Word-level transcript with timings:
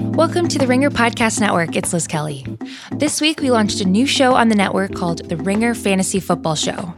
Welcome 0.00 0.48
to 0.48 0.58
the 0.58 0.66
Ringer 0.66 0.88
Podcast 0.88 1.40
Network. 1.40 1.76
It's 1.76 1.92
Liz 1.92 2.06
Kelly. 2.06 2.46
This 2.90 3.20
week, 3.20 3.40
we 3.40 3.50
launched 3.50 3.82
a 3.82 3.84
new 3.84 4.06
show 4.06 4.34
on 4.34 4.48
the 4.48 4.54
network 4.54 4.94
called 4.94 5.28
The 5.28 5.36
Ringer 5.36 5.74
Fantasy 5.74 6.20
Football 6.20 6.54
Show. 6.54 6.94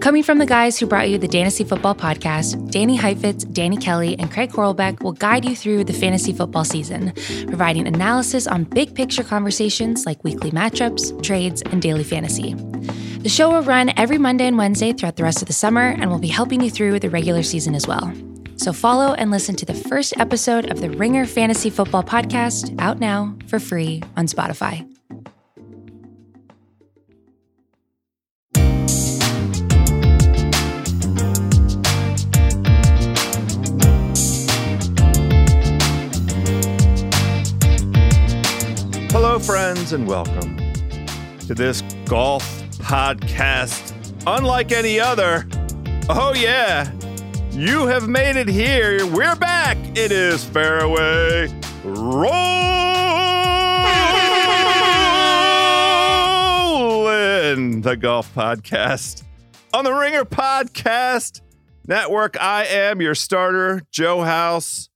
Coming 0.00 0.24
from 0.24 0.38
the 0.38 0.46
guys 0.46 0.76
who 0.76 0.86
brought 0.86 1.08
you 1.08 1.16
the 1.16 1.28
Fantasy 1.28 1.62
Football 1.62 1.94
Podcast, 1.94 2.70
Danny 2.72 2.96
Heifetz, 2.96 3.44
Danny 3.44 3.76
Kelly, 3.76 4.18
and 4.18 4.32
Craig 4.32 4.50
Horlbeck 4.50 5.00
will 5.00 5.12
guide 5.12 5.44
you 5.44 5.54
through 5.54 5.84
the 5.84 5.92
fantasy 5.92 6.32
football 6.32 6.64
season, 6.64 7.12
providing 7.46 7.86
analysis 7.86 8.48
on 8.48 8.64
big 8.64 8.96
picture 8.96 9.22
conversations 9.22 10.04
like 10.04 10.22
weekly 10.24 10.50
matchups, 10.50 11.22
trades, 11.22 11.62
and 11.62 11.80
daily 11.80 12.04
fantasy. 12.04 12.54
The 13.20 13.28
show 13.28 13.50
will 13.50 13.62
run 13.62 13.92
every 13.96 14.18
Monday 14.18 14.46
and 14.46 14.58
Wednesday 14.58 14.92
throughout 14.92 15.14
the 15.14 15.22
rest 15.22 15.40
of 15.40 15.46
the 15.46 15.54
summer 15.54 15.94
and 15.98 16.10
will 16.10 16.18
be 16.18 16.28
helping 16.28 16.60
you 16.60 16.70
through 16.70 16.98
the 16.98 17.10
regular 17.10 17.44
season 17.44 17.76
as 17.76 17.86
well. 17.86 18.12
So 18.60 18.74
follow 18.74 19.14
and 19.14 19.30
listen 19.30 19.56
to 19.56 19.64
the 19.64 19.72
first 19.72 20.12
episode 20.18 20.70
of 20.70 20.82
the 20.82 20.90
Ringer 20.90 21.24
Fantasy 21.24 21.70
Football 21.70 22.02
Podcast 22.02 22.78
out 22.78 23.00
now 23.00 23.34
for 23.46 23.58
free 23.58 24.02
on 24.18 24.26
Spotify. 24.26 24.86
Hello, 39.10 39.38
friends, 39.38 39.94
and 39.94 40.06
welcome 40.06 40.58
to 41.46 41.54
this 41.54 41.80
golf 42.04 42.44
podcast 42.72 43.96
unlike 44.26 44.70
any 44.70 45.00
other. 45.00 45.48
Oh, 46.10 46.34
yeah. 46.36 46.92
You 47.52 47.86
have 47.88 48.08
made 48.08 48.36
it 48.36 48.48
here. 48.48 49.04
We're 49.06 49.36
back. 49.36 49.76
It 49.96 50.12
is 50.12 50.44
Fairway 50.44 51.48
Rolling, 51.84 52.30
the 57.82 57.96
golf 57.96 58.32
podcast 58.34 59.24
on 59.74 59.84
the 59.84 59.92
Ringer 59.92 60.24
Podcast 60.24 61.40
Network. 61.86 62.40
I 62.40 62.64
am 62.66 63.00
your 63.02 63.14
starter, 63.14 63.82
Joe 63.90 64.22
House. 64.22 64.88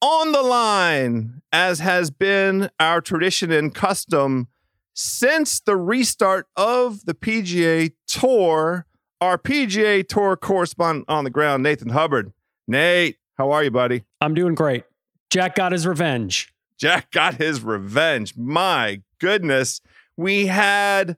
On 0.00 0.32
the 0.32 0.42
line, 0.42 1.42
as 1.52 1.78
has 1.78 2.10
been 2.10 2.70
our 2.80 3.00
tradition 3.00 3.52
and 3.52 3.72
custom 3.72 4.48
since 4.94 5.60
the 5.60 5.76
restart 5.76 6.46
of 6.56 7.04
the 7.04 7.14
PGA 7.14 7.92
Tour 8.08 8.86
our 9.22 9.38
PGA 9.38 10.06
Tour 10.06 10.36
correspondent 10.36 11.04
on 11.06 11.22
the 11.22 11.30
ground, 11.30 11.62
Nathan 11.62 11.90
Hubbard. 11.90 12.32
Nate, 12.66 13.18
how 13.38 13.52
are 13.52 13.62
you, 13.62 13.70
buddy? 13.70 14.02
I'm 14.20 14.34
doing 14.34 14.56
great. 14.56 14.82
Jack 15.30 15.54
got 15.54 15.70
his 15.70 15.86
revenge. 15.86 16.52
Jack 16.76 17.12
got 17.12 17.34
his 17.34 17.62
revenge. 17.62 18.36
My 18.36 19.00
goodness. 19.20 19.80
We 20.16 20.46
had 20.46 21.16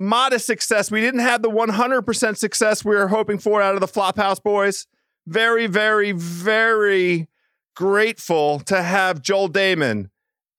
modest 0.00 0.46
success. 0.46 0.90
We 0.90 1.02
didn't 1.02 1.20
have 1.20 1.42
the 1.42 1.50
100% 1.50 2.38
success 2.38 2.82
we 2.82 2.96
were 2.96 3.08
hoping 3.08 3.36
for 3.36 3.60
out 3.60 3.74
of 3.74 3.82
the 3.82 3.86
Flophouse 3.86 4.42
boys. 4.42 4.86
Very, 5.26 5.66
very, 5.66 6.12
very 6.12 7.28
grateful 7.76 8.60
to 8.60 8.82
have 8.82 9.20
Joel 9.20 9.50
Dahmen 9.50 10.08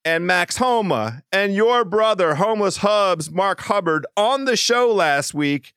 and 0.06 0.28
Max 0.28 0.58
Homa 0.58 1.24
and 1.32 1.56
your 1.56 1.84
brother, 1.84 2.36
Homeless 2.36 2.78
Hubs, 2.78 3.32
Mark 3.32 3.62
Hubbard, 3.62 4.06
on 4.16 4.46
the 4.46 4.56
show 4.56 4.94
last 4.94 5.34
week 5.34 5.74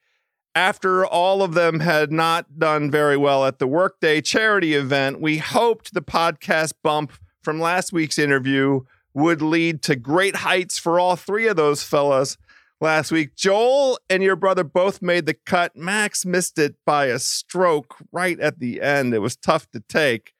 after 0.59 1.07
all 1.07 1.41
of 1.41 1.55
them 1.55 1.79
had 1.79 2.11
not 2.11 2.59
done 2.59 2.91
very 2.91 3.17
well 3.17 3.47
at 3.47 3.61
the 3.61 3.67
Workday 3.69 4.21
charity 4.21 4.75
event, 4.75 5.21
we 5.21 5.39
hoped 5.39 5.95
the 5.95 6.03
podcast 6.03 6.73
bump 6.83 7.13
from 7.45 7.61
last 7.61 7.93
week's 7.93 8.19
interview 8.19 8.81
would 9.15 9.41
lead 9.41 9.83
to 9.83 9.95
great 9.95 10.35
heights 10.35 10.77
for 10.77 10.99
all 10.99 11.15
three 11.15 11.47
of 11.47 11.55
those 11.55 11.85
fellas 11.85 12.37
last 12.81 13.13
week. 13.13 13.37
Joel 13.37 14.01
and 14.11 14.21
your 14.21 14.35
brother 14.35 14.65
both 14.65 15.01
made 15.01 15.27
the 15.27 15.35
cut. 15.35 15.77
Max 15.77 16.27
missed 16.27 16.59
it 16.59 16.75
by 16.85 17.07
a 17.07 17.21
stroke 17.21 17.95
right 18.11 18.39
at 18.41 18.59
the 18.59 18.83
end. 18.83 19.15
It 19.15 19.21
was 19.21 19.37
tough 19.37 19.71
to 19.71 19.81
take. 19.89 20.33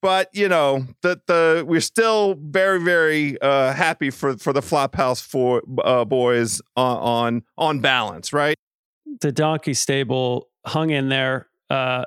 But 0.00 0.30
you 0.32 0.48
know 0.48 0.86
the 1.02 1.20
the 1.26 1.64
we're 1.66 1.80
still 1.80 2.36
very 2.40 2.80
very 2.80 3.38
uh, 3.42 3.74
happy 3.74 4.10
for 4.10 4.38
for 4.38 4.52
the 4.52 4.60
Flophouse 4.60 5.20
for 5.20 5.60
uh, 5.84 6.04
boys 6.06 6.62
on, 6.76 6.96
on 6.98 7.42
on 7.58 7.80
balance, 7.80 8.32
right? 8.32 8.56
The 9.20 9.32
donkey 9.32 9.74
stable 9.74 10.48
hung 10.66 10.90
in 10.90 11.08
there. 11.08 11.48
Uh, 11.70 12.04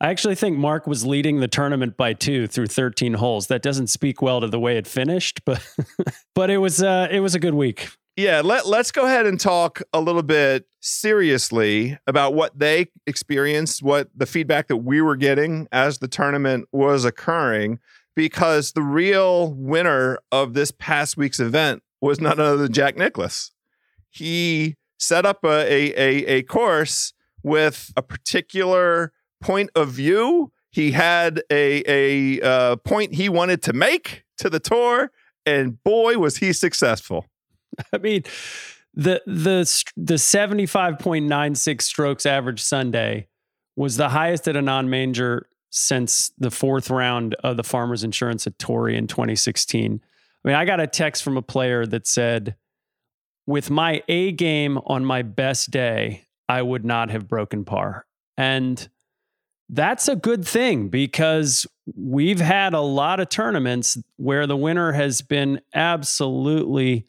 I 0.00 0.10
actually 0.10 0.36
think 0.36 0.56
Mark 0.56 0.86
was 0.86 1.04
leading 1.04 1.40
the 1.40 1.48
tournament 1.48 1.96
by 1.96 2.12
two 2.12 2.46
through 2.46 2.68
13 2.68 3.14
holes. 3.14 3.48
That 3.48 3.62
doesn't 3.62 3.88
speak 3.88 4.22
well 4.22 4.40
to 4.40 4.46
the 4.46 4.60
way 4.60 4.76
it 4.76 4.86
finished, 4.86 5.44
but 5.44 5.66
but 6.34 6.50
it 6.50 6.58
was 6.58 6.82
uh, 6.82 7.08
it 7.10 7.20
was 7.20 7.34
a 7.34 7.40
good 7.40 7.54
week. 7.54 7.88
Yeah, 8.16 8.40
let, 8.44 8.66
let's 8.66 8.90
go 8.90 9.06
ahead 9.06 9.26
and 9.26 9.38
talk 9.38 9.80
a 9.92 10.00
little 10.00 10.24
bit 10.24 10.66
seriously 10.80 11.96
about 12.04 12.34
what 12.34 12.58
they 12.58 12.88
experienced, 13.06 13.80
what 13.80 14.08
the 14.12 14.26
feedback 14.26 14.66
that 14.68 14.78
we 14.78 15.00
were 15.00 15.14
getting 15.14 15.68
as 15.70 15.98
the 15.98 16.08
tournament 16.08 16.66
was 16.72 17.04
occurring, 17.04 17.78
because 18.16 18.72
the 18.72 18.82
real 18.82 19.52
winner 19.52 20.18
of 20.32 20.54
this 20.54 20.72
past 20.72 21.16
week's 21.16 21.38
event 21.38 21.80
was 22.00 22.20
none 22.20 22.40
other 22.40 22.56
than 22.56 22.72
Jack 22.72 22.96
Nicklaus. 22.96 23.52
He 24.10 24.74
set 24.98 25.24
up 25.24 25.44
a, 25.44 25.48
a, 25.48 26.24
a, 26.26 26.42
course 26.42 27.12
with 27.42 27.92
a 27.96 28.02
particular 28.02 29.12
point 29.40 29.70
of 29.74 29.90
view. 29.90 30.52
He 30.70 30.92
had 30.92 31.42
a, 31.50 31.82
a 31.86 32.40
uh, 32.40 32.76
point 32.76 33.14
he 33.14 33.28
wanted 33.28 33.62
to 33.62 33.72
make 33.72 34.24
to 34.38 34.50
the 34.50 34.60
tour, 34.60 35.10
and 35.46 35.82
boy, 35.82 36.18
was 36.18 36.38
he 36.38 36.52
successful. 36.52 37.26
I 37.92 37.98
mean, 37.98 38.24
the 38.94 39.22
the 39.26 39.84
the 39.96 40.18
seventy 40.18 40.66
five 40.66 40.98
point 40.98 41.26
nine 41.26 41.54
six 41.54 41.86
strokes 41.86 42.26
average 42.26 42.60
Sunday 42.60 43.28
was 43.76 43.96
the 43.96 44.08
highest 44.10 44.48
at 44.48 44.56
a 44.56 44.62
non 44.62 44.90
major 44.90 45.48
since 45.70 46.32
the 46.38 46.50
fourth 46.50 46.90
round 46.90 47.34
of 47.44 47.56
the 47.56 47.64
Farmers 47.64 48.02
Insurance 48.02 48.46
at 48.46 48.58
Torrey 48.58 48.96
in 48.96 49.06
2016. 49.06 50.00
I 50.02 50.48
mean, 50.48 50.56
I 50.56 50.64
got 50.64 50.80
a 50.80 50.86
text 50.86 51.22
from 51.22 51.36
a 51.36 51.42
player 51.42 51.86
that 51.86 52.06
said, 52.06 52.56
with 53.48 53.70
my 53.70 54.02
A 54.08 54.30
game 54.30 54.78
on 54.84 55.06
my 55.06 55.22
best 55.22 55.70
day, 55.70 56.26
I 56.50 56.60
would 56.60 56.84
not 56.84 57.08
have 57.08 57.26
broken 57.26 57.64
par. 57.64 58.04
And 58.36 58.86
that's 59.70 60.06
a 60.06 60.16
good 60.16 60.46
thing 60.46 60.90
because 60.90 61.66
we've 61.96 62.40
had 62.40 62.74
a 62.74 62.82
lot 62.82 63.20
of 63.20 63.30
tournaments 63.30 63.96
where 64.16 64.46
the 64.46 64.56
winner 64.56 64.92
has 64.92 65.22
been 65.22 65.62
absolutely 65.74 67.06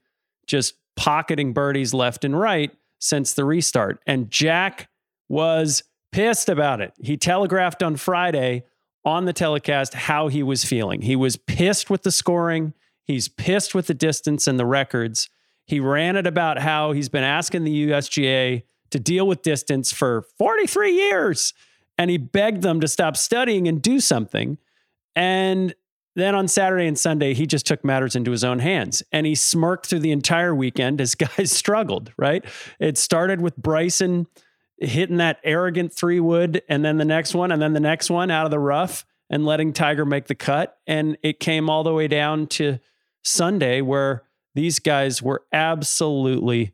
just 0.47 0.75
pocketing 0.95 1.51
birdies 1.51 1.94
left 1.94 2.24
and 2.24 2.39
right 2.39 2.71
since 3.00 3.33
the 3.33 3.44
restart. 3.44 4.00
And 4.07 4.31
Jack 4.31 4.88
was 5.27 5.83
pissed 6.13 6.47
about 6.47 6.80
it. 6.80 6.94
He 7.01 7.18
telegraphed 7.18 7.83
on 7.83 7.97
Friday 7.97 8.63
on 9.03 9.25
the 9.25 9.33
telecast 9.33 9.94
how 9.94 10.30
he 10.30 10.41
was 10.41 10.63
feeling. 10.63 11.01
He 11.01 11.18
was 11.18 11.36
pissed 11.36 11.89
with 11.89 12.03
the 12.03 12.12
scoring, 12.13 12.74
he's 13.03 13.27
pissed 13.27 13.75
with 13.75 13.88
the 13.88 13.94
distance 13.94 14.47
and 14.47 14.57
the 14.57 14.65
records. 14.65 15.30
He 15.69 15.80
ranted 15.80 16.25
about 16.25 16.57
how 16.57 16.94
he's 16.94 17.10
been 17.10 17.24
asking 17.24 17.63
the 17.63 17.89
USGA 17.89 18.63
to 18.89 19.00
deal 19.00 19.27
with 19.27 19.44
distance 19.44 19.94
for 19.94 20.24
43 20.39 20.95
years 20.95 21.54
and 21.95 22.10
he 22.10 22.18
begged 22.18 22.63
them 22.63 22.80
to 22.80 22.88
stop 22.88 23.16
studying 23.16 23.68
and 23.68 23.80
do 23.80 24.00
something. 24.00 24.57
And 25.16 25.75
then 26.16 26.33
on 26.33 26.48
Saturday 26.48 26.88
and 26.88 26.98
Sunday, 26.98 27.36
he 27.36 27.45
just 27.45 27.68
took 27.68 27.86
matters 27.86 28.16
into 28.16 28.31
his 28.31 28.44
own 28.44 28.57
hands 28.57 29.04
and 29.12 29.27
he 29.27 29.36
smirked 29.36 29.86
through 29.86 30.00
the 30.00 30.12
entire 30.12 30.56
weekend 30.56 31.00
as 31.00 31.13
guys 31.38 31.51
struggled, 31.51 32.13
right? 32.18 32.44
It 32.80 32.98
started 32.98 33.39
with 33.39 33.56
Bryson 33.56 34.25
hitting 34.80 35.18
that 35.18 35.39
arrogant 35.44 35.94
three 35.94 36.19
wood 36.19 36.63
and 36.68 36.83
then 36.83 36.98
the 36.98 37.06
next 37.06 37.36
one 37.36 37.51
and 37.51 37.62
then 37.62 37.74
the 37.74 37.80
next 37.80 38.10
one 38.10 38.31
out 38.31 38.45
of 38.45 38.51
the 38.51 38.57
rough 38.57 39.06
and 39.30 39.45
letting 39.45 39.72
Tiger 39.72 40.04
make 40.04 40.25
the 40.25 40.33
cut. 40.33 40.80
And 40.88 41.15
it 41.22 41.39
came 41.39 41.69
all 41.69 41.83
the 41.83 41.94
way 41.94 42.07
down 42.07 42.48
to 42.48 42.80
Sunday 43.22 43.81
where 43.81 44.24
these 44.60 44.80
guys 44.80 45.22
were 45.22 45.44
absolutely 45.54 46.74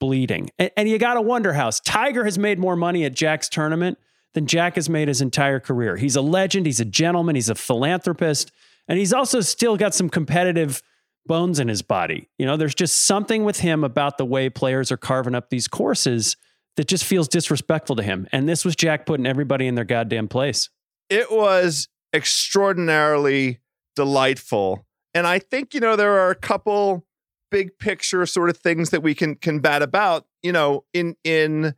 bleeding. 0.00 0.50
And, 0.58 0.70
and 0.76 0.88
you 0.88 0.98
got 0.98 1.14
to 1.14 1.20
wonder, 1.20 1.52
House, 1.52 1.80
Tiger 1.80 2.24
has 2.24 2.38
made 2.38 2.58
more 2.58 2.76
money 2.76 3.04
at 3.04 3.14
Jack's 3.14 3.48
tournament 3.48 3.98
than 4.34 4.46
Jack 4.46 4.74
has 4.74 4.88
made 4.88 5.08
his 5.08 5.20
entire 5.20 5.60
career. 5.60 5.96
He's 5.96 6.16
a 6.16 6.22
legend, 6.22 6.66
he's 6.66 6.80
a 6.80 6.84
gentleman, 6.84 7.34
he's 7.34 7.48
a 7.48 7.54
philanthropist, 7.54 8.52
and 8.88 8.98
he's 8.98 9.12
also 9.12 9.40
still 9.40 9.76
got 9.76 9.94
some 9.94 10.08
competitive 10.08 10.82
bones 11.26 11.58
in 11.58 11.68
his 11.68 11.82
body. 11.82 12.28
You 12.38 12.46
know, 12.46 12.56
there's 12.56 12.74
just 12.74 13.06
something 13.06 13.44
with 13.44 13.60
him 13.60 13.84
about 13.84 14.18
the 14.18 14.24
way 14.24 14.48
players 14.48 14.90
are 14.92 14.96
carving 14.96 15.34
up 15.34 15.50
these 15.50 15.68
courses 15.68 16.36
that 16.76 16.86
just 16.86 17.04
feels 17.04 17.28
disrespectful 17.28 17.96
to 17.96 18.02
him. 18.02 18.28
And 18.32 18.48
this 18.48 18.64
was 18.64 18.76
Jack 18.76 19.06
putting 19.06 19.26
everybody 19.26 19.66
in 19.66 19.74
their 19.74 19.84
goddamn 19.84 20.28
place. 20.28 20.68
It 21.08 21.30
was 21.30 21.88
extraordinarily 22.14 23.60
delightful. 23.94 24.86
And 25.14 25.26
I 25.26 25.38
think, 25.38 25.72
you 25.72 25.80
know, 25.80 25.96
there 25.96 26.18
are 26.20 26.30
a 26.30 26.34
couple 26.34 27.06
big 27.50 27.78
picture 27.78 28.24
sort 28.26 28.50
of 28.50 28.56
things 28.56 28.90
that 28.90 29.02
we 29.02 29.14
can 29.14 29.36
can 29.36 29.60
bat 29.60 29.82
about, 29.82 30.26
you 30.42 30.52
know, 30.52 30.84
in 30.92 31.16
in 31.24 31.74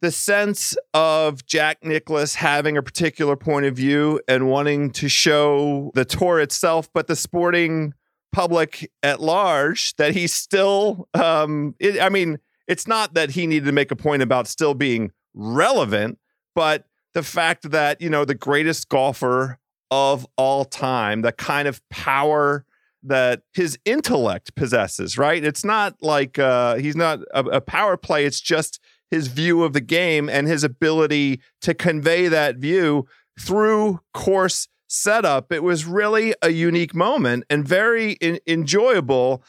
the 0.00 0.12
sense 0.12 0.76
of 0.94 1.44
Jack 1.46 1.78
Nicklaus 1.82 2.36
having 2.36 2.76
a 2.76 2.82
particular 2.82 3.36
point 3.36 3.66
of 3.66 3.74
view 3.74 4.20
and 4.28 4.48
wanting 4.48 4.90
to 4.92 5.08
show 5.08 5.90
the 5.94 6.04
tour 6.04 6.38
itself, 6.38 6.88
but 6.92 7.08
the 7.08 7.16
sporting 7.16 7.94
public 8.30 8.90
at 9.02 9.20
large 9.20 9.96
that 9.96 10.14
he's 10.14 10.32
still 10.32 11.08
um 11.14 11.74
it, 11.80 12.00
I 12.00 12.10
mean 12.10 12.38
it's 12.68 12.86
not 12.86 13.14
that 13.14 13.30
he 13.30 13.46
needed 13.46 13.64
to 13.66 13.72
make 13.72 13.90
a 13.90 13.96
point 13.96 14.22
about 14.22 14.46
still 14.46 14.74
being 14.74 15.10
relevant, 15.34 16.18
but 16.54 16.84
the 17.14 17.22
fact 17.22 17.70
that, 17.70 18.00
you 18.00 18.10
know, 18.10 18.24
the 18.24 18.34
greatest 18.34 18.88
golfer 18.90 19.58
of 19.90 20.26
all 20.36 20.64
time, 20.64 21.22
the 21.22 21.32
kind 21.32 21.66
of 21.66 21.80
power 21.88 22.66
that 23.02 23.42
his 23.52 23.78
intellect 23.84 24.54
possesses, 24.54 25.16
right? 25.16 25.44
It's 25.44 25.64
not 25.64 25.96
like 26.02 26.38
uh, 26.38 26.76
he's 26.76 26.96
not 26.96 27.20
a, 27.32 27.44
a 27.44 27.60
power 27.60 27.96
play, 27.96 28.24
it's 28.24 28.40
just 28.40 28.80
his 29.10 29.28
view 29.28 29.64
of 29.64 29.72
the 29.72 29.80
game 29.80 30.28
and 30.28 30.46
his 30.46 30.64
ability 30.64 31.40
to 31.62 31.74
convey 31.74 32.28
that 32.28 32.56
view 32.56 33.06
through 33.40 34.00
course 34.12 34.68
setup. 34.88 35.52
It 35.52 35.62
was 35.62 35.84
really 35.84 36.34
a 36.42 36.50
unique 36.50 36.94
moment 36.94 37.44
and 37.48 37.66
very 37.66 38.12
in- 38.14 38.40
enjoyable 38.46 39.42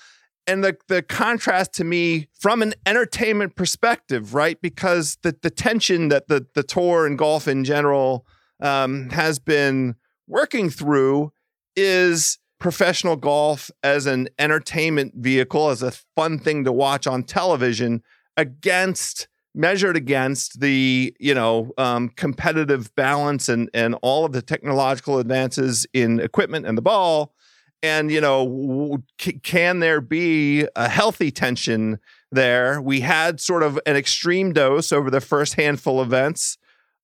and 0.49 0.63
the 0.63 0.77
the 0.87 1.03
contrast 1.03 1.73
to 1.73 1.83
me 1.83 2.27
from 2.39 2.63
an 2.63 2.73
entertainment 2.85 3.55
perspective, 3.55 4.33
right? 4.33 4.59
Because 4.61 5.17
the 5.21 5.35
the 5.41 5.51
tension 5.51 6.09
that 6.09 6.27
the 6.27 6.47
the 6.55 6.63
tour 6.63 7.05
and 7.05 7.17
golf 7.17 7.47
in 7.47 7.63
general 7.63 8.25
um, 8.59 9.09
has 9.11 9.37
been 9.37 9.95
working 10.27 10.69
through 10.69 11.31
is 11.75 12.39
professional 12.59 13.15
golf 13.15 13.71
as 13.83 14.05
an 14.05 14.27
entertainment 14.37 15.13
vehicle, 15.15 15.69
as 15.69 15.81
a 15.81 15.91
fun 16.15 16.39
thing 16.39 16.63
to 16.65 16.71
watch 16.71 17.07
on 17.07 17.23
television, 17.23 18.03
against 18.37 19.27
measured 19.55 19.97
against 19.97 20.59
the 20.59 21.15
you 21.19 21.33
know 21.33 21.71
um, 21.77 22.09
competitive 22.09 22.93
balance 22.95 23.49
and 23.49 23.69
and 23.73 23.95
all 24.01 24.25
of 24.25 24.31
the 24.31 24.41
technological 24.41 25.19
advances 25.19 25.85
in 25.93 26.19
equipment 26.19 26.65
and 26.65 26.77
the 26.77 26.81
ball. 26.81 27.33
And 27.81 28.11
you 28.11 28.21
know 28.21 29.01
can 29.43 29.79
there 29.79 30.01
be 30.01 30.67
a 30.75 30.89
healthy 30.89 31.31
tension 31.31 31.99
there? 32.31 32.81
We 32.81 32.99
had 32.99 33.39
sort 33.39 33.63
of 33.63 33.79
an 33.85 33.95
extreme 33.95 34.53
dose 34.53 34.91
over 34.91 35.09
the 35.09 35.21
first 35.21 35.55
handful 35.55 35.99
of 35.99 36.07
events 36.09 36.57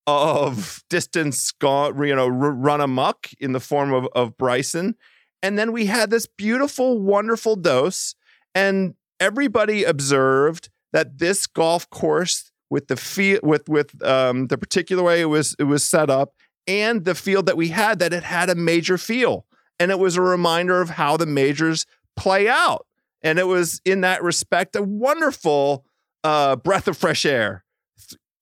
of 0.08 0.84
distance 0.90 1.52
gone 1.52 1.98
you 2.06 2.16
know 2.16 2.28
run 2.28 2.80
amok 2.80 3.30
in 3.40 3.54
the 3.54 3.60
form 3.60 3.92
of, 3.92 4.08
of 4.14 4.38
bryson 4.38 4.96
and 5.46 5.58
then 5.60 5.72
we 5.72 5.86
had 5.86 6.10
this 6.10 6.26
beautiful 6.26 7.00
wonderful 7.00 7.56
dose 7.56 8.16
and 8.54 8.96
everybody 9.20 9.84
observed 9.84 10.70
that 10.94 11.20
this 11.20 11.48
golf 11.48 11.90
course 11.90 12.52
with 12.70 12.88
the 12.88 12.98
field 12.98 13.42
with 13.44 13.70
with 13.70 14.04
um, 14.04 14.48
the 14.48 14.58
particular 14.58 15.04
way 15.04 15.22
it 15.22 15.26
was 15.26 15.56
it 15.60 15.64
was 15.64 15.84
set 15.84 16.10
up 16.10 16.34
and 16.68 17.06
the 17.06 17.16
field 17.16 17.46
that 17.46 17.58
we 17.58 17.70
had 17.70 18.00
that 18.00 18.14
it 18.14 18.24
had 18.24 18.50
a 18.50 18.56
major 18.56 18.98
feel 18.98 19.46
and 19.80 19.92
it 19.92 20.00
was 20.00 20.16
a 20.16 20.22
reminder 20.22 20.82
of 20.82 20.92
how 20.92 21.18
the 21.18 21.26
majors 21.26 21.86
play 22.16 22.48
out. 22.48 22.86
And 23.22 23.40
it 23.40 23.48
was 23.48 23.82
in 23.86 24.02
that 24.02 24.24
respect 24.24 24.76
a 24.76 24.84
wonderful 24.84 25.86
uh, 26.24 26.56
breath 26.56 26.88
of 26.88 26.98
fresh 26.98 27.26
air 27.26 27.66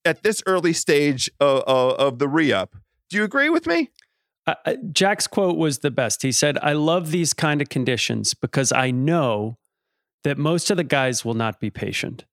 at 0.04 0.22
this 0.22 0.42
early 0.46 0.72
stage 0.72 1.30
of, 1.40 1.62
of, 1.66 1.92
of 1.98 2.18
the 2.18 2.28
re 2.28 2.52
up. 2.52 2.76
Do 3.10 3.16
you 3.16 3.24
agree 3.24 3.48
with 3.48 3.66
me? 3.66 3.90
Uh, 4.46 4.74
Jack's 4.92 5.26
quote 5.26 5.56
was 5.56 5.78
the 5.78 5.90
best. 5.90 6.22
He 6.22 6.32
said, 6.32 6.58
I 6.62 6.74
love 6.74 7.10
these 7.10 7.32
kind 7.32 7.62
of 7.62 7.68
conditions 7.68 8.34
because 8.34 8.72
I 8.72 8.90
know 8.90 9.56
that 10.22 10.38
most 10.38 10.70
of 10.70 10.76
the 10.76 10.84
guys 10.84 11.24
will 11.24 11.34
not 11.34 11.60
be 11.60 11.70
patient. 11.70 12.24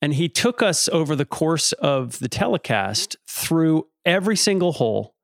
And 0.00 0.14
he 0.14 0.28
took 0.28 0.62
us 0.62 0.88
over 0.88 1.14
the 1.14 1.24
course 1.24 1.72
of 1.72 2.18
the 2.18 2.28
telecast 2.28 3.16
through 3.28 3.86
every 4.04 4.36
single 4.36 4.72
hole 4.72 5.14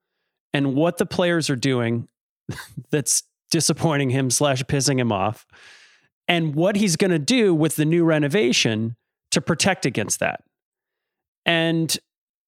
and 0.53 0.75
what 0.75 0.99
the 0.99 1.07
players 1.07 1.51
are 1.51 1.57
doing 1.57 2.09
that's 2.91 3.25
disappointing 3.51 4.11
him 4.11 4.31
slash 4.31 4.63
pissing 4.65 4.99
him 4.99 5.13
off 5.13 5.47
and 6.27 6.55
what 6.55 6.77
he's 6.77 6.97
going 6.97 7.11
to 7.11 7.19
do 7.19 7.55
with 7.55 7.77
the 7.77 7.85
new 7.85 8.05
renovation 8.05 8.97
to 9.31 9.41
protect 9.41 9.87
against 9.87 10.21
that 10.21 10.43
and 11.49 11.99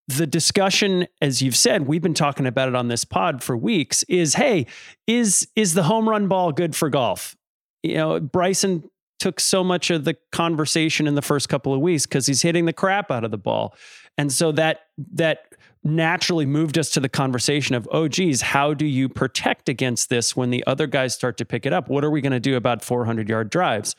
the 0.09 0.27
discussion 0.27 1.07
as 1.21 1.41
you've 1.41 1.57
said 1.57 1.87
we've 1.87 2.03
been 2.03 2.15
talking 2.15 2.47
about 2.47 2.69
it 2.69 2.75
on 2.75 2.89
this 2.89 3.05
pod 3.05 3.43
for 3.43 3.57
weeks 3.57 4.03
is 4.05 4.35
hey 4.35 4.67
is 5.07 5.47
is 5.55 5.75
the 5.75 5.85
home 5.85 6.09
run 6.09 6.27
ball 6.27 6.51
good 6.53 6.75
for 6.75 6.89
golf 6.89 7.37
you 7.83 7.95
know 7.95 8.19
bryson 8.19 8.89
took 9.19 9.39
so 9.39 9.63
much 9.63 9.91
of 9.91 10.05
the 10.05 10.17
conversation 10.33 11.07
in 11.07 11.15
the 11.15 11.23
first 11.23 11.49
couple 11.49 11.73
of 11.73 11.81
weeks 11.81 12.07
because 12.07 12.27
he's 12.27 12.43
hitting 12.43 12.65
the 12.65 12.73
crap 12.73 13.11
out 13.11 13.25
of 13.25 13.31
the 13.31 13.39
ball 13.39 13.75
and 14.19 14.33
so 14.33 14.51
that 14.53 14.81
that 15.13 15.51
naturally 15.83 16.45
moved 16.45 16.79
us 16.79 16.91
to 16.91 17.01
the 17.01 17.09
conversation 17.09 17.75
of, 17.75 17.89
oh, 17.91 18.09
geez, 18.09 18.43
how 18.43 18.75
do 18.75 18.85
you 18.85 19.09
protect 19.09 19.69
against 19.69 20.11
this 20.11 20.37
when 20.37 20.51
the 20.51 20.63
other 20.67 20.87
guys 20.87 21.15
start 21.15 21.37
to 21.39 21.45
pick 21.45 21.65
it 21.65 21.73
up? 21.73 21.89
What 21.89 22.05
are 22.05 22.11
we 22.11 22.21
going 22.21 22.33
to 22.33 22.41
do 22.41 22.57
about 22.57 22.85
400 22.85 23.29
yard 23.29 23.51
drives? 23.51 23.97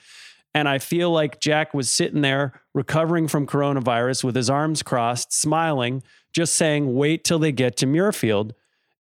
And 0.53 0.67
I 0.67 0.79
feel 0.79 1.11
like 1.11 1.39
Jack 1.39 1.73
was 1.73 1.89
sitting 1.89 2.21
there 2.21 2.61
recovering 2.73 3.27
from 3.27 3.47
coronavirus 3.47 4.23
with 4.23 4.35
his 4.35 4.49
arms 4.49 4.83
crossed, 4.83 5.33
smiling, 5.33 6.03
just 6.33 6.55
saying, 6.55 6.93
wait 6.95 7.23
till 7.23 7.39
they 7.39 7.51
get 7.51 7.77
to 7.77 7.85
Muirfield. 7.85 8.51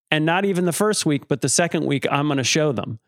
And 0.09 0.25
not 0.25 0.45
even 0.45 0.65
the 0.65 0.73
first 0.73 1.05
week, 1.05 1.27
but 1.27 1.41
the 1.41 1.49
second 1.49 1.85
week, 1.85 2.05
I'm 2.09 2.27
going 2.27 2.37
to 2.37 2.43
show 2.43 2.71
them. 2.71 2.99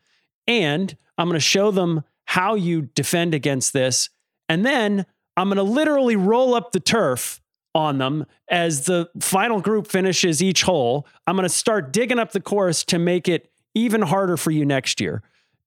And 0.47 0.95
I'm 1.17 1.27
going 1.27 1.39
to 1.39 1.45
show 1.45 1.71
them 1.71 2.03
how 2.25 2.55
you 2.55 2.83
defend 2.95 3.33
against 3.33 3.73
this. 3.73 4.09
And 4.49 4.65
then 4.65 5.05
I'm 5.37 5.47
going 5.47 5.57
to 5.57 5.63
literally 5.63 6.15
roll 6.15 6.53
up 6.53 6.71
the 6.71 6.79
turf 6.79 7.41
on 7.75 7.97
them 7.97 8.25
as 8.49 8.85
the 8.85 9.09
final 9.19 9.59
group 9.59 9.87
finishes 9.87 10.43
each 10.43 10.63
hole. 10.63 11.07
I'm 11.27 11.35
going 11.35 11.47
to 11.47 11.53
start 11.53 11.91
digging 11.91 12.19
up 12.19 12.31
the 12.31 12.41
course 12.41 12.83
to 12.85 12.99
make 12.99 13.27
it 13.27 13.49
even 13.73 14.01
harder 14.03 14.37
for 14.37 14.51
you 14.51 14.65
next 14.65 15.01
year. 15.01 15.23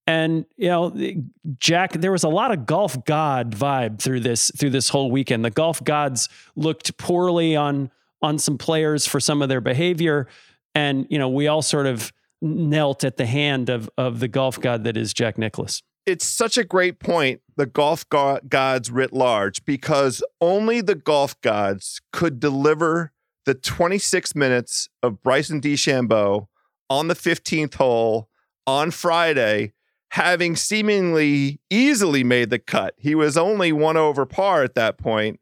And 0.07 0.47
you 0.57 0.69
know, 0.69 0.97
Jack, 1.59 1.93
there 1.93 2.13
was 2.13 2.23
a 2.23 2.29
lot 2.29 2.53
of 2.53 2.65
golf 2.65 3.05
god 3.05 3.55
vibe 3.55 4.01
through 4.01 4.21
this 4.21 4.51
through 4.57 4.71
this 4.71 4.89
whole 4.89 5.11
weekend. 5.11 5.45
The 5.45 5.51
golf 5.51 5.83
gods 5.83 6.29
looked 6.55 6.97
poorly 6.97 7.57
on 7.57 7.91
on 8.23 8.39
some 8.39 8.59
players 8.59 9.07
for 9.07 9.21
some 9.21 9.43
of 9.43 9.49
their 9.49 9.61
behavior, 9.61 10.27
And, 10.75 11.07
you 11.11 11.19
know, 11.19 11.29
we 11.29 11.47
all 11.47 11.63
sort 11.63 11.87
of 11.87 12.13
knelt 12.43 13.05
at 13.05 13.17
the 13.17 13.27
hand 13.27 13.69
of, 13.69 13.89
of 13.97 14.21
the 14.21 14.29
golf 14.29 14.61
god 14.61 14.85
that 14.85 14.97
is 14.97 15.15
Jack 15.15 15.39
Nicklaus. 15.39 15.83
It's 16.05 16.25
such 16.25 16.57
a 16.57 16.65
great 16.65 17.01
point, 17.01 17.41
the 17.57 17.67
golf 17.67 18.09
go- 18.09 18.39
gods 18.49 18.91
writ 18.91 19.13
large, 19.13 19.65
because 19.65 20.23
only 20.41 20.81
the 20.81 20.95
golf 20.95 21.41
gods 21.41 22.01
could 22.13 22.39
deliver 22.39 23.13
the 23.45 23.55
26 23.55 24.35
minutes 24.35 24.89
of 25.03 25.23
Bryson 25.23 25.61
DeChambeau 25.61 26.47
on 26.89 27.09
the 27.09 27.15
15th 27.15 27.75
hole 27.75 28.29
on 28.67 28.91
Friday, 28.91 29.73
having 30.11 30.57
seemingly 30.57 31.61
easily 31.71 32.25
made 32.25 32.51
the 32.51 32.59
cut. 32.59 32.95
He 32.97 33.15
was 33.15 33.37
only 33.37 33.73
one 33.73 33.97
over 33.97 34.25
par 34.25 34.63
at 34.63 34.75
that 34.75 34.99
point, 34.99 35.41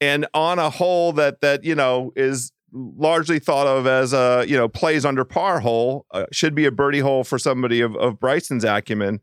and 0.00 0.26
on 0.34 0.58
a 0.58 0.70
hole 0.70 1.12
that 1.14 1.40
that 1.40 1.64
you 1.64 1.74
know 1.74 2.12
is 2.16 2.52
largely 2.72 3.38
thought 3.38 3.66
of 3.66 3.86
as 3.86 4.12
a 4.12 4.44
you 4.46 4.56
know 4.56 4.68
plays 4.68 5.04
under 5.04 5.24
par 5.24 5.60
hole 5.60 6.06
uh, 6.10 6.26
should 6.32 6.54
be 6.54 6.66
a 6.66 6.72
birdie 6.72 7.00
hole 7.00 7.24
for 7.24 7.38
somebody 7.38 7.80
of, 7.80 7.96
of 7.96 8.18
Bryson's 8.18 8.64
acumen, 8.64 9.20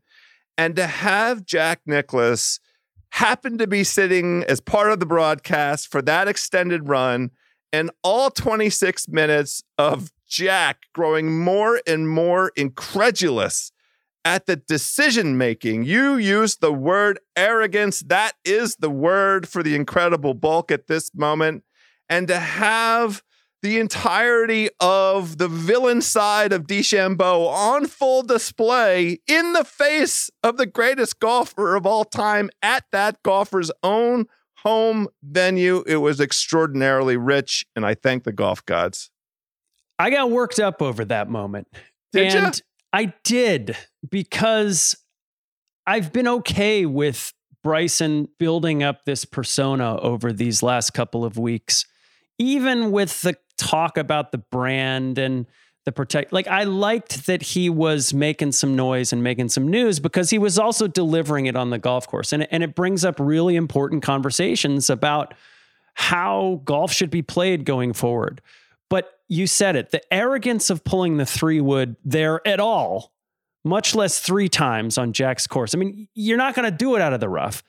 and 0.56 0.76
to 0.76 0.86
have 0.86 1.44
Jack 1.44 1.80
Nicklaus 1.86 2.60
happen 3.10 3.58
to 3.58 3.66
be 3.66 3.84
sitting 3.84 4.42
as 4.44 4.60
part 4.60 4.90
of 4.90 4.98
the 4.98 5.06
broadcast 5.06 5.88
for 5.90 6.00
that 6.00 6.28
extended 6.28 6.88
run 6.88 7.30
and 7.72 7.90
all 8.02 8.30
26 8.30 9.08
minutes 9.08 9.62
of 9.78 10.12
Jack 10.26 10.84
growing 10.94 11.38
more 11.38 11.80
and 11.86 12.08
more 12.08 12.52
incredulous 12.56 13.71
at 14.24 14.46
the 14.46 14.56
decision 14.56 15.36
making. 15.36 15.84
You 15.84 16.16
used 16.16 16.60
the 16.60 16.72
word 16.72 17.18
arrogance. 17.36 18.00
That 18.00 18.32
is 18.44 18.76
the 18.76 18.90
word 18.90 19.48
for 19.48 19.62
the 19.62 19.74
incredible 19.74 20.34
bulk 20.34 20.70
at 20.70 20.86
this 20.86 21.10
moment. 21.14 21.64
And 22.08 22.28
to 22.28 22.38
have 22.38 23.22
the 23.62 23.78
entirety 23.78 24.68
of 24.80 25.38
the 25.38 25.48
villain 25.48 26.02
side 26.02 26.52
of 26.52 26.66
DeChambeau 26.66 27.48
on 27.48 27.86
full 27.86 28.22
display 28.22 29.20
in 29.28 29.52
the 29.52 29.64
face 29.64 30.30
of 30.42 30.56
the 30.56 30.66
greatest 30.66 31.20
golfer 31.20 31.76
of 31.76 31.86
all 31.86 32.04
time 32.04 32.50
at 32.60 32.84
that 32.90 33.22
golfer's 33.22 33.70
own 33.82 34.26
home 34.58 35.08
venue. 35.22 35.84
It 35.86 35.96
was 35.96 36.20
extraordinarily 36.20 37.16
rich, 37.16 37.64
and 37.76 37.86
I 37.86 37.94
thank 37.94 38.24
the 38.24 38.32
golf 38.32 38.64
gods. 38.66 39.10
I 39.98 40.10
got 40.10 40.30
worked 40.30 40.58
up 40.58 40.82
over 40.82 41.04
that 41.04 41.28
moment. 41.28 41.68
Did 42.12 42.34
and 42.34 42.56
you? 42.56 42.62
I 42.92 43.14
did 43.24 43.76
because 44.08 44.96
I've 45.86 46.12
been 46.12 46.28
okay 46.28 46.86
with 46.86 47.32
Bryson 47.62 48.28
building 48.38 48.82
up 48.82 49.04
this 49.04 49.24
persona 49.24 49.96
over 49.98 50.32
these 50.32 50.62
last 50.62 50.90
couple 50.90 51.24
of 51.24 51.38
weeks, 51.38 51.86
even 52.38 52.90
with 52.90 53.22
the 53.22 53.36
talk 53.56 53.96
about 53.96 54.32
the 54.32 54.38
brand 54.38 55.18
and 55.18 55.46
the 55.84 55.92
protect. 55.92 56.32
Like, 56.32 56.46
I 56.46 56.64
liked 56.64 57.26
that 57.26 57.42
he 57.42 57.68
was 57.68 58.14
making 58.14 58.52
some 58.52 58.76
noise 58.76 59.12
and 59.12 59.22
making 59.22 59.48
some 59.48 59.68
news 59.68 59.98
because 59.98 60.30
he 60.30 60.38
was 60.38 60.58
also 60.58 60.86
delivering 60.86 61.46
it 61.46 61.56
on 61.56 61.70
the 61.70 61.78
golf 61.78 62.06
course. 62.06 62.32
And, 62.32 62.46
and 62.52 62.62
it 62.62 62.74
brings 62.74 63.04
up 63.04 63.16
really 63.18 63.56
important 63.56 64.02
conversations 64.02 64.90
about 64.90 65.34
how 65.94 66.60
golf 66.64 66.92
should 66.92 67.10
be 67.10 67.22
played 67.22 67.64
going 67.64 67.92
forward. 67.92 68.40
You 69.32 69.46
said 69.46 69.76
it 69.76 69.92
the 69.92 70.02
arrogance 70.12 70.68
of 70.68 70.84
pulling 70.84 71.16
the 71.16 71.24
three 71.24 71.60
wood 71.60 71.96
there 72.04 72.46
at 72.46 72.60
all, 72.60 73.14
much 73.64 73.94
less 73.94 74.18
three 74.20 74.50
times 74.50 74.98
on 74.98 75.14
Jack's 75.14 75.46
course. 75.46 75.74
I 75.74 75.78
mean, 75.78 76.06
you're 76.14 76.36
not 76.36 76.54
going 76.54 76.70
to 76.70 76.76
do 76.76 76.96
it 76.96 77.00
out 77.00 77.14
of 77.14 77.20
the 77.20 77.30
rough. 77.30 77.62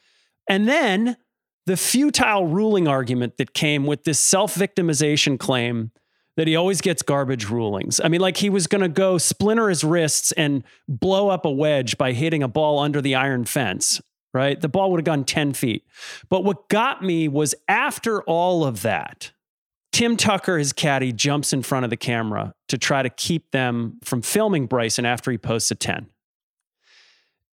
And 0.50 0.68
then 0.68 1.16
the 1.66 1.78
futile 1.78 2.48
ruling 2.48 2.90
argument 2.90 3.38
that 3.38 3.54
came 3.54 3.86
with 3.86 4.04
this 4.04 4.20
self 4.20 4.56
victimization 4.56 5.40
claim 5.40 5.92
that 6.36 6.48
he 6.48 6.56
always 6.58 6.82
gets 6.82 7.02
garbage 7.02 7.50
rulings. 7.50 8.02
I 8.04 8.10
mean, 8.10 8.20
like 8.20 8.36
he 8.36 8.50
was 8.50 8.68
going 8.68 8.82
to 8.82 8.90
go 8.90 9.18
splinter 9.18 9.70
his 9.70 9.86
wrists 9.86 10.34
and 10.34 10.66
blow 10.90 11.30
up 11.30 11.46
a 11.46 11.52
wedge 11.52 11.98
by 11.98 12.12
hitting 12.12 12.44
a 12.44 12.50
ball 12.50 12.80
under 12.80 13.00
the 13.00 13.16
iron 13.16 13.46
fence, 13.46 14.02
right? 14.34 14.60
The 14.60 14.68
ball 14.68 14.92
would 14.92 15.00
have 15.00 15.06
gone 15.06 15.24
10 15.24 15.54
feet. 15.54 15.86
But 16.30 16.44
what 16.44 16.68
got 16.68 17.02
me 17.02 17.30
was 17.30 17.56
after 17.70 18.22
all 18.24 18.66
of 18.66 18.82
that, 18.82 19.32
Tim 19.94 20.18
Tucker, 20.18 20.58
his 20.58 20.74
caddy, 20.74 21.14
jumps 21.14 21.54
in 21.54 21.62
front 21.62 21.84
of 21.84 21.92
the 21.92 21.98
camera 21.98 22.56
to 22.68 22.80
try 22.80 23.04
to 23.04 23.10
keep 23.10 23.52
them 23.52 24.00
from 24.04 24.24
filming 24.24 24.66
Bryson 24.66 25.06
after 25.06 25.30
he 25.30 25.38
posts 25.38 25.70
a 25.70 25.76
10. 25.76 26.08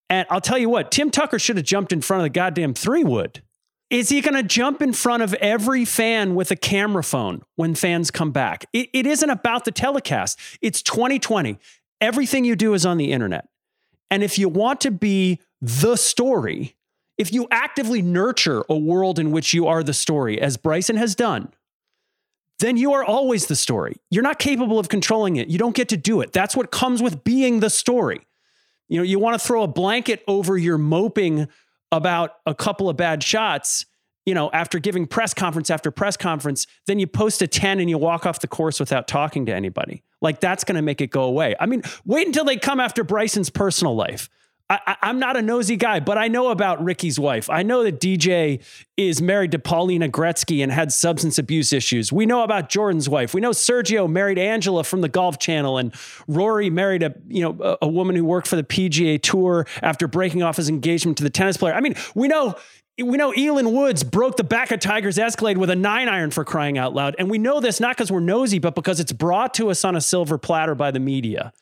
And 0.09 0.27
I'll 0.31 0.41
tell 0.41 0.59
you 0.59 0.71
what, 0.71 0.91
Tim 0.91 1.11
Tucker 1.11 1.39
should 1.39 1.59
have 1.59 1.67
jumped 1.67 1.93
in 1.93 2.01
front 2.01 2.23
of 2.23 2.25
the 2.25 2.31
goddamn 2.31 2.73
three 2.73 3.05
wood. 3.05 3.43
Is 3.91 4.09
he 4.09 4.23
going 4.23 4.35
to 4.35 4.43
jump 4.43 4.81
in 4.81 4.95
front 4.95 5.23
of 5.23 5.35
every 5.35 5.85
fan 5.85 6.35
with 6.35 6.51
a 6.51 6.57
camera 6.57 7.05
phone 7.05 7.43
when 7.57 7.75
fans 7.75 8.11
come 8.11 8.31
back? 8.33 8.65
It, 8.73 8.89
it 8.95 9.07
isn't 9.07 9.31
about 9.31 9.67
the 9.67 9.73
telecast. 9.73 10.39
It's 10.63 10.81
2020. 10.81 11.59
Everything 12.01 12.45
you 12.47 12.57
do 12.57 12.73
is 12.73 12.87
on 12.87 12.97
the 12.97 13.13
internet. 13.13 13.49
And 14.11 14.23
if 14.23 14.39
you 14.39 14.49
want 14.49 14.81
to 14.83 14.91
be 14.91 15.41
the 15.61 15.97
story, 15.97 16.77
if 17.19 17.33
you 17.35 17.47
actively 17.51 18.01
nurture 18.01 18.65
a 18.71 18.77
world 18.77 19.19
in 19.19 19.31
which 19.31 19.53
you 19.53 19.67
are 19.67 19.83
the 19.83 19.93
story, 19.93 20.41
as 20.41 20.57
Bryson 20.57 20.97
has 20.97 21.15
done, 21.15 21.53
then 22.61 22.76
you 22.76 22.93
are 22.93 23.05
always 23.05 23.47
the 23.47 23.57
story. 23.57 23.97
You're 24.11 24.23
not 24.23 24.38
capable 24.38 24.79
of 24.79 24.88
controlling 24.88 25.37
it. 25.37 25.49
You 25.49 25.59
don't 25.59 25.75
get 25.75 25.88
to 25.90 25.97
do 25.97 26.21
it. 26.21 26.33
That's 26.33 26.55
what 26.55 26.71
comes 26.71 27.02
with 27.02 27.25
being 27.25 27.61
the 27.61 27.71
story. 27.71 28.21
You 28.88 28.99
know, 28.99 29.02
you 29.02 29.19
want 29.19 29.40
to 29.40 29.47
throw 29.47 29.62
a 29.62 29.69
blanket 29.69 30.23
over 30.29 30.57
your 30.59 30.79
moping 30.79 31.49
about 31.93 32.35
a 32.47 32.55
couple 32.55 32.88
of 32.88 32.97
bad 32.97 33.23
shots, 33.23 33.87
you 34.26 34.35
know, 34.35 34.50
after 34.52 34.79
giving 34.79 35.07
press 35.07 35.35
conference 35.35 35.71
after 35.71 35.90
press 35.90 36.17
conference, 36.17 36.67
then 36.87 36.99
you 36.99 37.07
post 37.07 37.43
a 37.43 37.47
10 37.47 37.81
and 37.81 37.88
you 37.88 37.99
walk 37.99 38.26
off 38.26 38.40
the 38.40 38.49
course 38.49 38.79
without 38.79 39.09
talking 39.09 39.47
to 39.47 39.55
anybody. 39.55 40.02
Like 40.21 40.40
that's 40.40 40.64
going 40.64 40.76
to 40.76 40.83
make 40.83 41.00
it 41.00 41.09
go 41.09 41.23
away. 41.23 41.57
I 41.59 41.67
mean, 41.67 41.83
wait 42.05 42.26
until 42.26 42.45
they 42.45 42.57
come 42.57 42.81
after 42.81 43.02
Bryson's 43.02 43.50
personal 43.50 43.97
life. 43.97 44.29
I, 44.71 44.97
am 45.03 45.19
not 45.19 45.37
a 45.37 45.43
nosy 45.43 45.77
guy, 45.77 45.99
but 45.99 46.17
I 46.17 46.29
know 46.29 46.50
about 46.50 46.83
Ricky's 46.83 47.19
wife. 47.19 47.50
I 47.50 47.65
know 47.65 47.83
that 47.83 48.00
DJ 48.00 48.62
is 48.97 49.21
married 49.21 49.50
to 49.50 49.59
Paulina 49.59 50.09
Gretzky 50.09 50.62
and 50.62 50.71
had 50.71 50.93
substance 50.93 51.39
abuse 51.39 51.73
issues. 51.73 52.12
We 52.12 52.25
know 52.25 52.45
about 52.45 52.69
Jordan's 52.69 53.09
wife. 53.09 53.35
We 53.35 53.41
know 53.41 53.50
Sergio 53.50 54.09
married 54.09 54.39
Angela 54.39 54.85
from 54.85 55.00
the 55.00 55.09
Golf 55.09 55.41
Channel, 55.41 55.79
and 55.79 55.93
Rory 56.29 56.71
married 56.71 57.03
a 57.03 57.15
you 57.27 57.43
know 57.43 57.57
a, 57.61 57.79
a 57.83 57.89
woman 57.89 58.15
who 58.15 58.25
worked 58.25 58.47
for 58.47 58.55
the 58.55 58.62
PGA 58.62 59.21
Tour 59.21 59.67
after 59.83 60.07
breaking 60.07 60.45
off 60.45 60.57
his 60.57 60.69
engagement 60.69 61.19
to 61.19 61.25
the 61.25 61.31
tennis 61.31 61.57
player. 61.57 61.75
I 61.75 61.81
mean, 61.81 61.97
we 62.15 62.29
know 62.29 62.55
we 62.97 63.17
know 63.17 63.33
Elin 63.33 63.73
Woods 63.73 64.05
broke 64.05 64.37
the 64.37 64.45
back 64.45 64.71
of 64.71 64.79
Tiger's 64.79 65.19
Escalade 65.19 65.59
with 65.59 65.71
a 65.71 65.77
nine 65.77 66.09
iron 66.09 66.31
for 66.31 66.45
crying 66.45 66.79
out 66.79 66.95
loud. 66.95 67.17
And 67.19 67.29
we 67.29 67.39
know 67.39 67.61
this 67.61 67.81
not 67.81 67.97
because 67.97 68.12
we're 68.12 68.21
nosy, 68.21 68.61
but 68.61 68.75
because 68.75 69.00
it's 69.00 69.12
brought 69.12 69.55
to 69.55 69.71
us 69.71 69.85
on 69.85 69.97
a 69.97 70.00
silver 70.00 70.39
platter 70.39 70.75
by 70.75 70.91
the 70.91 71.00
media. 71.00 71.53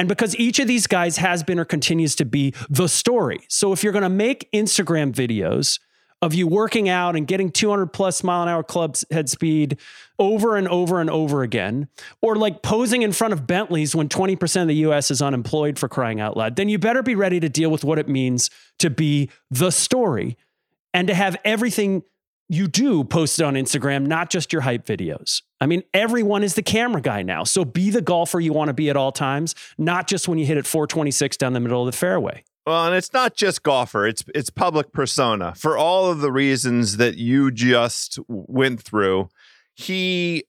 And 0.00 0.08
because 0.08 0.34
each 0.36 0.58
of 0.58 0.66
these 0.66 0.86
guys 0.86 1.18
has 1.18 1.42
been 1.42 1.58
or 1.58 1.66
continues 1.66 2.14
to 2.14 2.24
be 2.24 2.54
the 2.70 2.88
story. 2.88 3.40
So 3.48 3.74
if 3.74 3.84
you're 3.84 3.92
going 3.92 4.02
to 4.02 4.08
make 4.08 4.50
Instagram 4.50 5.12
videos 5.12 5.78
of 6.22 6.32
you 6.32 6.46
working 6.46 6.88
out 6.88 7.16
and 7.16 7.26
getting 7.26 7.50
200 7.50 7.88
plus 7.88 8.24
mile 8.24 8.42
an 8.42 8.48
hour 8.48 8.62
club 8.62 8.96
head 9.10 9.28
speed 9.28 9.76
over 10.18 10.56
and 10.56 10.66
over 10.68 11.02
and 11.02 11.10
over 11.10 11.42
again, 11.42 11.86
or 12.22 12.34
like 12.34 12.62
posing 12.62 13.02
in 13.02 13.12
front 13.12 13.34
of 13.34 13.46
Bentleys 13.46 13.94
when 13.94 14.08
20% 14.08 14.62
of 14.62 14.68
the 14.68 14.76
US 14.76 15.10
is 15.10 15.20
unemployed 15.20 15.78
for 15.78 15.86
crying 15.86 16.18
out 16.18 16.34
loud, 16.34 16.56
then 16.56 16.70
you 16.70 16.78
better 16.78 17.02
be 17.02 17.14
ready 17.14 17.38
to 17.38 17.50
deal 17.50 17.70
with 17.70 17.84
what 17.84 17.98
it 17.98 18.08
means 18.08 18.48
to 18.78 18.88
be 18.88 19.28
the 19.50 19.70
story 19.70 20.38
and 20.94 21.08
to 21.08 21.14
have 21.14 21.36
everything 21.44 22.04
you 22.50 22.66
do 22.66 23.04
post 23.04 23.38
it 23.38 23.44
on 23.44 23.54
Instagram, 23.54 24.06
not 24.06 24.28
just 24.28 24.52
your 24.52 24.62
hype 24.62 24.84
videos. 24.84 25.42
I 25.60 25.66
mean, 25.66 25.84
everyone 25.94 26.42
is 26.42 26.54
the 26.56 26.62
camera 26.62 27.00
guy 27.00 27.22
now. 27.22 27.44
So 27.44 27.64
be 27.64 27.90
the 27.90 28.02
golfer 28.02 28.40
you 28.40 28.52
want 28.52 28.68
to 28.68 28.74
be 28.74 28.90
at 28.90 28.96
all 28.96 29.12
times, 29.12 29.54
not 29.78 30.08
just 30.08 30.26
when 30.26 30.36
you 30.36 30.44
hit 30.44 30.56
it 30.56 30.66
426 30.66 31.36
down 31.36 31.52
the 31.52 31.60
middle 31.60 31.80
of 31.80 31.86
the 31.86 31.96
fairway. 31.96 32.42
Well, 32.66 32.86
and 32.86 32.96
it's 32.96 33.12
not 33.12 33.36
just 33.36 33.62
golfer, 33.62 34.04
it's 34.04 34.24
it's 34.34 34.50
public 34.50 34.92
persona. 34.92 35.54
For 35.54 35.78
all 35.78 36.10
of 36.10 36.20
the 36.20 36.32
reasons 36.32 36.96
that 36.96 37.16
you 37.16 37.52
just 37.52 38.18
went 38.26 38.82
through, 38.82 39.28
he 39.74 40.44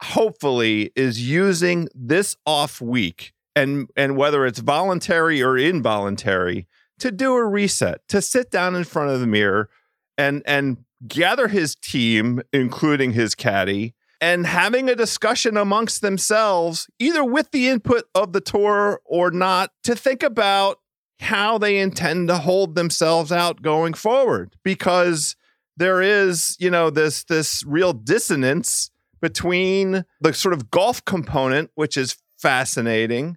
hopefully 0.00 0.92
is 0.94 1.28
using 1.28 1.88
this 1.94 2.36
off 2.46 2.80
week 2.80 3.32
and 3.56 3.90
and 3.96 4.16
whether 4.16 4.46
it's 4.46 4.60
voluntary 4.60 5.42
or 5.42 5.58
involuntary 5.58 6.68
to 7.00 7.10
do 7.10 7.34
a 7.34 7.44
reset, 7.44 8.06
to 8.08 8.22
sit 8.22 8.52
down 8.52 8.76
in 8.76 8.84
front 8.84 9.10
of 9.10 9.18
the 9.18 9.26
mirror 9.26 9.68
and 10.16 10.40
and 10.46 10.78
gather 11.06 11.48
his 11.48 11.74
team, 11.74 12.42
including 12.52 13.12
his 13.12 13.34
caddy, 13.34 13.94
and 14.20 14.46
having 14.46 14.88
a 14.88 14.94
discussion 14.94 15.56
amongst 15.56 16.00
themselves, 16.00 16.88
either 16.98 17.24
with 17.24 17.50
the 17.50 17.68
input 17.68 18.04
of 18.14 18.32
the 18.32 18.40
tour 18.40 19.00
or 19.04 19.30
not, 19.30 19.70
to 19.82 19.94
think 19.94 20.22
about 20.22 20.78
how 21.20 21.58
they 21.58 21.78
intend 21.78 22.28
to 22.28 22.38
hold 22.38 22.74
themselves 22.74 23.30
out 23.30 23.62
going 23.62 23.94
forward. 23.94 24.56
Because 24.62 25.36
there 25.76 26.00
is, 26.00 26.56
you 26.58 26.70
know, 26.70 26.90
this 26.90 27.24
this 27.24 27.64
real 27.66 27.92
dissonance 27.92 28.90
between 29.20 30.04
the 30.20 30.32
sort 30.32 30.54
of 30.54 30.70
golf 30.70 31.04
component, 31.04 31.70
which 31.74 31.96
is 31.96 32.16
fascinating, 32.38 33.36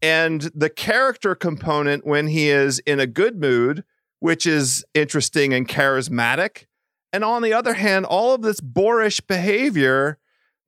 and 0.00 0.50
the 0.54 0.70
character 0.70 1.34
component 1.34 2.06
when 2.06 2.28
he 2.28 2.48
is 2.48 2.78
in 2.80 3.00
a 3.00 3.06
good 3.06 3.40
mood, 3.40 3.84
which 4.20 4.46
is 4.46 4.84
interesting 4.94 5.52
and 5.52 5.68
charismatic 5.68 6.66
and 7.12 7.24
on 7.24 7.42
the 7.42 7.52
other 7.52 7.74
hand, 7.74 8.06
all 8.06 8.34
of 8.34 8.42
this 8.42 8.60
boorish 8.60 9.20
behavior 9.20 10.18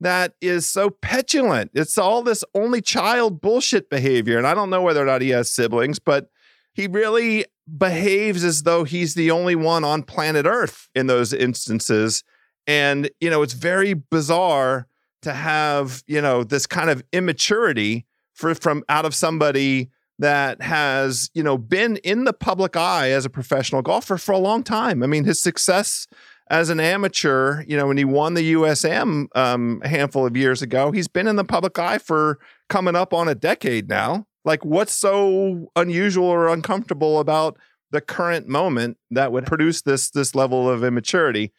that 0.00 0.34
is 0.40 0.66
so 0.66 0.90
petulant. 0.90 1.70
It's 1.74 1.98
all 1.98 2.22
this 2.22 2.42
only 2.54 2.80
child 2.80 3.40
bullshit 3.40 3.90
behavior. 3.90 4.38
And 4.38 4.46
I 4.46 4.54
don't 4.54 4.70
know 4.70 4.82
whether 4.82 5.02
or 5.02 5.06
not 5.06 5.20
he 5.20 5.30
has 5.30 5.50
siblings, 5.50 5.98
but 5.98 6.30
he 6.72 6.86
really 6.86 7.44
behaves 7.76 8.42
as 8.42 8.62
though 8.62 8.84
he's 8.84 9.14
the 9.14 9.30
only 9.30 9.54
one 9.54 9.84
on 9.84 10.02
planet 10.02 10.46
Earth 10.46 10.88
in 10.94 11.06
those 11.06 11.32
instances. 11.32 12.24
And, 12.66 13.10
you 13.20 13.28
know, 13.28 13.42
it's 13.42 13.52
very 13.52 13.94
bizarre 13.94 14.86
to 15.22 15.34
have, 15.34 16.02
you 16.06 16.22
know, 16.22 16.44
this 16.44 16.66
kind 16.66 16.88
of 16.88 17.02
immaturity 17.12 18.06
for 18.32 18.54
from 18.54 18.82
out 18.88 19.04
of 19.04 19.14
somebody 19.14 19.90
that 20.20 20.60
has, 20.60 21.30
you 21.32 21.42
know, 21.42 21.56
been 21.56 21.96
in 21.98 22.24
the 22.24 22.34
public 22.34 22.76
eye 22.76 23.10
as 23.10 23.24
a 23.24 23.30
professional 23.30 23.80
golfer 23.80 24.18
for 24.18 24.32
a 24.32 24.38
long 24.38 24.62
time. 24.62 25.02
I 25.02 25.06
mean, 25.06 25.24
his 25.24 25.40
success 25.40 26.06
as 26.50 26.68
an 26.68 26.78
amateur, 26.78 27.64
you 27.66 27.74
know, 27.74 27.86
when 27.86 27.96
he 27.96 28.04
won 28.04 28.34
the 28.34 28.52
USM 28.52 29.28
um, 29.34 29.80
a 29.82 29.88
handful 29.88 30.26
of 30.26 30.36
years 30.36 30.60
ago, 30.60 30.92
he's 30.92 31.08
been 31.08 31.26
in 31.26 31.36
the 31.36 31.44
public 31.44 31.78
eye 31.78 31.96
for 31.96 32.38
coming 32.68 32.94
up 32.94 33.14
on 33.14 33.28
a 33.28 33.34
decade 33.34 33.88
now. 33.88 34.26
Like, 34.44 34.62
what's 34.62 34.92
so 34.92 35.70
unusual 35.74 36.26
or 36.26 36.48
uncomfortable 36.48 37.18
about 37.18 37.58
the 37.90 38.02
current 38.02 38.46
moment 38.46 38.98
that 39.10 39.32
would 39.32 39.46
produce 39.46 39.80
this 39.82 40.10
this 40.10 40.34
level 40.34 40.68
of 40.68 40.84
immaturity? 40.84 41.52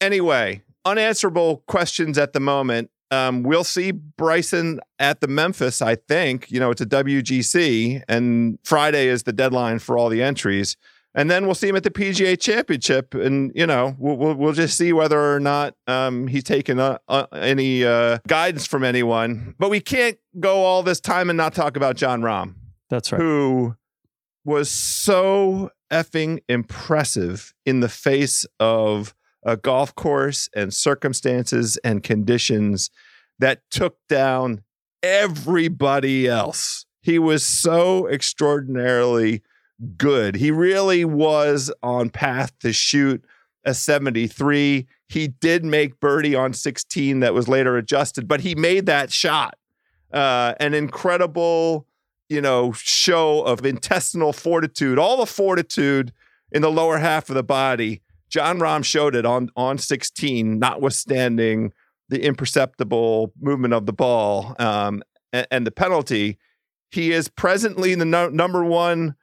Anyway, 0.00 0.62
unanswerable 0.84 1.62
questions 1.68 2.18
at 2.18 2.32
the 2.32 2.40
moment. 2.40 2.90
Um, 3.10 3.42
we'll 3.42 3.64
see 3.64 3.90
Bryson 3.90 4.80
at 4.98 5.20
the 5.20 5.28
Memphis. 5.28 5.82
I 5.82 5.96
think 5.96 6.50
you 6.50 6.60
know 6.60 6.70
it's 6.70 6.80
a 6.80 6.86
WGC, 6.86 8.02
and 8.08 8.58
Friday 8.64 9.08
is 9.08 9.24
the 9.24 9.32
deadline 9.32 9.78
for 9.78 9.98
all 9.98 10.08
the 10.08 10.22
entries 10.22 10.76
and 11.14 11.30
then 11.30 11.44
we'll 11.44 11.54
see 11.54 11.68
him 11.68 11.76
at 11.76 11.82
the 11.82 11.90
PGA 11.90 12.40
Championship, 12.40 13.14
and 13.14 13.50
you 13.54 13.66
know 13.66 13.96
we'll 13.98 14.16
we'll, 14.16 14.34
we'll 14.34 14.52
just 14.52 14.76
see 14.76 14.92
whether 14.92 15.34
or 15.34 15.40
not 15.40 15.74
um, 15.86 16.26
he's 16.26 16.44
taken 16.44 16.78
uh, 16.78 16.98
uh, 17.08 17.26
any 17.32 17.84
uh, 17.84 18.18
guidance 18.28 18.66
from 18.66 18.84
anyone. 18.84 19.54
But 19.58 19.70
we 19.70 19.80
can't 19.80 20.18
go 20.38 20.62
all 20.62 20.82
this 20.82 21.00
time 21.00 21.28
and 21.28 21.36
not 21.36 21.54
talk 21.54 21.76
about 21.76 21.96
Jon 21.96 22.22
Rahm. 22.22 22.54
That's 22.90 23.10
right. 23.10 23.20
Who 23.20 23.76
was 24.44 24.70
so 24.70 25.70
effing 25.90 26.40
impressive 26.48 27.54
in 27.66 27.80
the 27.80 27.88
face 27.88 28.46
of 28.60 29.14
a 29.42 29.56
golf 29.56 29.94
course 29.94 30.48
and 30.54 30.72
circumstances 30.72 31.76
and 31.78 32.02
conditions 32.02 32.90
that 33.38 33.62
took 33.70 33.96
down 34.08 34.62
everybody 35.02 36.28
else. 36.28 36.84
He 37.02 37.18
was 37.18 37.44
so 37.44 38.06
extraordinarily 38.08 39.42
good. 39.96 40.36
He 40.36 40.50
really 40.50 41.04
was 41.04 41.72
on 41.82 42.10
path 42.10 42.52
to 42.60 42.72
shoot 42.72 43.24
a 43.64 43.74
73. 43.74 44.86
He 45.08 45.28
did 45.28 45.64
make 45.64 46.00
birdie 46.00 46.34
on 46.34 46.52
16 46.52 47.20
that 47.20 47.34
was 47.34 47.48
later 47.48 47.76
adjusted, 47.76 48.28
but 48.28 48.40
he 48.40 48.54
made 48.54 48.86
that 48.86 49.12
shot. 49.12 49.56
Uh, 50.12 50.54
an 50.60 50.74
incredible, 50.74 51.86
you 52.28 52.40
know, 52.40 52.72
show 52.72 53.42
of 53.42 53.64
intestinal 53.64 54.32
fortitude, 54.32 54.98
all 54.98 55.16
the 55.16 55.26
fortitude 55.26 56.12
in 56.52 56.62
the 56.62 56.70
lower 56.70 56.98
half 56.98 57.28
of 57.28 57.36
the 57.36 57.42
body. 57.42 58.02
Jon 58.30 58.58
Rahm 58.58 58.84
showed 58.84 59.14
it 59.14 59.26
on 59.26 59.50
on 59.56 59.76
16, 59.76 60.58
notwithstanding 60.58 61.72
the 62.08 62.24
imperceptible 62.24 63.32
movement 63.40 63.74
of 63.74 63.86
the 63.86 63.92
ball 63.92 64.56
um, 64.58 65.02
and, 65.32 65.46
and, 65.50 65.66
the 65.66 65.70
penalty. 65.70 66.38
He 66.90 67.12
is 67.12 67.28
presently 67.28 67.94
the 67.94 68.04
no, 68.04 68.28
number 68.28 68.64
one 68.64 69.14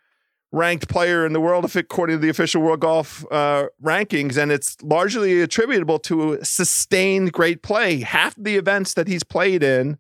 ranked 0.52 0.88
player 0.88 1.26
in 1.26 1.34
the 1.34 1.42
world, 1.42 1.76
according 1.76 2.16
to 2.16 2.22
the 2.22 2.30
official 2.30 2.62
World 2.62 2.80
Golf 2.80 3.26
uh, 3.32 3.68
rankings, 3.84 4.38
and 4.38 4.52
it's 4.52 4.78
largely 4.82 5.42
attributable 5.42 6.00
to 6.00 6.40
sustained 6.44 7.34
great 7.34 7.62
play. 7.62 8.02
Half 8.02 8.36
the 8.38 8.56
events 8.56 8.94
that 8.94 9.08
he's 9.08 9.24
played 9.24 9.64
in 9.64 9.98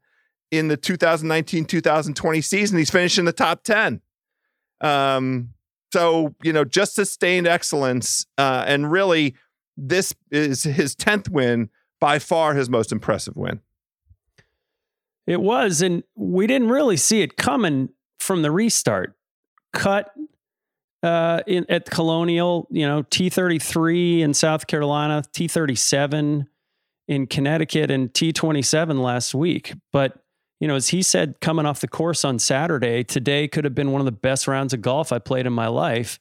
in 0.49 0.69
the 0.69 0.77
2019-2020 0.77 2.43
season, 2.43 2.77
he's 2.77 2.89
finished 2.89 3.17
in 3.17 3.25
the 3.25 3.33
top 3.33 3.63
10. 3.63 4.01
Um, 4.79 5.53
so 5.91 6.35
you 6.43 6.53
know, 6.53 6.63
just 6.63 6.95
sustained 6.95 7.47
excellence, 7.47 8.25
uh, 8.37 8.63
and 8.67 8.91
really, 8.91 9.35
this 9.75 10.13
is 10.31 10.63
his 10.63 10.95
10th 10.95 11.29
win, 11.29 11.69
by 11.99 12.19
far 12.19 12.53
his 12.53 12.69
most 12.69 12.91
impressive 12.91 13.35
win. 13.35 13.61
It 15.25 15.41
was, 15.41 15.81
and 15.81 16.03
we 16.15 16.47
didn't 16.47 16.69
really 16.69 16.97
see 16.97 17.21
it 17.21 17.35
coming 17.35 17.89
from 18.19 18.41
the 18.41 18.51
restart. 18.51 19.13
Cut 19.73 20.11
uh, 21.03 21.41
in, 21.45 21.65
at 21.69 21.89
Colonial, 21.89 22.67
you 22.71 22.87
know, 22.87 23.03
T33 23.03 24.19
in 24.19 24.33
South 24.33 24.67
Carolina, 24.67 25.23
T37 25.33 26.47
in 27.07 27.27
Connecticut, 27.27 27.91
and 27.91 28.11
T27 28.13 29.01
last 29.01 29.35
week. 29.35 29.73
But, 29.91 30.17
you 30.59 30.67
know, 30.67 30.75
as 30.75 30.89
he 30.89 31.01
said, 31.01 31.39
coming 31.39 31.65
off 31.65 31.79
the 31.79 31.87
course 31.87 32.25
on 32.25 32.39
Saturday, 32.39 33.03
today 33.03 33.47
could 33.47 33.63
have 33.63 33.75
been 33.75 33.91
one 33.91 34.01
of 34.01 34.05
the 34.05 34.11
best 34.11 34.47
rounds 34.47 34.73
of 34.73 34.81
golf 34.81 35.11
I 35.11 35.19
played 35.19 35.45
in 35.45 35.53
my 35.53 35.67
life. 35.67 36.19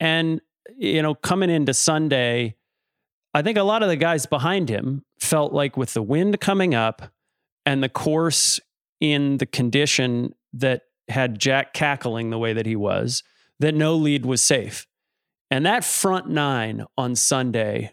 And, 0.00 0.40
you 0.76 1.02
know, 1.02 1.14
coming 1.14 1.50
into 1.50 1.74
Sunday, 1.74 2.56
I 3.32 3.42
think 3.42 3.58
a 3.58 3.62
lot 3.62 3.82
of 3.82 3.88
the 3.88 3.96
guys 3.96 4.26
behind 4.26 4.68
him 4.68 5.04
felt 5.20 5.52
like 5.52 5.76
with 5.76 5.94
the 5.94 6.02
wind 6.02 6.40
coming 6.40 6.74
up 6.74 7.12
and 7.64 7.82
the 7.82 7.88
course 7.88 8.58
in 9.00 9.38
the 9.38 9.46
condition 9.46 10.34
that 10.52 10.82
had 11.08 11.38
Jack 11.38 11.72
cackling 11.72 12.30
the 12.30 12.38
way 12.38 12.52
that 12.52 12.66
he 12.66 12.76
was, 12.76 13.22
that 13.60 13.74
no 13.74 13.94
lead 13.94 14.26
was 14.26 14.42
safe. 14.42 14.86
And 15.50 15.66
that 15.66 15.84
front 15.84 16.28
nine 16.28 16.84
on 16.96 17.14
Sunday, 17.14 17.92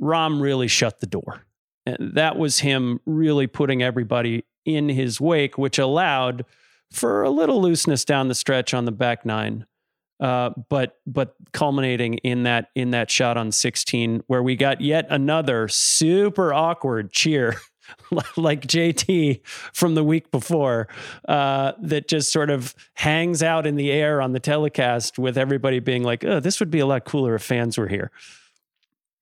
Rahm 0.00 0.40
really 0.40 0.68
shut 0.68 1.00
the 1.00 1.06
door. 1.06 1.42
And 1.86 2.14
that 2.14 2.36
was 2.38 2.60
him 2.60 3.00
really 3.04 3.46
putting 3.46 3.82
everybody 3.82 4.44
in 4.64 4.88
his 4.88 5.20
wake, 5.20 5.58
which 5.58 5.78
allowed 5.78 6.44
for 6.90 7.22
a 7.22 7.30
little 7.30 7.60
looseness 7.60 8.04
down 8.04 8.28
the 8.28 8.34
stretch 8.34 8.74
on 8.74 8.84
the 8.84 8.92
back 8.92 9.24
nine. 9.24 9.66
Uh, 10.20 10.50
but 10.68 10.98
but 11.06 11.34
culminating 11.52 12.14
in 12.18 12.44
that 12.44 12.70
in 12.76 12.92
that 12.92 13.10
shot 13.10 13.36
on 13.36 13.50
16 13.50 14.22
where 14.28 14.44
we 14.44 14.54
got 14.54 14.80
yet 14.80 15.06
another 15.10 15.66
super 15.66 16.54
awkward 16.54 17.10
cheer 17.12 17.56
like 18.36 18.62
JT 18.66 19.40
from 19.46 19.94
the 19.94 20.04
week 20.04 20.30
before, 20.30 20.88
uh, 21.28 21.72
that 21.80 22.08
just 22.08 22.32
sort 22.32 22.50
of 22.50 22.74
hangs 22.94 23.42
out 23.42 23.66
in 23.66 23.76
the 23.76 23.90
air 23.90 24.20
on 24.20 24.32
the 24.32 24.40
telecast 24.40 25.18
with 25.18 25.36
everybody 25.36 25.80
being 25.80 26.02
like, 26.02 26.24
oh, 26.24 26.40
this 26.40 26.60
would 26.60 26.70
be 26.70 26.80
a 26.80 26.86
lot 26.86 27.04
cooler 27.04 27.34
if 27.34 27.42
fans 27.42 27.78
were 27.78 27.88
here. 27.88 28.10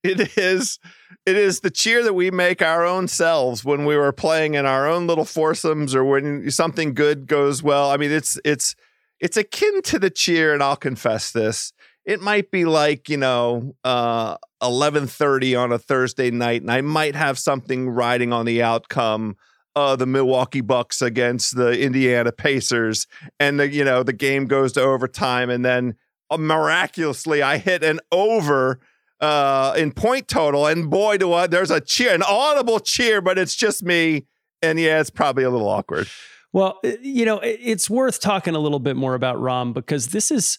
It 0.04 0.36
is 0.36 0.80
it 1.26 1.36
is 1.36 1.60
the 1.60 1.70
cheer 1.70 2.02
that 2.02 2.14
we 2.14 2.32
make 2.32 2.60
our 2.60 2.84
own 2.84 3.06
selves 3.06 3.64
when 3.64 3.84
we 3.84 3.96
were 3.96 4.12
playing 4.12 4.54
in 4.54 4.66
our 4.66 4.88
own 4.88 5.06
little 5.06 5.24
foursomes 5.24 5.94
or 5.94 6.04
when 6.04 6.50
something 6.50 6.94
good 6.94 7.28
goes 7.28 7.62
well. 7.62 7.90
I 7.90 7.96
mean, 7.96 8.10
it's 8.10 8.38
it's 8.44 8.74
it's 9.20 9.36
akin 9.36 9.82
to 9.82 10.00
the 10.00 10.10
cheer, 10.10 10.52
and 10.52 10.60
I'll 10.60 10.74
confess 10.74 11.30
this 11.30 11.72
it 12.04 12.20
might 12.20 12.50
be 12.50 12.64
like 12.64 13.08
you 13.08 13.16
know 13.16 13.74
uh 13.84 14.36
11:30 14.62 15.58
on 15.58 15.72
a 15.72 15.78
Thursday 15.78 16.30
night 16.30 16.62
and 16.62 16.70
I 16.70 16.80
might 16.80 17.14
have 17.14 17.38
something 17.38 17.90
riding 17.90 18.32
on 18.32 18.46
the 18.46 18.62
outcome 18.62 19.36
uh 19.76 19.96
the 19.96 20.06
Milwaukee 20.06 20.60
Bucks 20.60 21.02
against 21.02 21.56
the 21.56 21.78
Indiana 21.80 22.32
Pacers 22.32 23.06
and 23.38 23.60
the 23.60 23.68
you 23.68 23.84
know 23.84 24.02
the 24.02 24.12
game 24.12 24.46
goes 24.46 24.72
to 24.72 24.82
overtime 24.82 25.50
and 25.50 25.64
then 25.64 25.94
uh, 26.30 26.38
miraculously 26.38 27.42
I 27.42 27.58
hit 27.58 27.82
an 27.82 28.00
over 28.10 28.80
uh 29.22 29.72
in 29.76 29.92
point 29.92 30.28
total 30.28 30.66
and 30.66 30.90
boy 30.90 31.16
do 31.16 31.32
I 31.32 31.46
there's 31.46 31.70
a 31.70 31.80
cheer 31.80 32.12
an 32.12 32.22
audible 32.22 32.80
cheer 32.80 33.22
but 33.22 33.38
it's 33.38 33.54
just 33.54 33.82
me 33.82 34.26
and 34.60 34.78
yeah 34.78 35.00
it's 35.00 35.10
probably 35.10 35.44
a 35.44 35.50
little 35.50 35.68
awkward. 35.68 36.08
Well, 36.52 36.80
you 37.00 37.24
know, 37.24 37.40
it's 37.42 37.88
worth 37.88 38.20
talking 38.20 38.54
a 38.54 38.58
little 38.58 38.78
bit 38.78 38.94
more 38.94 39.14
about 39.14 39.38
Rahm 39.38 39.72
because 39.72 40.08
this 40.08 40.30
is 40.30 40.58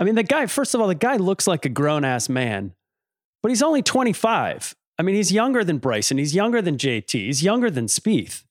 I 0.00 0.04
mean, 0.04 0.14
the 0.14 0.22
guy, 0.22 0.46
first 0.46 0.74
of 0.74 0.80
all, 0.80 0.88
the 0.88 0.94
guy 0.94 1.16
looks 1.16 1.46
like 1.46 1.66
a 1.66 1.68
grown 1.68 2.04
ass 2.04 2.30
man, 2.30 2.72
but 3.42 3.50
he's 3.50 3.62
only 3.62 3.82
25. 3.82 4.74
I 4.98 5.02
mean, 5.02 5.14
he's 5.14 5.30
younger 5.30 5.62
than 5.62 5.76
Bryson. 5.76 6.16
He's 6.16 6.34
younger 6.34 6.62
than 6.62 6.78
JT. 6.78 7.12
He's 7.12 7.42
younger 7.42 7.70
than 7.70 7.86
Spieth. 7.86 8.44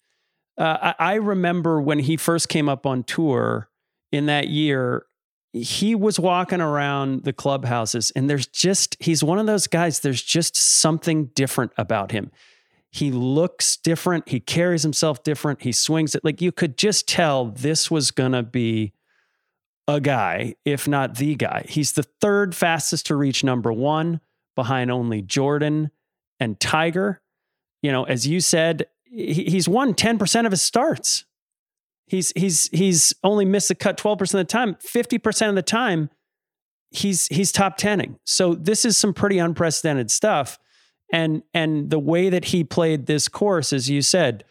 Uh, 0.57 0.93
I, 0.99 1.11
I 1.11 1.13
remember 1.15 1.81
when 1.81 1.99
he 1.99 2.17
first 2.17 2.49
came 2.49 2.69
up 2.69 2.85
on 2.85 3.03
tour 3.03 3.69
in 4.11 4.27
that 4.27 4.47
year, 4.47 5.05
he 5.51 5.95
was 5.95 6.19
walking 6.19 6.61
around 6.61 7.23
the 7.23 7.33
clubhouses, 7.33 8.11
and 8.15 8.29
there's 8.29 8.47
just, 8.47 8.95
he's 8.99 9.23
one 9.23 9.39
of 9.39 9.47
those 9.47 9.67
guys, 9.67 9.99
there's 9.99 10.21
just 10.21 10.55
something 10.55 11.27
different 11.35 11.71
about 11.77 12.11
him. 12.11 12.31
He 12.91 13.11
looks 13.11 13.77
different. 13.77 14.29
He 14.29 14.39
carries 14.39 14.83
himself 14.83 15.23
different. 15.23 15.61
He 15.61 15.71
swings 15.71 16.15
it. 16.15 16.23
Like 16.23 16.41
you 16.41 16.51
could 16.51 16.77
just 16.77 17.07
tell 17.07 17.45
this 17.45 17.91
was 17.91 18.09
going 18.09 18.31
to 18.31 18.43
be 18.43 18.93
a 19.87 19.99
guy, 19.99 20.55
if 20.65 20.87
not 20.87 21.15
the 21.15 21.35
guy. 21.35 21.65
He's 21.67 21.93
the 21.93 22.03
third 22.03 22.55
fastest 22.55 23.07
to 23.07 23.15
reach 23.15 23.43
number 23.43 23.71
one 23.71 24.21
behind 24.55 24.91
only 24.91 25.21
Jordan 25.21 25.91
and 26.39 26.59
Tiger. 26.59 27.21
You 27.81 27.91
know, 27.91 28.03
as 28.03 28.27
you 28.27 28.39
said, 28.39 28.87
he's 29.03 29.67
won 29.69 29.93
10% 29.93 30.45
of 30.45 30.51
his 30.51 30.61
starts. 30.61 31.25
He's 32.09 32.33
he's 32.35 32.67
he's 32.71 33.13
only 33.23 33.45
missed 33.45 33.67
the 33.67 33.75
cut 33.75 33.95
12% 33.97 34.21
of 34.21 34.29
the 34.31 34.43
time. 34.43 34.75
50% 34.75 35.49
of 35.49 35.55
the 35.55 35.61
time, 35.61 36.09
he's 36.89 37.27
he's 37.27 37.51
top 37.51 37.77
10ing. 37.77 38.15
So 38.23 38.55
this 38.55 38.83
is 38.83 38.97
some 38.97 39.13
pretty 39.13 39.37
unprecedented 39.37 40.09
stuff. 40.09 40.57
And 41.13 41.43
and 41.53 41.91
the 41.91 41.99
way 41.99 42.29
that 42.29 42.45
he 42.45 42.63
played 42.63 43.05
this 43.05 43.27
course, 43.27 43.71
as 43.71 43.91
you 43.91 44.01
said, 44.01 44.43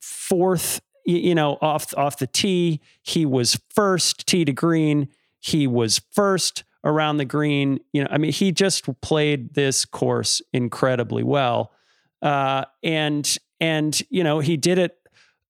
fourth, 0.00 0.82
you 1.06 1.34
know, 1.34 1.56
off 1.62 1.96
off 1.96 2.18
the 2.18 2.26
tee, 2.26 2.82
he 3.02 3.24
was 3.24 3.58
first 3.70 4.26
tee 4.26 4.44
to 4.44 4.52
green. 4.52 5.08
He 5.38 5.66
was 5.66 6.02
first 6.12 6.64
around 6.84 7.16
the 7.16 7.24
green. 7.24 7.80
You 7.94 8.04
know, 8.04 8.08
I 8.10 8.18
mean, 8.18 8.32
he 8.32 8.52
just 8.52 8.86
played 9.00 9.54
this 9.54 9.86
course 9.86 10.42
incredibly 10.52 11.22
well. 11.22 11.72
Uh, 12.20 12.66
and 12.82 13.38
and 13.58 14.02
you 14.10 14.22
know, 14.22 14.40
he 14.40 14.58
did 14.58 14.76
it 14.76 14.99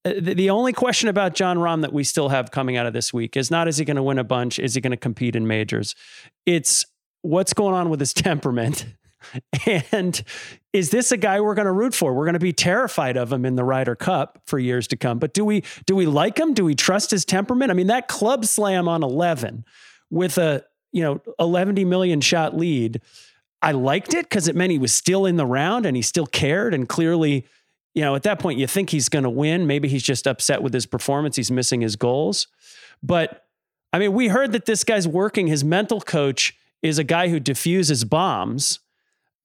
uh, 0.04 0.12
the 0.16 0.50
only 0.50 0.72
question 0.72 1.08
about 1.08 1.34
Jon 1.34 1.58
Rahm 1.58 1.82
that 1.82 1.92
we 1.92 2.04
still 2.04 2.30
have 2.30 2.50
coming 2.50 2.76
out 2.76 2.86
of 2.86 2.92
this 2.92 3.12
week 3.12 3.36
is 3.36 3.50
not 3.50 3.68
is 3.68 3.76
he 3.76 3.84
going 3.84 3.96
to 3.96 4.02
win 4.02 4.18
a 4.18 4.24
bunch? 4.24 4.58
Is 4.58 4.74
he 4.74 4.80
going 4.80 4.92
to 4.92 4.96
compete 4.96 5.36
in 5.36 5.46
majors? 5.46 5.94
It's 6.46 6.86
what's 7.22 7.52
going 7.52 7.74
on 7.74 7.90
with 7.90 8.00
his 8.00 8.14
temperament. 8.14 8.86
And 9.92 10.22
is 10.72 10.88
this 10.88 11.12
a 11.12 11.16
guy 11.18 11.42
we're 11.42 11.54
going 11.54 11.66
to 11.66 11.72
root 11.72 11.94
for? 11.94 12.14
We're 12.14 12.24
going 12.24 12.34
to 12.34 12.40
be 12.40 12.54
terrified 12.54 13.18
of 13.18 13.30
him 13.30 13.44
in 13.44 13.54
the 13.54 13.64
Ryder 13.64 13.94
Cup 13.94 14.40
for 14.46 14.58
years 14.58 14.88
to 14.88 14.96
come. 14.96 15.18
But 15.18 15.34
do 15.34 15.44
we 15.44 15.62
do 15.84 15.94
we 15.94 16.06
like 16.06 16.38
him? 16.38 16.54
Do 16.54 16.64
we 16.64 16.74
trust 16.74 17.10
his 17.10 17.26
temperament? 17.26 17.70
I 17.70 17.74
mean, 17.74 17.88
that 17.88 18.08
club 18.08 18.46
slam 18.46 18.88
on 18.88 19.02
11 19.02 19.66
with 20.08 20.38
a, 20.38 20.64
you 20.92 21.02
know, 21.02 21.20
11 21.38 21.86
million 21.86 22.22
shot 22.22 22.56
lead. 22.56 23.02
I 23.60 23.72
liked 23.72 24.14
it 24.14 24.24
because 24.24 24.48
it 24.48 24.56
meant 24.56 24.72
he 24.72 24.78
was 24.78 24.94
still 24.94 25.26
in 25.26 25.36
the 25.36 25.44
round 25.44 25.84
and 25.84 25.94
he 25.94 26.02
still 26.02 26.26
cared 26.26 26.72
and 26.72 26.88
clearly 26.88 27.46
you 27.94 28.02
know, 28.02 28.14
at 28.14 28.22
that 28.22 28.38
point, 28.38 28.58
you 28.58 28.66
think 28.66 28.90
he's 28.90 29.08
going 29.08 29.24
to 29.24 29.30
win. 29.30 29.66
Maybe 29.66 29.88
he's 29.88 30.02
just 30.02 30.26
upset 30.26 30.62
with 30.62 30.72
his 30.72 30.86
performance. 30.86 31.36
He's 31.36 31.50
missing 31.50 31.80
his 31.80 31.96
goals. 31.96 32.46
But 33.02 33.46
I 33.92 33.98
mean, 33.98 34.12
we 34.12 34.28
heard 34.28 34.52
that 34.52 34.66
this 34.66 34.84
guy's 34.84 35.08
working. 35.08 35.48
His 35.48 35.64
mental 35.64 36.00
coach 36.00 36.56
is 36.82 36.98
a 36.98 37.04
guy 37.04 37.28
who 37.28 37.40
diffuses 37.40 38.04
bombs. 38.04 38.80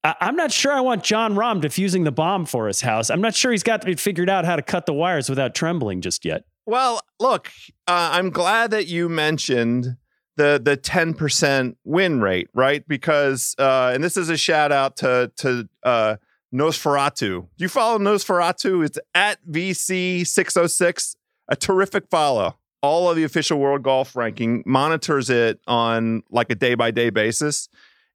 I- 0.04 0.14
am 0.20 0.36
not 0.36 0.52
sure 0.52 0.72
I 0.72 0.80
want 0.80 1.02
Jon 1.02 1.34
Rahm 1.34 1.60
diffusing 1.60 2.04
the 2.04 2.12
bomb 2.12 2.46
for 2.46 2.68
his 2.68 2.82
house. 2.82 3.10
I'm 3.10 3.20
not 3.20 3.34
sure 3.34 3.50
he's 3.50 3.64
got 3.64 3.84
figured 3.98 4.30
out 4.30 4.44
how 4.44 4.54
to 4.54 4.62
cut 4.62 4.86
the 4.86 4.94
wires 4.94 5.28
without 5.28 5.54
trembling 5.54 6.00
just 6.00 6.24
yet. 6.24 6.44
Well, 6.64 7.00
look, 7.18 7.50
uh, 7.88 8.10
I'm 8.12 8.30
glad 8.30 8.70
that 8.70 8.86
you 8.86 9.08
mentioned 9.08 9.96
the 10.36 10.60
the 10.62 10.76
10% 10.76 11.76
win 11.84 12.20
rate, 12.20 12.48
right? 12.54 12.86
Because 12.86 13.54
uh, 13.58 13.90
and 13.94 14.04
this 14.04 14.16
is 14.16 14.28
a 14.28 14.36
shout 14.36 14.70
out 14.70 14.96
to 14.98 15.32
to 15.38 15.68
uh, 15.82 16.16
Nosferatu. 16.54 17.48
Do 17.56 17.64
you 17.64 17.68
follow 17.68 17.98
Nosferatu? 17.98 18.84
It's 18.84 18.98
at 19.14 19.38
VC606, 19.46 21.16
a 21.48 21.56
terrific 21.56 22.08
follow. 22.08 22.56
All 22.82 23.10
of 23.10 23.16
the 23.16 23.24
official 23.24 23.58
world 23.58 23.82
golf 23.82 24.14
ranking 24.14 24.62
monitors 24.66 25.28
it 25.30 25.60
on 25.66 26.22
like 26.30 26.50
a 26.50 26.54
day 26.54 26.74
by 26.74 26.90
day 26.90 27.10
basis. 27.10 27.68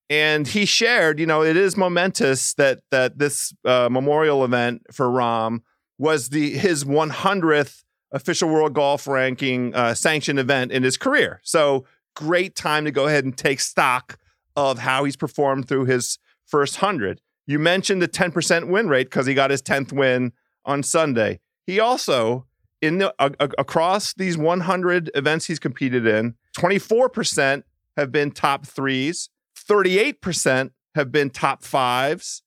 And 0.10 0.48
he 0.48 0.66
shared, 0.66 1.20
you 1.20 1.26
know, 1.26 1.42
it 1.42 1.56
is 1.56 1.78
momentous 1.78 2.54
that 2.56 2.82
that 2.92 3.18
this 3.18 3.54
uh, 3.66 3.90
memorial 3.90 4.44
event 4.44 4.84
for 4.92 5.08
Rahm 5.08 5.62
was 5.98 6.30
the 6.30 6.52
his 6.52 6.84
100th 6.84 7.84
official 8.12 8.50
world 8.50 8.74
golf 8.74 9.08
ranking 9.08 9.74
uh, 9.74 9.94
sanctioned 9.94 10.40
event 10.40 10.72
in 10.72 10.84
his 10.84 10.98
career. 10.98 11.40
So 11.44 11.86
great 12.16 12.56
time 12.56 12.86
to 12.86 12.92
go 12.92 13.08
ahead 13.08 13.24
and 13.24 13.38
take 13.38 13.60
stock 13.60 14.18
of 14.56 14.80
how 14.80 15.06
he's 15.06 15.16
performed 15.16 15.68
through 15.68 15.86
his 15.86 16.20
first 16.46 16.78
hundred. 16.78 17.22
You 17.52 17.60
mentioned 17.60 18.02
the 18.02 18.08
10% 18.08 18.70
win 18.70 18.88
rate 18.88 19.10
because 19.10 19.26
he 19.26 19.34
got 19.34 19.52
his 19.52 19.62
10th 19.62 19.92
win 19.92 20.32
on 20.64 20.84
Sunday. 20.84 21.42
He 21.68 21.82
also, 21.82 22.46
in 22.82 23.00
the 23.00 23.14
a, 23.20 23.30
a, 23.42 23.50
across 23.58 24.14
these 24.14 24.38
100 24.38 25.12
events 25.16 25.48
he's 25.48 25.60
competed 25.60 26.08
in, 26.08 26.36
24% 26.58 27.64
have 27.98 28.10
been 28.10 28.32
top 28.32 28.66
threes, 28.66 29.28
38% 29.58 30.72
have 30.96 31.12
been 31.12 31.30
top 31.30 31.66
fives, 31.66 32.42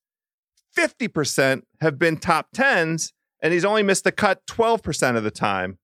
50% 0.74 1.64
have 1.82 1.98
been 1.98 2.16
top 2.16 2.48
tens, 2.54 3.12
and 3.42 3.52
he's 3.52 3.66
only 3.66 3.82
missed 3.82 4.04
the 4.04 4.12
cut 4.12 4.46
12% 4.46 5.18
of 5.18 5.22
the 5.22 5.30
time. 5.30 5.76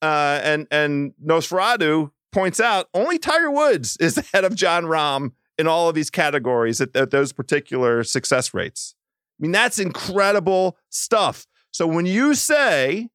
Uh, 0.00 0.40
and 0.42 0.66
and 0.70 1.12
Nosferatu 1.22 2.12
points 2.32 2.60
out 2.60 2.88
only 2.94 3.18
Tiger 3.18 3.50
Woods 3.50 3.98
is 3.98 4.16
ahead 4.32 4.44
of 4.44 4.54
Jon 4.54 4.84
Rahm 4.84 5.32
in 5.58 5.66
all 5.66 5.88
of 5.88 5.94
these 5.94 6.10
categories 6.10 6.80
at, 6.80 6.94
at 6.96 7.10
those 7.10 7.32
particular 7.32 8.04
success 8.04 8.54
rates. 8.54 8.94
I 9.38 9.42
mean, 9.42 9.52
that's 9.52 9.78
incredible 9.78 10.76
stuff. 10.90 11.46
So 11.70 11.86
when 11.86 12.06
you 12.06 12.34
say 12.34 13.08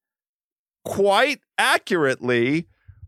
quite 0.84 1.40
accurately 1.58 2.68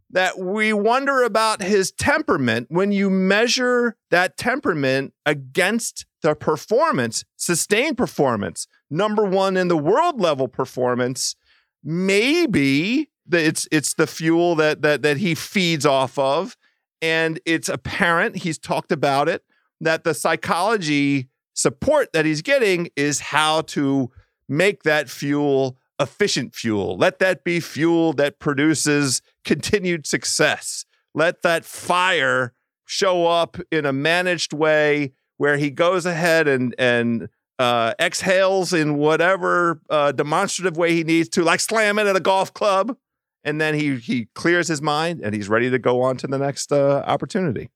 that 0.10 0.40
we 0.40 0.74
wonder 0.74 1.24
about 1.24 1.62
his 1.62 1.92
temperament, 1.92 2.68
when 2.70 2.92
you 2.92 3.10
measure 3.10 3.96
that 4.12 4.38
temperament 4.38 5.14
against 5.26 6.06
the 6.22 6.36
performance, 6.36 7.24
sustained 7.38 7.98
performance, 7.98 8.68
number 8.90 9.24
one 9.24 9.58
in 9.58 9.68
the 9.68 9.78
world 9.78 10.20
level 10.20 10.48
performance, 10.48 11.36
maybe 11.84 13.10
it's 13.32 13.68
it's 13.72 13.94
the 13.94 14.08
fuel 14.08 14.56
that 14.56 14.82
that 14.82 15.02
that 15.02 15.18
he 15.18 15.34
feeds 15.34 15.86
off 15.86 16.20
of 16.20 16.58
and 17.02 17.40
it's 17.46 17.70
apparent, 17.70 18.38
he's 18.38 18.58
talked 18.58 18.92
about 18.92 19.28
it, 19.28 19.44
that 19.80 20.04
the 20.04 20.14
psychology 20.14 21.30
support 21.54 22.14
that 22.14 22.26
he's 22.26 22.42
getting 22.42 22.90
is 22.96 23.20
how 23.20 23.62
to 23.62 24.12
make 24.48 24.84
that 24.84 25.10
fuel 25.10 25.78
efficient 26.00 26.56
fuel. 26.56 26.98
Let 26.98 27.20
that 27.20 27.44
be 27.44 27.60
fuel 27.60 28.14
that 28.14 28.40
produces 28.40 29.22
continued 29.46 30.08
success. 30.08 30.86
Let 31.14 31.42
that 31.44 31.66
fire 31.66 32.54
show 32.86 33.28
up 33.28 33.58
in 33.72 33.86
a 33.86 33.94
managed 33.94 34.54
way 34.54 35.14
where 35.38 35.58
he 35.58 35.70
goes 35.70 36.06
ahead 36.06 36.48
and 36.48 36.76
and 36.78 37.30
uh, 37.60 37.94
exhales 38.00 38.74
in 38.74 38.98
whatever 38.98 39.82
uh, 39.90 40.12
demonstrative 40.12 40.78
way 40.78 40.94
he 40.94 41.04
needs 41.04 41.30
to, 41.30 41.44
like 41.44 41.60
slamming 41.60 42.08
at 42.08 42.16
a 42.16 42.20
golf 42.20 42.54
club 42.54 42.98
and 43.44 43.60
then 43.60 43.74
he 43.74 43.98
he 43.98 44.26
clears 44.34 44.68
his 44.68 44.82
mind 44.82 45.22
and 45.22 45.34
he's 45.34 45.50
ready 45.50 45.70
to 45.70 45.80
go 45.80 46.02
on 46.02 46.18
to 46.18 46.28
the 46.28 46.38
next 46.38 46.72
uh, 46.72 47.04
opportunity. 47.06 47.70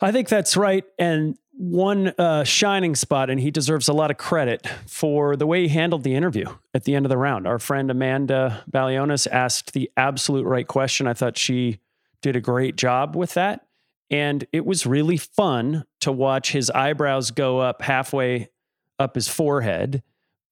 I 0.00 0.10
think 0.10 0.28
that's 0.28 0.56
right. 0.56 0.84
And 0.98 1.36
one 1.52 2.08
uh, 2.18 2.44
shining 2.44 2.94
spot, 2.94 3.30
and 3.30 3.38
he 3.38 3.50
deserves 3.50 3.88
a 3.88 3.92
lot 3.92 4.10
of 4.10 4.16
credit 4.16 4.66
for 4.86 5.36
the 5.36 5.46
way 5.46 5.62
he 5.62 5.68
handled 5.68 6.02
the 6.02 6.14
interview 6.14 6.46
at 6.74 6.84
the 6.84 6.94
end 6.94 7.06
of 7.06 7.10
the 7.10 7.18
round. 7.18 7.46
Our 7.46 7.58
friend 7.58 7.90
Amanda 7.90 8.64
Balionis 8.70 9.28
asked 9.30 9.72
the 9.72 9.90
absolute 9.96 10.44
right 10.44 10.66
question. 10.66 11.06
I 11.06 11.12
thought 11.12 11.36
she 11.36 11.78
did 12.22 12.36
a 12.36 12.40
great 12.40 12.76
job 12.76 13.14
with 13.14 13.34
that. 13.34 13.66
And 14.10 14.46
it 14.52 14.66
was 14.66 14.86
really 14.86 15.16
fun 15.16 15.84
to 16.00 16.12
watch 16.12 16.52
his 16.52 16.70
eyebrows 16.70 17.30
go 17.30 17.60
up 17.60 17.82
halfway 17.82 18.48
up 18.98 19.14
his 19.14 19.28
forehead, 19.28 20.02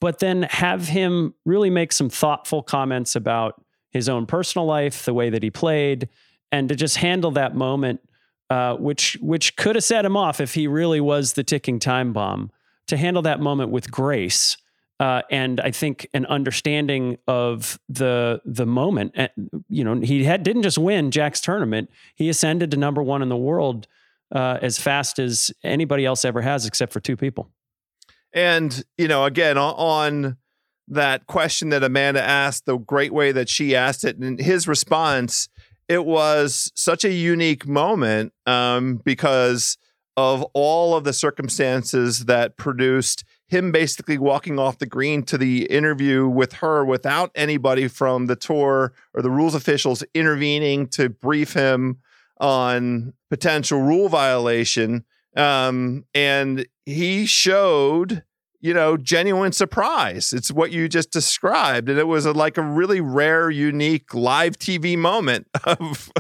but 0.01 0.18
then 0.18 0.44
have 0.44 0.88
him 0.88 1.35
really 1.44 1.70
make 1.70 1.92
some 1.92 2.09
thoughtful 2.09 2.62
comments 2.62 3.14
about 3.14 3.62
his 3.90 4.09
own 4.09 4.26
personal 4.26 4.66
life, 4.66 5.05
the 5.05 5.14
way 5.14 5.31
that 5.31 5.42
he 5.42 5.50
played, 5.50 6.09
and 6.53 6.68
to 6.68 6.74
just 6.74 6.96
handle 6.96 7.31
that 7.33 7.55
moment, 7.55 8.00
uh, 8.48 8.74
which 8.76 9.16
which 9.20 9.57
could 9.57 9.74
have 9.76 9.85
set 9.85 10.05
him 10.05 10.16
off 10.16 10.40
if 10.40 10.55
he 10.55 10.66
really 10.66 11.00
was 11.00 11.35
the 11.35 11.44
ticking 11.44 11.79
time 11.79 12.12
bomb. 12.12 12.50
To 12.87 12.96
handle 12.96 13.22
that 13.22 13.38
moment 13.38 13.70
with 13.70 13.88
grace, 13.90 14.57
uh, 14.98 15.22
and 15.31 15.61
I 15.61 15.70
think 15.70 16.09
an 16.12 16.26
understanding 16.26 17.18
of 17.29 17.79
the 17.88 18.40
the 18.44 18.66
moment. 18.66 19.12
And, 19.14 19.31
you 19.68 19.85
know, 19.85 20.00
he 20.00 20.24
had 20.24 20.42
didn't 20.42 20.62
just 20.62 20.79
win 20.79 21.11
Jack's 21.11 21.40
tournament; 21.40 21.90
he 22.16 22.29
ascended 22.29 22.70
to 22.72 22.76
number 22.76 23.03
one 23.03 23.22
in 23.22 23.29
the 23.29 23.37
world 23.37 23.87
uh, 24.35 24.59
as 24.61 24.79
fast 24.79 25.18
as 25.18 25.50
anybody 25.62 26.05
else 26.05 26.24
ever 26.24 26.42
has, 26.42 26.66
except 26.66 26.92
for 26.92 27.00
two 27.00 27.16
people. 27.16 27.48
And 28.33 28.85
you 28.98 29.09
know, 29.09 29.24
again 29.24 29.57
on 29.57 30.37
that 30.90 31.26
question 31.26 31.70
that 31.70 31.85
Amanda 31.85 32.22
asked, 32.22 32.66
the 32.66 32.76
great 32.76 33.12
way 33.12 33.33
that 33.33 33.48
she 33.48 33.74
asked 33.74 34.05
it, 34.05 34.18
and 34.18 34.38
his 34.38 34.68
response, 34.68 35.48
it 35.88 36.05
was 36.05 36.70
such 36.74 37.05
a 37.05 37.12
unique 37.12 37.66
moment 37.66 38.33
um, 38.46 38.96
because 38.96 39.79
of 40.16 40.42
all 40.53 40.94
of 40.94 41.05
the 41.05 41.12
circumstances 41.12 42.26
that 42.26 42.57
produced 42.57 43.24
him 43.48 43.72
basically 43.72 44.18
walking 44.18 44.59
off 44.59 44.79
the 44.79 44.87
green 44.87 45.22
to 45.24 45.38
the 45.38 45.64
interview 45.64 46.29
with 46.29 46.55
her 46.55 46.85
without 46.85 47.31
anybody 47.35 47.88
from 47.88 48.26
the 48.26 48.37
tour 48.37 48.92
or 49.14 49.22
the 49.22 49.31
rules 49.31 49.55
officials 49.55 50.05
intervening 50.14 50.87
to 50.87 51.09
brief 51.09 51.55
him 51.55 51.98
on 52.40 53.12
potential 53.29 53.81
rule 53.81 54.09
violation. 54.09 55.05
Um, 55.37 56.05
and 56.14 56.66
he 56.87 57.26
showed 57.26 58.22
you 58.61 58.75
know, 58.75 58.96
genuine 58.96 59.53
surprise. 59.53 60.33
It's 60.33 60.53
what 60.53 60.70
you 60.70 60.88
just 60.88 61.11
described, 61.11 61.88
and 61.88 61.99
it 61.99 62.07
was 62.07 62.27
a, 62.27 62.33
like 62.33 62.59
a 62.59 62.62
really 62.62 63.01
rare, 63.01 63.51
unique 63.51 64.12
live 64.14 64.59
TV 64.59 64.96
moment 64.99 65.46
of 65.64 66.11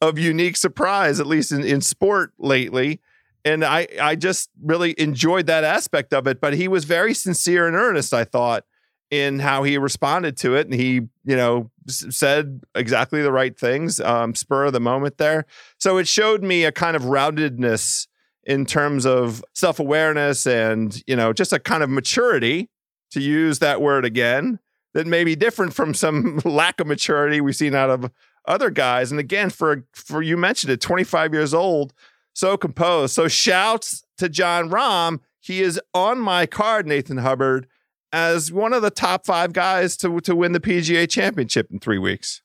of 0.00 0.18
unique 0.18 0.56
surprise, 0.56 1.18
at 1.20 1.26
least 1.26 1.52
in, 1.52 1.64
in 1.64 1.80
sport 1.80 2.32
lately. 2.38 3.00
And 3.44 3.64
I 3.64 3.88
I 4.00 4.14
just 4.14 4.50
really 4.62 4.94
enjoyed 4.98 5.46
that 5.46 5.64
aspect 5.64 6.14
of 6.14 6.26
it. 6.26 6.40
But 6.40 6.54
he 6.54 6.68
was 6.68 6.84
very 6.84 7.14
sincere 7.14 7.66
and 7.66 7.76
earnest. 7.76 8.14
I 8.14 8.24
thought 8.24 8.64
in 9.10 9.38
how 9.38 9.62
he 9.62 9.78
responded 9.78 10.36
to 10.38 10.54
it, 10.54 10.66
and 10.66 10.74
he 10.74 11.00
you 11.24 11.36
know 11.36 11.70
said 11.88 12.60
exactly 12.76 13.22
the 13.22 13.32
right 13.32 13.58
things, 13.58 13.98
um, 14.00 14.36
spur 14.36 14.66
of 14.66 14.72
the 14.72 14.80
moment 14.80 15.18
there. 15.18 15.46
So 15.78 15.96
it 15.98 16.06
showed 16.06 16.44
me 16.44 16.64
a 16.64 16.72
kind 16.72 16.94
of 16.94 17.02
roundedness 17.02 18.06
in 18.48 18.64
terms 18.64 19.06
of 19.06 19.44
self 19.54 19.78
awareness 19.78 20.46
and, 20.46 21.00
you 21.06 21.14
know, 21.14 21.32
just 21.32 21.52
a 21.52 21.60
kind 21.60 21.84
of 21.84 21.90
maturity, 21.90 22.68
to 23.10 23.20
use 23.20 23.58
that 23.60 23.80
word 23.80 24.04
again, 24.04 24.58
that 24.94 25.06
may 25.06 25.22
be 25.24 25.36
different 25.36 25.74
from 25.74 25.94
some 25.94 26.40
lack 26.44 26.80
of 26.80 26.86
maturity 26.86 27.40
we've 27.40 27.54
seen 27.54 27.74
out 27.74 27.90
of 27.90 28.10
other 28.46 28.70
guys. 28.70 29.10
And 29.10 29.20
again, 29.20 29.50
for 29.50 29.84
for 29.94 30.22
you 30.22 30.36
mentioned 30.36 30.72
it, 30.72 30.80
25 30.80 31.32
years 31.32 31.54
old, 31.54 31.92
so 32.34 32.56
composed. 32.56 33.14
So 33.14 33.28
shouts 33.28 34.02
to 34.16 34.28
Jon 34.28 34.70
Rahm. 34.70 35.20
He 35.40 35.62
is 35.62 35.80
on 35.94 36.18
my 36.18 36.46
card, 36.46 36.86
Nathan 36.86 37.18
Hubbard, 37.18 37.66
as 38.12 38.50
one 38.50 38.72
of 38.72 38.82
the 38.82 38.90
top 38.90 39.26
five 39.26 39.52
guys 39.52 39.96
to 39.98 40.20
to 40.20 40.34
win 40.34 40.52
the 40.52 40.60
PGA 40.60 41.08
championship 41.08 41.70
in 41.70 41.78
three 41.78 41.98
weeks. 41.98 42.42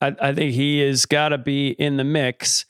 I, 0.00 0.14
I 0.20 0.34
think 0.34 0.52
he 0.52 0.80
has 0.80 1.06
got 1.06 1.30
to 1.30 1.38
be 1.38 1.70
in 1.70 1.96
the 1.96 2.04
mix. 2.04 2.66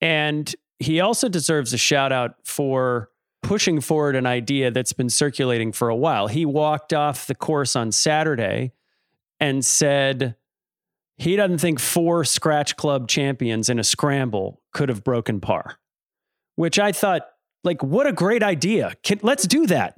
And 0.00 0.52
he 0.84 1.00
also 1.00 1.28
deserves 1.28 1.72
a 1.72 1.78
shout 1.78 2.12
out 2.12 2.36
for 2.44 3.10
pushing 3.42 3.80
forward 3.80 4.16
an 4.16 4.26
idea 4.26 4.70
that's 4.70 4.92
been 4.92 5.10
circulating 5.10 5.72
for 5.72 5.88
a 5.88 5.96
while. 5.96 6.28
He 6.28 6.44
walked 6.44 6.92
off 6.92 7.26
the 7.26 7.34
course 7.34 7.74
on 7.74 7.90
Saturday 7.90 8.72
and 9.40 9.64
said 9.64 10.36
he 11.16 11.36
doesn't 11.36 11.58
think 11.58 11.80
four 11.80 12.24
scratch 12.24 12.76
club 12.76 13.08
champions 13.08 13.68
in 13.68 13.78
a 13.78 13.84
scramble 13.84 14.60
could 14.72 14.88
have 14.88 15.02
broken 15.02 15.40
par, 15.40 15.78
which 16.56 16.78
I 16.78 16.92
thought, 16.92 17.22
like, 17.62 17.82
what 17.82 18.06
a 18.06 18.12
great 18.12 18.42
idea. 18.42 18.92
Can, 19.02 19.20
let's 19.22 19.46
do 19.46 19.66
that. 19.66 19.96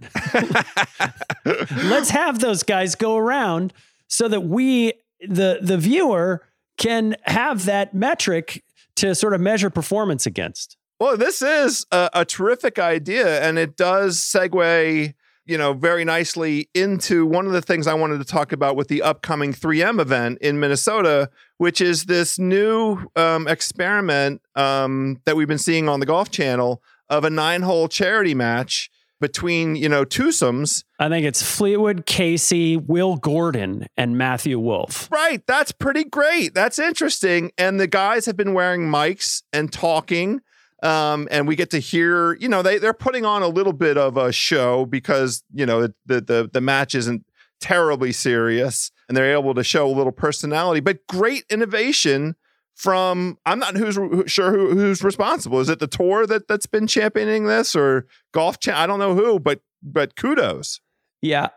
let's 1.85 2.11
have 2.11 2.39
those 2.39 2.63
guys 2.63 2.95
go 2.95 3.17
around 3.17 3.73
so 4.07 4.29
that 4.29 4.43
we, 4.43 4.93
the, 5.21 5.59
the 5.61 5.79
viewer, 5.79 6.47
can 6.77 7.17
have 7.23 7.65
that 7.65 7.95
metric 7.95 8.63
to 8.97 9.15
sort 9.15 9.35
of 9.35 9.41
measure 9.41 9.71
performance 9.71 10.27
against. 10.27 10.77
Well, 10.99 11.17
this 11.17 11.43
is 11.43 11.87
a, 11.93 12.09
a, 12.15 12.25
terrific 12.25 12.79
idea, 12.79 13.43
and 13.43 13.59
it 13.59 13.77
does 13.77 14.19
segue, 14.19 15.15
you 15.45 15.59
know, 15.59 15.75
very 15.75 16.07
nicely 16.07 16.71
into 16.75 17.27
one 17.27 17.47
of 17.47 17.53
the 17.53 17.61
things 17.61 17.87
I 17.87 17.93
wanted 17.93 18.19
to 18.19 18.25
talk 18.25 18.51
about 18.51 18.77
with 18.77 18.89
the 18.89 19.03
upcoming 19.03 19.53
3M 19.53 20.01
event 20.01 20.39
in 20.41 20.59
Minnesota, 20.59 21.29
which 21.59 21.83
is 21.83 22.07
this 22.07 22.39
new 22.39 22.99
um, 23.15 23.47
experiment 23.47 24.41
um, 24.55 25.21
that 25.27 25.37
we've 25.37 25.47
been 25.47 25.59
seeing 25.59 25.87
on 25.87 26.01
the 26.01 26.07
Golf 26.07 26.31
Channel 26.31 26.83
of 27.11 27.25
a 27.25 27.31
nine-hole 27.31 27.89
charity 27.89 28.35
match 28.35 28.91
between 29.21 29.77
you 29.77 29.89
know 29.89 30.05
twosomes. 30.05 30.85
I 30.99 31.09
think 31.09 31.27
it's 31.27 31.43
Fleetwood, 31.43 32.07
Casey, 32.07 32.77
Will 32.77 33.17
Gordon, 33.17 33.87
and 33.97 34.17
Matthew 34.19 34.59
Wolff. 34.59 35.11
Right, 35.11 35.43
that's 35.47 35.73
pretty 35.73 36.05
great. 36.05 36.55
That's 36.55 36.79
interesting. 36.79 37.53
And 37.59 37.81
the 37.81 37.87
guys 37.87 38.27
have 38.27 38.37
been 38.37 38.55
wearing 38.55 38.83
mics 38.83 39.43
and 39.53 39.73
talking. 39.73 40.41
Um, 40.83 41.27
and 41.31 41.49
we 41.49 41.57
get 41.57 41.71
to 41.71 41.79
hear, 41.79 42.35
you 42.35 42.49
know, 42.49 42.63
they 42.63 42.79
they're 42.79 42.93
putting 42.93 43.25
on 43.25 43.43
a 43.43 43.49
little 43.49 43.73
bit 43.73 43.97
of 43.97 44.17
a 44.17 44.31
show 44.33 44.85
because 44.87 45.43
you 45.53 45.67
know 45.67 45.89
the 46.05 46.21
the 46.21 46.51
the 46.53 46.61
match 46.61 46.95
isn't 46.95 47.25
terribly 47.61 48.13
serious, 48.13 48.91
and 49.09 49.17
they're 49.17 49.33
able 49.33 49.55
to 49.55 49.65
show 49.65 49.87
a 49.87 49.93
little 49.93 50.13
personality. 50.13 50.81
But 50.81 51.07
great 51.07 51.45
innovation 51.49 52.37
from 52.77 53.39
I'm 53.47 53.59
not 53.59 53.77
who's 53.77 53.99
sure 54.31 54.53
who, 54.53 54.75
who's 54.75 55.03
responsible. 55.03 55.59
Is 55.61 55.69
it 55.69 55.81
the 55.81 55.87
tour 55.87 56.27
that 56.27 56.47
that's 56.47 56.67
been 56.67 56.87
championing 56.87 57.47
this 57.47 57.75
or 57.75 58.07
golf? 58.33 58.61
Cha- 58.61 58.81
I 58.81 58.87
don't 58.87 58.99
know 58.99 59.15
who, 59.15 59.41
but 59.41 59.61
but 59.83 60.15
kudos. 60.15 60.81
Yeah, 61.23 61.49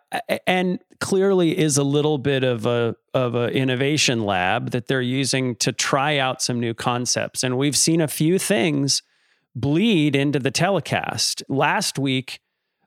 and 0.48 0.80
clearly 1.02 1.56
is 1.58 1.78
a 1.78 1.84
little 1.84 2.18
bit 2.18 2.44
of 2.44 2.66
a 2.66 2.96
of 3.14 3.36
a 3.36 3.50
innovation 3.50 4.24
lab 4.24 4.72
that 4.72 4.88
they're 4.88 5.02
using 5.02 5.56
to 5.58 5.74
try 5.74 6.18
out 6.18 6.42
some 6.42 6.60
new 6.60 6.74
concepts. 6.74 7.44
And 7.44 7.58
we've 7.58 7.78
seen 7.78 8.00
a 8.00 8.08
few 8.08 8.40
things 8.40 9.04
bleed 9.54 10.16
into 10.16 10.40
the 10.40 10.52
telecast. 10.52 11.44
Last 11.50 12.00
week, 12.00 12.40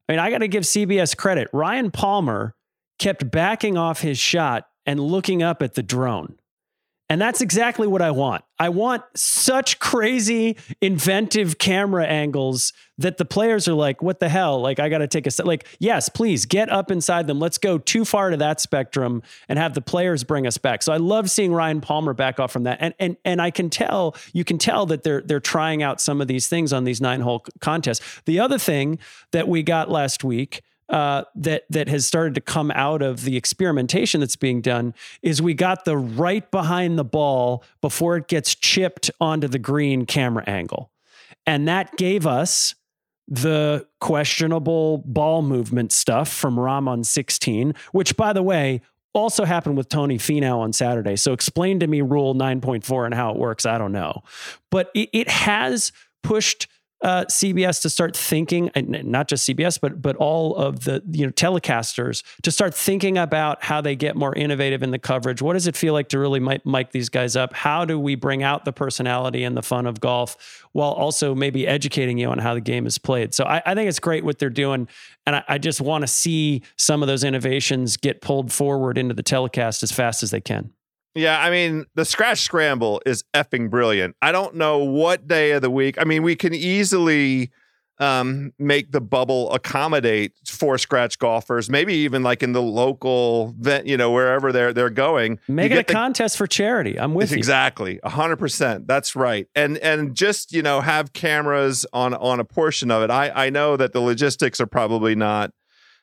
I 0.08 0.12
mean, 0.12 0.20
I 0.20 0.30
got 0.30 0.38
to 0.38 0.48
give 0.48 0.64
CBS 0.64 1.14
credit. 1.14 1.48
Ryan 1.52 1.90
Palmer 1.90 2.54
kept 2.98 3.30
backing 3.30 3.76
off 3.76 4.00
his 4.00 4.18
shot 4.18 4.66
and 4.86 4.98
looking 4.98 5.42
up 5.42 5.62
at 5.62 5.74
the 5.74 5.82
drone. 5.82 6.36
And 7.12 7.20
that's 7.20 7.42
exactly 7.42 7.86
what 7.86 8.00
I 8.00 8.10
want. 8.10 8.42
I 8.58 8.70
want 8.70 9.02
such 9.14 9.78
crazy, 9.78 10.56
inventive 10.80 11.58
camera 11.58 12.06
angles 12.06 12.72
that 12.96 13.18
the 13.18 13.26
players 13.26 13.68
are 13.68 13.74
like, 13.74 14.00
what 14.00 14.18
the 14.18 14.30
hell? 14.30 14.62
Like, 14.62 14.80
I 14.80 14.88
got 14.88 14.98
to 14.98 15.06
take 15.06 15.26
a 15.26 15.30
step. 15.30 15.44
Like, 15.44 15.66
yes, 15.78 16.08
please 16.08 16.46
get 16.46 16.70
up 16.70 16.90
inside 16.90 17.26
them. 17.26 17.38
Let's 17.38 17.58
go 17.58 17.76
too 17.76 18.06
far 18.06 18.30
to 18.30 18.38
that 18.38 18.62
spectrum 18.62 19.22
and 19.46 19.58
have 19.58 19.74
the 19.74 19.82
players 19.82 20.24
bring 20.24 20.46
us 20.46 20.56
back. 20.56 20.82
So 20.82 20.90
I 20.90 20.96
love 20.96 21.28
seeing 21.28 21.52
Ryan 21.52 21.82
Palmer 21.82 22.14
back 22.14 22.40
off 22.40 22.50
from 22.50 22.62
that. 22.62 22.78
And 22.80 22.94
and 22.98 23.18
and 23.26 23.42
I 23.42 23.50
can 23.50 23.68
tell, 23.68 24.16
you 24.32 24.42
can 24.42 24.56
tell 24.56 24.86
that 24.86 25.02
they're 25.02 25.20
they're 25.20 25.38
trying 25.38 25.82
out 25.82 26.00
some 26.00 26.22
of 26.22 26.28
these 26.28 26.48
things 26.48 26.72
on 26.72 26.84
these 26.84 27.02
nine 27.02 27.20
hole 27.20 27.44
contests. 27.60 28.22
The 28.24 28.40
other 28.40 28.56
thing 28.56 28.98
that 29.32 29.48
we 29.48 29.62
got 29.62 29.90
last 29.90 30.24
week 30.24 30.62
uh, 30.92 31.24
that 31.34 31.64
that 31.70 31.88
has 31.88 32.04
started 32.04 32.34
to 32.34 32.40
come 32.40 32.70
out 32.72 33.00
of 33.00 33.24
the 33.24 33.36
experimentation 33.36 34.20
that's 34.20 34.36
being 34.36 34.60
done 34.60 34.94
is 35.22 35.40
we 35.40 35.54
got 35.54 35.86
the 35.86 35.96
right 35.96 36.48
behind 36.50 36.98
the 36.98 37.04
ball 37.04 37.64
before 37.80 38.16
it 38.18 38.28
gets 38.28 38.54
chipped 38.54 39.10
onto 39.18 39.48
the 39.48 39.58
green 39.58 40.04
camera 40.04 40.44
angle, 40.46 40.90
and 41.46 41.66
that 41.66 41.96
gave 41.96 42.26
us 42.26 42.74
the 43.26 43.86
questionable 44.00 44.98
ball 45.06 45.40
movement 45.40 45.92
stuff 45.92 46.30
from 46.30 46.56
Rahm 46.56 46.86
on 46.88 47.04
16, 47.04 47.74
which 47.92 48.14
by 48.16 48.34
the 48.34 48.42
way 48.42 48.82
also 49.14 49.44
happened 49.44 49.78
with 49.78 49.88
Tony 49.88 50.18
Finau 50.18 50.58
on 50.58 50.72
Saturday. 50.72 51.16
So 51.16 51.32
explain 51.32 51.80
to 51.80 51.86
me 51.86 52.02
Rule 52.02 52.34
9.4 52.34 53.06
and 53.06 53.14
how 53.14 53.30
it 53.30 53.38
works. 53.38 53.64
I 53.64 53.78
don't 53.78 53.92
know, 53.92 54.22
but 54.70 54.90
it, 54.94 55.08
it 55.14 55.30
has 55.30 55.92
pushed 56.22 56.66
uh, 57.02 57.24
CBS 57.24 57.82
to 57.82 57.90
start 57.90 58.16
thinking, 58.16 58.70
and 58.74 59.04
not 59.04 59.28
just 59.28 59.48
CBS, 59.48 59.78
but 59.80 60.00
but 60.00 60.16
all 60.16 60.54
of 60.56 60.84
the 60.84 61.02
you 61.10 61.26
know 61.26 61.32
telecasters 61.32 62.22
to 62.42 62.50
start 62.50 62.74
thinking 62.74 63.18
about 63.18 63.62
how 63.64 63.80
they 63.80 63.96
get 63.96 64.16
more 64.16 64.34
innovative 64.34 64.82
in 64.82 64.92
the 64.92 64.98
coverage. 64.98 65.42
What 65.42 65.54
does 65.54 65.66
it 65.66 65.76
feel 65.76 65.92
like 65.92 66.08
to 66.10 66.18
really 66.18 66.40
mic, 66.40 66.64
mic 66.64 66.92
these 66.92 67.08
guys 67.08 67.34
up? 67.34 67.52
How 67.52 67.84
do 67.84 67.98
we 67.98 68.14
bring 68.14 68.42
out 68.42 68.64
the 68.64 68.72
personality 68.72 69.42
and 69.44 69.56
the 69.56 69.62
fun 69.62 69.86
of 69.86 70.00
golf 70.00 70.64
while 70.72 70.92
also 70.92 71.34
maybe 71.34 71.66
educating 71.66 72.18
you 72.18 72.28
on 72.28 72.38
how 72.38 72.54
the 72.54 72.60
game 72.60 72.86
is 72.86 72.98
played? 72.98 73.34
So 73.34 73.44
I, 73.44 73.62
I 73.66 73.74
think 73.74 73.88
it's 73.88 74.00
great 74.00 74.24
what 74.24 74.38
they're 74.38 74.50
doing, 74.50 74.86
and 75.26 75.36
I, 75.36 75.44
I 75.48 75.58
just 75.58 75.80
want 75.80 76.02
to 76.02 76.08
see 76.08 76.62
some 76.76 77.02
of 77.02 77.08
those 77.08 77.24
innovations 77.24 77.96
get 77.96 78.20
pulled 78.20 78.52
forward 78.52 78.96
into 78.96 79.14
the 79.14 79.24
telecast 79.24 79.82
as 79.82 79.90
fast 79.90 80.22
as 80.22 80.30
they 80.30 80.40
can. 80.40 80.72
Yeah, 81.14 81.40
I 81.40 81.50
mean, 81.50 81.86
the 81.94 82.04
scratch 82.04 82.40
scramble 82.40 83.02
is 83.04 83.24
effing 83.34 83.68
brilliant. 83.70 84.16
I 84.22 84.32
don't 84.32 84.54
know 84.54 84.78
what 84.78 85.26
day 85.26 85.52
of 85.52 85.62
the 85.62 85.70
week. 85.70 85.96
I 86.00 86.04
mean, 86.04 86.22
we 86.22 86.36
can 86.36 86.54
easily 86.54 87.50
um, 87.98 88.52
make 88.58 88.90
the 88.90 89.00
bubble 89.00 89.52
accommodate 89.52 90.32
for 90.46 90.78
scratch 90.78 91.18
golfers, 91.18 91.70
maybe 91.70 91.94
even 91.94 92.22
like 92.22 92.42
in 92.42 92.52
the 92.52 92.62
local 92.62 93.54
vent, 93.58 93.86
you 93.86 93.96
know, 93.96 94.10
wherever 94.10 94.50
they're 94.52 94.72
they're 94.72 94.90
going. 94.90 95.38
Make 95.46 95.70
it 95.70 95.78
a 95.78 95.84
the, 95.86 95.92
contest 95.92 96.36
for 96.36 96.46
charity. 96.46 96.98
I'm 96.98 97.14
with 97.14 97.32
exactly, 97.32 97.92
you. 97.92 97.96
Exactly. 97.98 98.10
hundred 98.10 98.36
percent. 98.36 98.86
That's 98.86 99.14
right. 99.14 99.46
And 99.54 99.78
and 99.78 100.14
just, 100.14 100.52
you 100.52 100.62
know, 100.62 100.80
have 100.80 101.12
cameras 101.12 101.86
on 101.92 102.14
on 102.14 102.40
a 102.40 102.44
portion 102.44 102.90
of 102.90 103.02
it. 103.02 103.10
I, 103.10 103.46
I 103.46 103.50
know 103.50 103.76
that 103.76 103.92
the 103.92 104.00
logistics 104.00 104.60
are 104.60 104.66
probably 104.66 105.14
not 105.14 105.52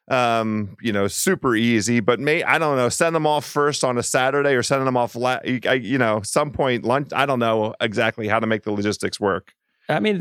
um, 0.10 0.76
you 0.82 0.92
know, 0.92 1.08
super 1.08 1.56
easy. 1.56 2.00
But 2.00 2.20
may 2.20 2.44
I 2.44 2.58
don't 2.58 2.76
know, 2.76 2.90
send 2.90 3.16
them 3.16 3.28
off 3.28 3.46
first 3.46 3.84
on 3.84 3.98
a 3.98 4.04
Saturday 4.04 4.54
or 4.56 4.64
send 4.64 4.86
them 4.86 4.98
off, 4.98 5.16
la- 5.16 5.42
you 5.44 5.98
know, 5.98 6.22
some 6.24 6.52
point 6.52 6.84
lunch. 6.84 7.10
I 7.14 7.26
don't 7.26 7.40
know 7.40 7.76
exactly 7.80 8.28
how 8.28 8.40
to 8.40 8.48
make 8.48 8.64
the 8.64 8.72
logistics 8.72 9.20
work. 9.20 9.54
I 9.88 10.00
mean, 10.00 10.20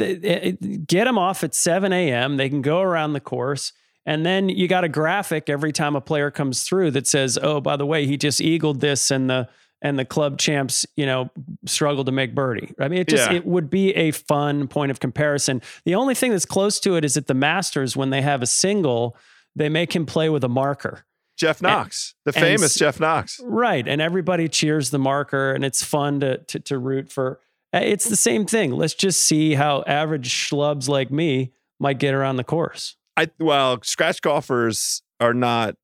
get 0.87 1.05
them 1.05 1.19
off 1.19 1.45
at 1.45 1.55
7 1.55 1.93
a.m. 1.93 2.39
They 2.39 2.49
can 2.49 2.63
go 2.63 2.81
around 2.81 3.13
the 3.13 3.21
course. 3.21 3.73
And 4.07 4.25
then 4.25 4.49
you 4.49 4.69
got 4.69 4.85
a 4.85 4.89
graphic 4.89 5.51
every 5.51 5.73
time 5.73 5.95
a 5.95 6.01
player 6.01 6.31
comes 6.31 6.63
through 6.63 6.93
that 6.93 7.07
says, 7.07 7.39
"Oh, 7.43 7.61
by 7.61 7.77
the 7.77 7.85
way, 7.85 8.07
he 8.07 8.17
just 8.17 8.41
eagled 8.41 8.81
this, 8.81 9.11
and 9.11 9.29
the 9.29 9.49
and 9.83 9.99
the 9.99 10.05
club 10.07 10.39
champs, 10.39 10.87
you 10.97 11.05
know, 11.05 11.31
struggled 11.67 12.07
to 12.07 12.13
make 12.13 12.35
birdie." 12.35 12.73
I 12.81 12.89
mean, 12.89 13.01
it 13.01 13.09
just 13.09 13.31
yeah. 13.31 13.37
it 13.37 13.45
would 13.45 13.69
be 13.69 13.95
a 13.95 14.13
fun 14.13 14.67
point 14.67 14.91
of 14.91 14.99
comparison. 14.99 15.61
The 15.85 15.95
only 15.95 16.15
thing 16.15 16.31
that's 16.31 16.47
close 16.47 16.81
to 16.81 16.97
it 16.97 17.05
is 17.05 17.19
at 17.19 17.27
the 17.27 17.35
Masters 17.35 17.99
when 17.99 18.09
they 18.09 18.23
have 18.23 18.41
a 18.41 18.47
single 18.47 19.15
they 19.59 19.69
make 19.69 19.95
him 19.95 20.07
play 20.07 20.29
with 20.29 20.45
a 20.45 20.49
marker. 20.49 21.05
Jeff 21.37 21.63
Knox, 21.63 22.15
and, 22.27 22.35
the 22.35 22.41
famous 22.41 22.75
and, 22.75 22.81
Jeff 22.81 22.99
Knox. 22.99 23.41
Right. 23.45 23.87
And 23.87 24.03
everybody 24.03 24.49
cheers 24.49 24.91
the 24.91 24.99
marker 24.99 25.53
and 25.53 25.65
it's 25.65 25.85
fun 25.85 26.21
to, 26.21 26.39
to, 26.39 26.59
to 26.61 26.79
root 26.79 27.13
for. 27.13 27.39
Uh, 27.73 27.81
it's 27.83 28.09
the 28.09 28.17
same 28.17 28.45
thing. 28.45 28.73
Let's 28.73 28.95
just 28.95 29.21
see 29.21 29.55
how 29.55 29.85
average 29.87 30.31
schlubs 30.31 30.89
like 30.89 31.13
me 31.13 31.53
might 31.79 31.99
get 31.99 32.13
around 32.13 32.37
the 32.37 32.45
course. 32.45 32.97
I 33.17 33.29
well, 33.39 33.81
scratch 33.83 34.21
golfers 34.21 35.03
are 35.21 35.35
not 35.35 35.77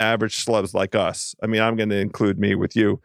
average 0.00 0.44
schlubs 0.44 0.72
like 0.72 0.94
us. 0.94 1.34
I 1.42 1.46
mean, 1.46 1.60
I'm 1.60 1.76
going 1.76 1.90
to 1.90 1.98
include 1.98 2.38
me 2.38 2.54
with 2.54 2.74
you. 2.74 3.00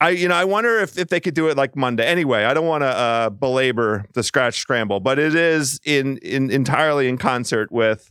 I, 0.00 0.10
you 0.10 0.28
know, 0.28 0.34
I 0.34 0.44
wonder 0.44 0.78
if, 0.78 0.96
if 0.96 1.08
they 1.08 1.20
could 1.20 1.34
do 1.34 1.48
it 1.48 1.58
like 1.58 1.76
Monday. 1.76 2.06
Anyway, 2.06 2.44
I 2.44 2.54
don't 2.54 2.66
want 2.66 2.82
to 2.82 2.86
uh, 2.86 3.30
belabor 3.30 4.06
the 4.14 4.22
scratch 4.22 4.58
scramble, 4.58 4.98
but 4.98 5.18
it 5.18 5.34
is 5.34 5.78
in, 5.84 6.16
in 6.18 6.50
entirely 6.50 7.06
in 7.06 7.18
concert 7.18 7.70
with 7.70 8.10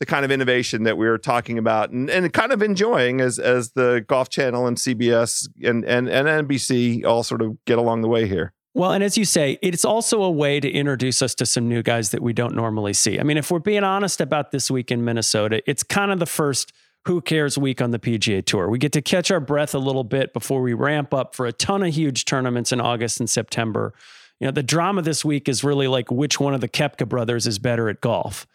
the 0.00 0.06
kind 0.06 0.24
of 0.24 0.30
innovation 0.30 0.84
that 0.84 0.96
we 0.96 1.08
were 1.08 1.18
talking 1.18 1.58
about 1.58 1.90
and, 1.90 2.08
and 2.08 2.32
kind 2.32 2.52
of 2.52 2.62
enjoying 2.62 3.20
as 3.20 3.38
as 3.38 3.72
the 3.72 4.04
Golf 4.06 4.28
Channel 4.28 4.66
and 4.66 4.76
CBS 4.76 5.48
and, 5.62 5.84
and 5.84 6.08
and 6.08 6.48
NBC 6.48 7.04
all 7.04 7.22
sort 7.22 7.42
of 7.42 7.62
get 7.64 7.78
along 7.78 8.02
the 8.02 8.08
way 8.08 8.26
here. 8.26 8.52
Well, 8.74 8.92
and 8.92 9.02
as 9.02 9.18
you 9.18 9.24
say, 9.24 9.58
it's 9.60 9.84
also 9.84 10.22
a 10.22 10.30
way 10.30 10.60
to 10.60 10.70
introduce 10.70 11.20
us 11.20 11.34
to 11.36 11.46
some 11.46 11.68
new 11.68 11.82
guys 11.82 12.10
that 12.10 12.22
we 12.22 12.32
don't 12.32 12.54
normally 12.54 12.92
see. 12.92 13.18
I 13.18 13.24
mean, 13.24 13.36
if 13.36 13.50
we're 13.50 13.58
being 13.58 13.82
honest 13.82 14.20
about 14.20 14.52
this 14.52 14.70
week 14.70 14.92
in 14.92 15.04
Minnesota, 15.04 15.62
it's 15.66 15.82
kind 15.82 16.12
of 16.12 16.20
the 16.20 16.26
first 16.26 16.72
who 17.06 17.20
cares 17.20 17.56
week 17.56 17.80
on 17.80 17.90
the 17.90 17.98
PGA 17.98 18.44
Tour. 18.44 18.68
We 18.68 18.78
get 18.78 18.92
to 18.92 19.02
catch 19.02 19.30
our 19.30 19.40
breath 19.40 19.74
a 19.74 19.78
little 19.78 20.04
bit 20.04 20.32
before 20.32 20.60
we 20.60 20.74
ramp 20.74 21.14
up 21.14 21.34
for 21.34 21.46
a 21.46 21.52
ton 21.52 21.82
of 21.82 21.94
huge 21.94 22.24
tournaments 22.24 22.70
in 22.70 22.80
August 22.80 23.18
and 23.18 23.28
September. 23.28 23.94
You 24.38 24.46
know, 24.46 24.52
the 24.52 24.62
drama 24.62 25.02
this 25.02 25.24
week 25.24 25.48
is 25.48 25.64
really 25.64 25.88
like 25.88 26.10
which 26.10 26.38
one 26.38 26.54
of 26.54 26.60
the 26.60 26.68
Koepka 26.68 27.08
brothers 27.08 27.46
is 27.46 27.58
better 27.58 27.88
at 27.88 28.00
golf. 28.00 28.46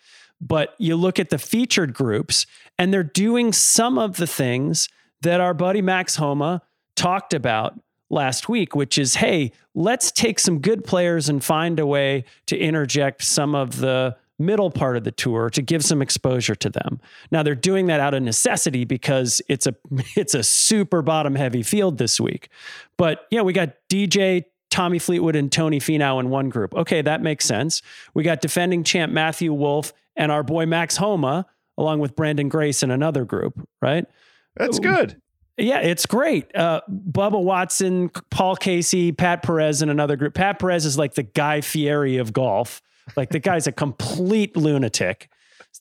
But 0.46 0.76
you 0.78 0.96
look 0.96 1.20
at 1.20 1.30
the 1.30 1.38
featured 1.38 1.94
groups, 1.94 2.46
and 2.78 2.94
they're 2.94 3.04
doing 3.04 3.54
some 3.54 3.98
of 3.98 4.18
the 4.18 4.28
things 4.28 4.90
that 5.22 5.40
our 5.40 5.54
buddy 5.54 5.82
Max 5.82 6.18
Homa 6.18 6.62
talked 6.96 7.34
about 7.34 7.80
last 8.10 8.50
week, 8.50 8.76
which 8.76 8.98
is 8.98 9.16
hey, 9.16 9.52
let's 9.74 10.12
take 10.12 10.40
some 10.40 10.60
good 10.60 10.84
players 10.84 11.30
and 11.30 11.44
find 11.44 11.80
a 11.80 11.86
way 11.86 12.26
to 12.48 12.58
interject 12.58 13.24
some 13.24 13.56
of 13.56 13.78
the 13.78 14.16
middle 14.38 14.70
part 14.70 14.98
of 14.98 15.06
the 15.06 15.12
tour 15.12 15.50
to 15.50 15.62
give 15.62 15.86
some 15.86 16.02
exposure 16.02 16.56
to 16.56 16.70
them. 16.70 17.00
Now 17.32 17.44
they're 17.44 17.56
doing 17.56 17.86
that 17.86 18.00
out 18.00 18.14
of 18.14 18.22
necessity 18.22 18.84
because 18.84 19.42
it's 19.48 19.66
a 19.66 19.76
it's 20.16 20.36
a 20.36 20.44
super 20.44 21.02
bottom 21.02 21.36
heavy 21.36 21.64
field 21.64 21.98
this 21.98 22.20
week. 22.20 22.50
But 22.98 23.28
yeah, 23.32 23.42
we 23.42 23.54
got 23.54 23.76
DJ 23.90 24.44
Tommy 24.70 25.00
Fleetwood 25.00 25.36
and 25.36 25.52
Tony 25.52 25.80
Finau 25.80 26.20
in 26.20 26.30
one 26.30 26.50
group. 26.50 26.74
Okay, 26.74 27.02
that 27.02 27.22
makes 27.22 27.46
sense. 27.46 27.82
We 28.14 28.24
got 28.24 28.42
defending 28.42 28.84
champ 28.84 29.14
Matthew 29.14 29.54
Wolff 29.54 29.94
and 30.16 30.32
our 30.32 30.44
boy 30.44 30.66
Max 30.66 30.98
Homa 30.98 31.46
along 31.78 32.00
with 32.00 32.16
Branden 32.16 32.50
Grace 32.50 32.84
in 32.84 32.92
another 32.92 33.26
group, 33.26 33.68
right? 33.82 34.06
That's 34.56 34.80
good. 34.80 35.20
Yeah, 35.58 35.80
it's 35.80 36.06
great. 36.06 36.56
Uh, 36.56 36.82
Bubba 36.90 37.42
Watson, 37.42 38.10
Paul 38.32 38.56
Casey, 38.56 39.12
Pat 39.12 39.44
Perez, 39.44 39.82
and 39.82 39.92
another 39.92 40.16
group. 40.16 40.34
Pat 40.34 40.60
Perez 40.60 40.86
is 40.86 40.98
like 40.98 41.14
the 41.14 41.24
Guy 41.24 41.62
Fieri 41.62 42.18
of 42.18 42.34
golf. 42.34 42.82
Like 43.16 43.30
the 43.30 43.40
guy's 43.40 43.68
a 43.68 43.72
complete 43.84 44.56
lunatic. 44.56 45.30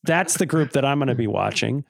That's 0.04 0.36
the 0.36 0.46
group 0.46 0.72
that 0.72 0.84
I'm 0.84 0.98
going 0.98 1.08
to 1.08 1.14
be 1.14 1.26
watching. 1.26 1.84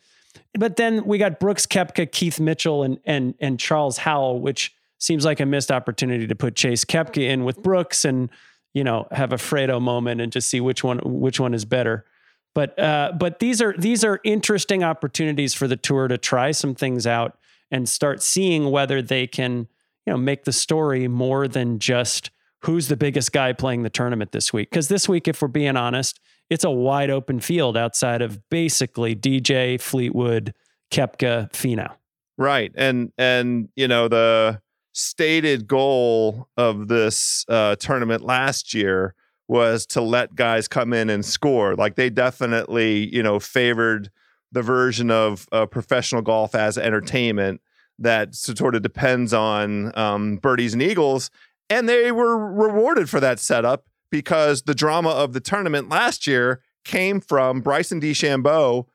But 0.54 0.76
then 0.76 1.04
we 1.06 1.18
got 1.18 1.40
Brooks 1.40 1.66
Koepka, 1.66 2.10
Keith 2.10 2.38
Mitchell, 2.38 2.82
and 2.82 2.98
and 3.04 3.34
and 3.40 3.58
Charles 3.58 3.98
Howell, 3.98 4.40
which 4.40 4.74
seems 4.98 5.24
like 5.24 5.40
a 5.40 5.46
missed 5.46 5.72
opportunity 5.72 6.26
to 6.26 6.34
put 6.34 6.54
Chase 6.54 6.84
Koepka 6.84 7.22
in 7.22 7.44
with 7.44 7.62
Brooks 7.62 8.04
and 8.04 8.30
you 8.74 8.84
know 8.84 9.08
have 9.10 9.32
a 9.32 9.36
Fredo 9.36 9.80
moment 9.80 10.20
and 10.20 10.30
just 10.30 10.48
see 10.48 10.60
which 10.60 10.84
one 10.84 10.98
which 11.04 11.40
one 11.40 11.54
is 11.54 11.64
better. 11.64 12.04
But 12.54 12.78
uh, 12.78 13.12
but 13.18 13.38
these 13.38 13.62
are 13.62 13.74
these 13.78 14.04
are 14.04 14.20
interesting 14.24 14.84
opportunities 14.84 15.54
for 15.54 15.66
the 15.66 15.76
tour 15.76 16.08
to 16.08 16.18
try 16.18 16.50
some 16.50 16.74
things 16.74 17.06
out 17.06 17.38
and 17.70 17.88
start 17.88 18.22
seeing 18.22 18.70
whether 18.70 19.00
they 19.00 19.26
can, 19.26 19.68
you 20.06 20.12
know, 20.12 20.18
make 20.18 20.44
the 20.44 20.52
story 20.52 21.08
more 21.08 21.48
than 21.48 21.78
just 21.78 22.30
who's 22.60 22.88
the 22.88 22.96
biggest 22.96 23.32
guy 23.32 23.52
playing 23.52 23.82
the 23.82 23.90
tournament 23.90 24.32
this 24.32 24.52
week. 24.52 24.70
Because 24.70 24.88
this 24.88 25.08
week, 25.08 25.26
if 25.26 25.40
we're 25.40 25.48
being 25.48 25.76
honest, 25.76 26.20
it's 26.50 26.64
a 26.64 26.70
wide 26.70 27.10
open 27.10 27.40
field 27.40 27.76
outside 27.76 28.20
of 28.20 28.38
basically 28.50 29.16
DJ, 29.16 29.80
Fleetwood, 29.80 30.54
Koepka, 30.90 31.50
Finau. 31.52 31.94
Right, 32.36 32.72
and 32.74 33.12
and 33.16 33.68
you 33.76 33.88
know 33.88 34.08
the 34.08 34.60
stated 34.92 35.66
goal 35.66 36.48
of 36.56 36.88
this 36.88 37.46
uh, 37.48 37.76
tournament 37.76 38.22
last 38.22 38.74
year 38.74 39.14
was 39.52 39.84
to 39.84 40.00
let 40.00 40.34
guys 40.34 40.66
come 40.66 40.94
in 40.94 41.10
and 41.10 41.24
score. 41.24 41.76
Like 41.76 41.96
they 41.96 42.08
definitely, 42.08 43.14
you 43.14 43.22
know, 43.22 43.38
favored 43.38 44.10
the 44.50 44.62
version 44.62 45.10
of 45.10 45.46
uh, 45.52 45.66
professional 45.66 46.22
golf 46.22 46.54
as 46.54 46.78
entertainment 46.78 47.60
that 47.98 48.34
sort 48.34 48.74
of 48.74 48.80
depends 48.80 49.34
on 49.34 49.96
um, 49.96 50.36
birdies 50.36 50.72
and 50.72 50.82
eagles. 50.82 51.30
And 51.68 51.86
they 51.86 52.10
were 52.10 52.36
rewarded 52.36 53.10
for 53.10 53.20
that 53.20 53.38
setup 53.38 53.84
because 54.10 54.62
the 54.62 54.74
drama 54.74 55.10
of 55.10 55.34
the 55.34 55.40
tournament 55.40 55.90
last 55.90 56.26
year 56.26 56.62
came 56.84 57.20
from 57.20 57.60
Bryson 57.60 58.00
DeChambeau 58.00 58.86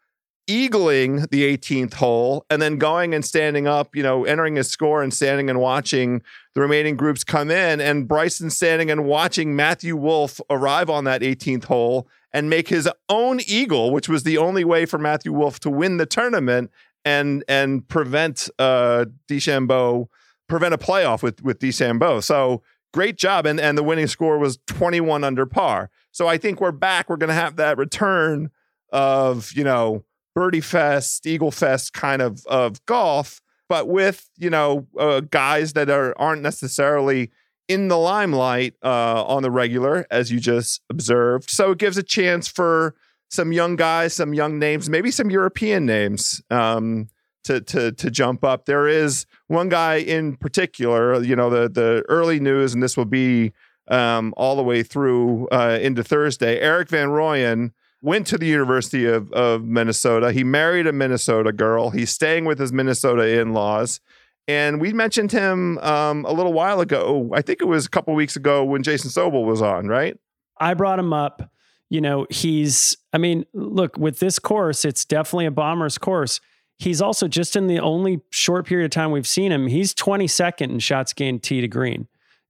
eagling 0.48 1.30
the 1.30 1.44
18th 1.58 1.96
hole 1.96 2.46
and 2.50 2.62
then 2.62 2.78
going 2.78 3.14
and 3.14 3.24
standing 3.24 3.68
up, 3.68 3.96
you 3.96 4.02
know, 4.02 4.26
entering 4.26 4.56
his 4.56 4.70
score 4.70 5.04
and 5.04 5.14
standing 5.14 5.50
and 5.50 5.60
watching 5.60 6.22
the 6.56 6.62
remaining 6.62 6.96
groups 6.96 7.24
come 7.24 7.52
in. 7.52 7.82
And 7.82 8.08
Bryson 8.08 8.50
standing 8.50 8.90
and 8.90 9.06
watching 9.06 9.56
Matthew 9.56 9.96
Wolff 9.96 10.40
arrive 10.50 10.90
on 10.90 11.04
that 11.04 11.22
18th 11.22 11.66
hole 11.66 12.08
and 12.32 12.50
make 12.50 12.70
his 12.70 12.90
own 13.10 13.40
eagle, 13.46 13.92
which 13.92 14.10
was 14.10 14.24
the 14.24 14.38
only 14.38 14.64
way 14.64 14.86
for 14.86 14.98
Matthew 14.98 15.34
Wolff 15.34 15.60
to 15.62 15.70
win 15.70 15.98
the 15.98 16.06
tournament 16.06 16.72
and 17.06 17.44
and 17.48 17.88
prevent 17.88 18.50
uh 18.60 19.06
DeChambeau, 19.30 20.08
prevent 20.48 20.74
a 20.74 20.78
playoff 20.78 21.22
with 21.22 21.42
with 21.44 21.60
DeChambeau. 21.60 22.24
So 22.24 22.64
great 22.94 23.18
job. 23.18 23.46
And 23.46 23.60
and 23.60 23.78
the 23.78 23.84
winning 23.84 24.08
score 24.08 24.38
was 24.38 24.60
21 24.68 25.24
under 25.24 25.46
par. 25.46 25.90
So 26.12 26.28
I 26.28 26.38
think 26.38 26.62
we're 26.62 26.72
back. 26.72 27.10
We're 27.10 27.18
gonna 27.18 27.34
have 27.34 27.58
that 27.58 27.78
return 27.78 28.50
of, 28.92 29.52
you 29.54 29.64
know, 29.64 30.04
birdie 30.38 30.62
fest, 30.62 31.26
eagle 31.26 31.50
fest 31.50 31.94
kind 31.94 32.22
of 32.22 32.46
of 32.46 32.86
golf, 32.86 33.42
but 33.68 33.88
with 33.88 34.30
you 34.38 34.52
know 34.52 34.86
uh, 35.00 35.22
guys 35.22 35.74
that 35.74 35.90
are 35.90 36.14
aren't 36.20 36.44
necessarily 36.44 37.32
in 37.68 37.88
the 37.88 37.98
limelight 37.98 38.76
uh, 38.84 39.26
on 39.26 39.42
the 39.42 39.50
regular, 39.50 40.06
as 40.12 40.32
you 40.32 40.40
just 40.40 40.82
observed. 40.92 41.50
So 41.50 41.72
it 41.72 41.80
gives 41.80 41.98
a 41.98 42.04
chance 42.04 42.48
for 42.48 42.94
some 43.32 43.52
young 43.52 43.76
guys, 43.78 44.14
some 44.14 44.36
young 44.36 44.60
names, 44.60 44.92
maybe 44.92 45.10
some 45.10 45.32
European 45.32 45.88
names. 45.88 46.40
Um, 46.52 47.10
to, 47.46 47.62
to 47.62 47.94
to 47.94 48.12
jump 48.12 48.44
up. 48.44 48.66
There 48.66 48.90
is 48.90 49.26
one 49.48 49.70
guy 49.70 49.96
in 49.96 50.36
particular, 50.36 51.24
you 51.24 51.36
know, 51.36 51.50
the 51.50 51.70
the 51.70 52.04
early 52.10 52.42
news, 52.42 52.74
and 52.74 52.84
this 52.84 52.98
will 52.98 53.06
be 53.06 53.54
um, 53.88 54.34
all 54.36 54.58
the 54.58 54.64
way 54.64 54.84
through 54.84 55.48
uh, 55.48 55.80
into 55.82 56.04
Thursday. 56.04 56.60
Erik 56.60 56.90
van 56.90 57.08
Rooyen 57.08 57.72
went 58.02 58.28
to 58.28 58.38
the 58.38 58.46
University 58.46 59.06
of, 59.06 59.32
of 59.32 59.64
Minnesota. 59.64 60.32
He 60.32 60.44
married 60.44 60.88
a 60.88 60.94
Minnesota 60.94 61.52
girl. 61.52 61.90
He's 61.90 62.12
staying 62.12 62.46
with 62.46 62.60
his 62.60 62.72
Minnesota 62.72 63.40
in 63.40 63.54
laws. 63.54 64.00
And 64.48 64.80
we 64.80 64.94
mentioned 64.94 65.32
him 65.32 65.78
um, 65.80 66.24
a 66.26 66.32
little 66.32 66.54
while 66.54 66.80
ago. 66.80 67.30
I 67.34 67.42
think 67.42 67.62
it 67.62 67.66
was 67.66 67.86
a 67.86 67.90
couple 67.90 68.14
weeks 68.14 68.36
ago 68.36 68.64
when 68.64 68.82
Jason 68.82 69.10
Sobel 69.10 69.46
was 69.46 69.62
on, 69.62 69.88
right? 69.88 70.18
I 70.60 70.74
brought 70.74 71.00
him 71.00 71.12
up. 71.12 71.52
You 71.90 72.02
know, 72.02 72.28
he's, 72.30 72.98
I 73.14 73.18
mean, 73.18 73.46
look, 73.54 73.98
with 73.98 74.20
this 74.20 74.40
course, 74.40 74.86
it's 74.86 75.06
definitely 75.06 75.46
a 75.46 75.52
bomber's 75.52 75.98
course. 75.98 76.40
He's 76.80 77.02
also 77.02 77.28
just 77.28 77.56
in 77.56 77.68
the 77.68 77.80
only 77.80 78.22
short 78.30 78.68
period 78.68 78.86
of 78.86 78.92
time 78.92 79.12
we've 79.12 79.28
seen 79.28 79.52
him, 79.52 79.68
he's 79.68 79.94
22nd 79.94 80.70
in 80.70 80.80
shots 80.80 81.14
gained 81.14 81.44
tee 81.44 81.62
to 81.62 81.68
green. 81.68 82.08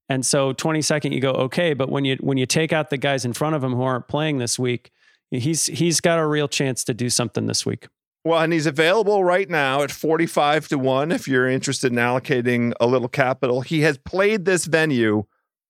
And 0.09 0.25
so 0.25 0.53
22nd, 0.53 1.13
you 1.13 1.19
go, 1.19 1.31
okay, 1.31 1.73
but 1.73 1.89
when 1.89 2.05
you 2.05 2.17
when 2.21 2.37
you 2.37 2.45
take 2.45 2.71
out 2.71 2.89
the 2.89 2.97
guys 2.97 3.25
in 3.25 3.33
front 3.33 3.55
of 3.55 3.63
him 3.63 3.73
who 3.73 3.83
aren't 3.83 4.07
playing 4.07 4.37
this 4.37 4.57
week, 4.57 4.91
he's 5.31 5.67
he's 5.67 6.01
got 6.01 6.19
a 6.19 6.25
real 6.25 6.47
chance 6.47 6.83
to 6.85 6.93
do 6.93 7.09
something 7.09 7.45
this 7.45 7.65
week. 7.65 7.87
Well, 8.23 8.41
and 8.41 8.51
he's 8.51 8.65
available 8.65 9.23
right 9.23 9.49
now 9.49 9.83
at 9.83 9.91
45 9.91 10.67
to 10.69 10.77
1 10.77 11.13
if 11.13 11.29
you're 11.29 11.47
interested 11.47 11.93
in 11.93 11.97
allocating 11.97 12.73
a 12.79 12.85
little 12.85 13.07
capital. 13.07 13.61
He 13.61 13.81
has 13.81 13.97
played 13.97 14.43
this 14.43 14.65
venue 14.65 15.23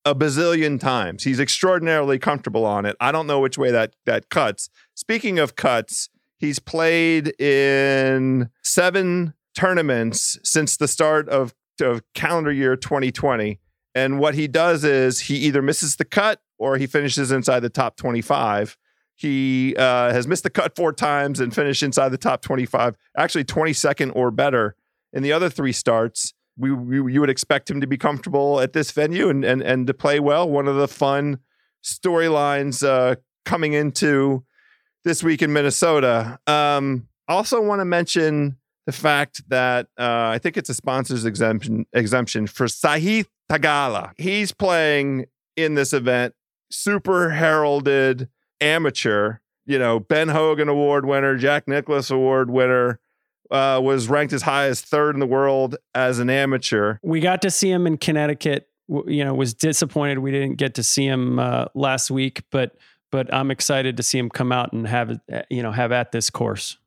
a 0.05 0.15
bazillion 0.15 0.79
times. 0.79 1.23
He's 1.23 1.39
extraordinarily 1.39 2.17
comfortable 2.17 2.65
on 2.65 2.85
it. 2.85 2.95
I 2.99 3.11
don't 3.11 3.27
know 3.27 3.39
which 3.39 3.57
way 3.57 3.69
that 3.71 3.95
that 4.05 4.29
cuts. 4.29 4.69
Speaking 4.95 5.37
of 5.37 5.55
cuts, 5.55 6.09
he's 6.39 6.57
played 6.57 7.39
in 7.39 8.49
7 8.63 9.33
tournaments 9.53 10.39
since 10.43 10.77
the 10.77 10.87
start 10.87 11.29
of, 11.29 11.53
of 11.81 12.01
calendar 12.13 12.51
year 12.51 12.75
2020. 12.75 13.59
And 13.93 14.19
what 14.19 14.35
he 14.35 14.47
does 14.47 14.83
is 14.83 15.21
he 15.21 15.35
either 15.35 15.61
misses 15.61 15.97
the 15.97 16.05
cut 16.05 16.39
or 16.57 16.77
he 16.77 16.87
finishes 16.87 17.31
inside 17.31 17.59
the 17.59 17.69
top 17.69 17.97
25. 17.97 18.77
He 19.17 19.75
uh, 19.75 20.13
has 20.13 20.27
missed 20.27 20.43
the 20.43 20.51
cut 20.51 20.75
four 20.75 20.93
times 20.93 21.39
and 21.39 21.53
finished 21.53 21.81
inside 21.81 22.09
the 22.09 22.19
top 22.19 22.41
25, 22.43 22.95
actually 23.17 23.45
22nd 23.45 24.11
or 24.15 24.29
better 24.29 24.75
in 25.11 25.23
the 25.23 25.31
other 25.31 25.49
three 25.49 25.71
starts. 25.71 26.33
We, 26.55 26.71
we 26.71 27.13
you 27.13 27.19
would 27.19 27.29
expect 27.29 27.69
him 27.69 27.81
to 27.81 27.87
be 27.87 27.97
comfortable 27.97 28.59
at 28.59 28.73
this 28.73 28.91
venue 28.91 29.29
and 29.29 29.43
and 29.43 29.61
and 29.61 29.87
to 29.87 29.93
play 29.93 30.19
well. 30.19 30.47
One 30.47 30.67
of 30.67 30.75
the 30.75 30.87
fun 30.87 31.39
storylines 31.83 32.87
uh, 32.87 33.15
coming 33.45 33.73
into 33.73 34.43
this 35.03 35.23
week 35.23 35.41
in 35.41 35.51
Minnesota. 35.51 36.39
Um, 36.47 37.07
also, 37.27 37.61
want 37.61 37.81
to 37.81 37.85
mention 37.85 38.57
the 38.85 38.91
fact 38.91 39.47
that 39.49 39.87
uh, 39.99 40.29
I 40.33 40.39
think 40.39 40.57
it's 40.57 40.69
a 40.69 40.73
sponsors 40.73 41.25
exemption 41.25 41.85
exemption 41.93 42.47
for 42.47 42.67
Sahith 42.67 43.27
Theegala. 43.49 44.13
He's 44.17 44.51
playing 44.51 45.25
in 45.55 45.73
this 45.75 45.93
event, 45.93 46.35
super 46.71 47.31
heralded 47.31 48.29
amateur, 48.61 49.37
you 49.65 49.79
know, 49.79 49.99
Ben 49.99 50.29
Hogan 50.29 50.69
Award 50.69 51.05
winner, 51.05 51.35
Jack 51.37 51.67
Nicklaus 51.67 52.09
Award 52.09 52.49
winner, 52.49 52.99
uh, 53.51 53.79
was 53.81 54.07
ranked 54.07 54.33
as 54.33 54.41
high 54.41 54.65
as 54.65 54.81
third 54.81 55.15
in 55.15 55.19
the 55.19 55.27
world 55.27 55.75
as 55.95 56.19
an 56.19 56.29
amateur. 56.29 56.97
We 57.01 57.19
got 57.19 57.41
to 57.43 57.51
see 57.51 57.71
him 57.71 57.87
in 57.87 57.97
Connecticut. 57.97 58.69
You 58.89 59.25
know, 59.25 59.33
was 59.33 59.53
disappointed 59.53 60.19
we 60.19 60.31
didn't 60.31 60.55
get 60.55 60.75
to 60.75 60.83
see 60.83 61.05
him 61.05 61.39
uh, 61.39 61.65
last 61.73 62.09
week, 62.09 62.43
but 62.51 62.77
but 63.11 63.33
I'm 63.33 63.51
excited 63.51 63.97
to 63.97 64.03
see 64.03 64.17
him 64.17 64.29
come 64.29 64.51
out 64.51 64.71
and 64.71 64.87
have 64.87 65.19
uh, 65.31 65.41
you 65.49 65.61
know 65.61 65.71
have 65.71 65.91
at 65.91 66.11
this 66.11 66.29
course. 66.29 66.77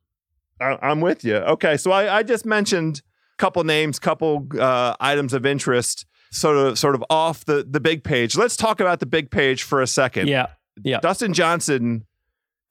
I, 0.59 0.91
am 0.91 1.01
with 1.01 1.23
you. 1.23 1.35
Okay, 1.35 1.77
so 1.77 1.91
I, 1.91 2.17
I 2.17 2.23
just 2.23 2.45
mentioned 2.45 3.01
a 3.33 3.37
couple 3.37 3.63
names, 3.63 3.99
couple 3.99 4.47
uh, 4.59 4.95
items 4.99 5.33
of 5.33 5.45
interest 5.45 6.05
sort 6.31 6.57
of 6.57 6.79
sort 6.79 6.95
of 6.95 7.03
off 7.09 7.45
the 7.45 7.65
the 7.69 7.79
big 7.79 8.03
page. 8.03 8.35
Let's 8.35 8.55
talk 8.55 8.79
about 8.79 8.99
the 8.99 9.05
big 9.05 9.29
page 9.29 9.63
for 9.63 9.81
a 9.81 9.87
second. 9.87 10.27
Yeah. 10.27 10.47
Yeah. 10.83 10.99
Dustin 10.99 11.33
Johnson 11.33 12.05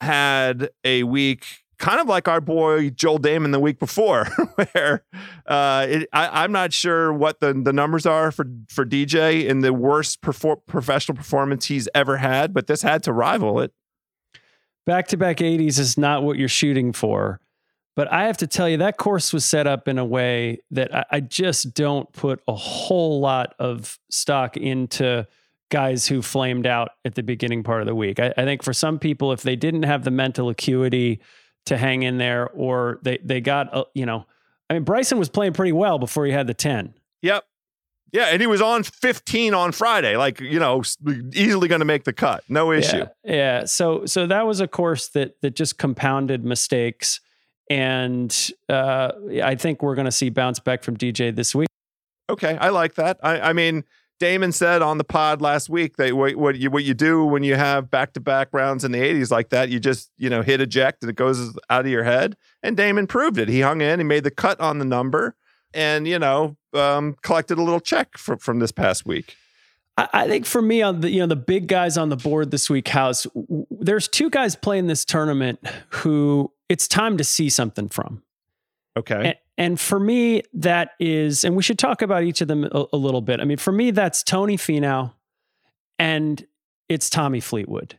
had 0.01 0.71
a 0.85 1.03
week 1.03 1.47
kind 1.81 1.99
of 1.99 2.07
like 2.07 2.29
our 2.29 2.41
boy 2.41 2.91
Joel 2.91 3.19
Dahmen 3.19 3.53
the 3.53 3.59
week 3.59 3.79
before, 3.79 4.27
where 4.73 5.03
uh, 5.47 5.87
it, 5.89 6.09
I, 6.13 6.45
am 6.45 6.53
not 6.53 6.73
sure 6.73 7.13
what 7.13 7.41
the, 7.41 7.55
the 7.55 7.73
numbers 7.73 8.07
are 8.07 8.31
for, 8.31 8.47
for 8.69 8.85
DJ 8.85 9.47
in 9.47 9.61
the 9.61 9.73
worst 9.73 10.21
perfor- 10.21 10.65
professional 10.67 11.17
performance 11.17 11.67
he's 11.67 11.89
ever 11.95 12.19
had, 12.19 12.53
but 12.53 12.67
this 12.67 12.83
had 12.83 13.03
to 13.05 13.13
rival 13.13 13.61
it. 13.61 13.73
Back 14.87 15.09
to 15.09 15.17
back 15.17 15.39
80s 15.39 15.79
is 15.79 15.99
not 15.99 16.23
what 16.23 16.37
you're 16.37 16.49
shooting 16.49 16.93
for. 16.93 17.41
But 17.97 18.13
I 18.13 18.27
have 18.27 18.37
to 18.39 18.47
tell 18.47 18.69
you, 18.69 18.77
that 18.79 18.99
course 18.99 19.33
was 19.33 19.45
set 19.45 19.67
up 19.67 19.89
in 19.89 19.99
a 19.99 20.05
way 20.05 20.59
that 20.71 20.95
I, 20.95 21.05
I 21.11 21.21
just 21.21 21.75
don't 21.75 22.11
put 22.13 22.41
a 22.47 22.55
whole 22.55 23.21
lot 23.21 23.55
of 23.59 23.99
stock 24.11 24.57
into 24.57 25.27
guys 25.71 26.07
who 26.09 26.21
flamed 26.21 26.67
out 26.67 26.91
at 27.05 27.15
the 27.15 27.23
beginning 27.23 27.63
part 27.63 27.81
of 27.81 27.87
the 27.87 27.95
week. 27.95 28.21
I, 28.21 28.33
I, 28.37 28.45
think 28.45 28.63
for 28.63 28.73
some 28.73 28.99
people, 28.99 29.33
if 29.33 29.43
they 29.43 29.57
didn't 29.57 29.85
have 29.85 30.05
the 30.05 30.11
mental 30.11 30.49
acuity 30.49 31.21
to 31.67 31.77
hang 31.77 32.03
in 32.03 32.19
there, 32.19 32.49
or 32.51 32.99
they 33.03 33.19
they 33.25 33.41
got 33.41 33.75
uh, 33.75 33.85
you 33.95 34.07
know, 34.07 34.27
I 34.69 34.75
mean 34.75 34.85
Bryson 34.85 35.19
was 35.19 35.29
playing 35.29 35.55
pretty 35.55 35.73
well 35.73 35.99
before 35.99 36.27
he 36.27 36.33
had 36.33 36.47
the 36.47 36.55
ten. 36.55 36.95
Yep. 37.23 37.45
Yeah, 38.13 38.27
and 38.27 38.41
he 38.41 38.49
was 38.49 38.61
on 38.61 38.83
15 38.83 39.55
on 39.55 39.71
Friday, 39.71 40.17
like 40.17 40.41
you 40.41 40.59
know, 40.59 40.83
easily 41.33 41.69
going 41.69 41.79
to 41.79 41.85
make 41.85 42.03
the 42.03 42.13
cut, 42.13 42.43
no 42.49 42.73
issue. 42.73 43.07
Yeah, 43.25 43.33
yeah, 43.33 43.65
So, 43.67 44.05
so 44.05 44.27
that 44.27 44.47
was 44.47 44.61
a 44.61 44.67
course 44.67 45.09
that 45.11 45.41
that 45.43 45.55
just 45.55 45.79
compounded 45.79 46.45
mistakes, 46.45 47.21
and 47.69 48.51
uh, 48.69 49.13
I 49.45 49.55
think 49.55 49.81
we're 49.81 49.95
going 49.95 50.07
to 50.07 50.13
see 50.13 50.29
bounce 50.29 50.59
back 50.59 50.83
from 50.83 50.97
DJ 50.97 51.35
this 51.35 51.55
week. 51.55 51.69
Okay, 52.29 52.57
I 52.61 52.71
like 52.71 52.95
that. 52.95 53.19
I, 53.23 53.41
I 53.41 53.53
mean, 53.53 53.85
Dahmen 54.21 54.53
said 54.53 54.83
on 54.83 54.99
the 54.99 55.05
pod 55.05 55.41
last 55.41 55.71
week 55.71 55.97
that 55.97 56.15
what, 56.15 56.37
what 56.37 56.59
you 56.59 56.71
what 56.71 56.85
you 56.85 56.93
do 56.93 57.25
when 57.25 57.43
you 57.43 57.57
have 57.57 57.91
back 57.91 58.13
to 58.13 58.21
back 58.21 58.49
rounds 58.53 58.85
in 58.85 58.93
the 58.93 58.99
80s 58.99 59.31
like 59.31 59.49
that, 59.49 59.71
you 59.71 59.81
just 59.81 60.11
you 60.19 60.29
know 60.29 60.43
hit 60.43 60.61
eject 60.61 61.03
and 61.03 61.11
it 61.11 61.17
goes 61.17 61.59
out 61.71 61.87
of 61.87 61.91
your 61.91 62.05
head. 62.05 62.37
And 62.63 62.77
Dahmen 62.77 63.09
proved 63.09 63.39
it. 63.39 63.49
He 63.49 63.63
hung 63.63 63.81
in, 63.81 63.99
he 63.99 64.05
made 64.05 64.25
the 64.25 64.31
cut 64.31 64.61
on 64.61 64.79
the 64.79 64.85
number, 64.85 65.37
and 65.73 66.07
you 66.07 66.19
know 66.19 66.57
um, 66.75 67.17
collected 67.23 67.59
a 67.59 67.63
little 67.63 67.81
check 67.81 68.19
from 68.19 68.39
from 68.39 68.59
this 68.59 68.73
past 68.73 69.07
week. 69.07 69.37
I 69.97 70.29
think 70.29 70.47
for 70.47 70.63
me 70.63 70.83
on 70.83 71.01
the 71.01 71.11
you 71.11 71.21
know 71.21 71.27
the 71.27 71.37
big 71.37 71.67
guys 71.67 71.97
on 71.97 72.11
the 72.11 72.17
board 72.17 72.51
this 72.51 72.71
week, 72.71 72.89
House, 72.89 73.27
there's 73.71 74.07
two 74.07 74.31
guys 74.31 74.55
playing 74.55 74.87
this 74.87 75.05
tournament 75.05 75.61
who 75.89 76.53
it's 76.69 76.87
time 76.87 77.17
to 77.17 77.25
see 77.25 77.49
something 77.49 77.89
from. 77.89 78.23
Okay. 78.97 79.15
And, 79.15 79.35
and 79.61 79.79
for 79.79 80.01
me, 80.01 80.43
that 80.55 80.93
is, 80.99 81.45
and 81.45 81.55
we 81.55 81.63
should 81.63 81.79
talk 81.79 82.01
about 82.01 82.23
each 82.23 82.41
of 82.41 82.49
them 82.49 82.65
a, 82.65 82.87
a 82.95 82.97
little 82.97 83.21
bit. 83.21 83.41
I 83.41 83.45
mean, 83.45 83.59
for 83.59 83.73
me, 83.73 83.91
that's 83.91 84.23
Tony 84.23 84.57
Finau 84.57 85.13
and 85.99 86.47
it's 86.89 87.11
Tommy 87.11 87.41
Fleetwood. 87.41 87.99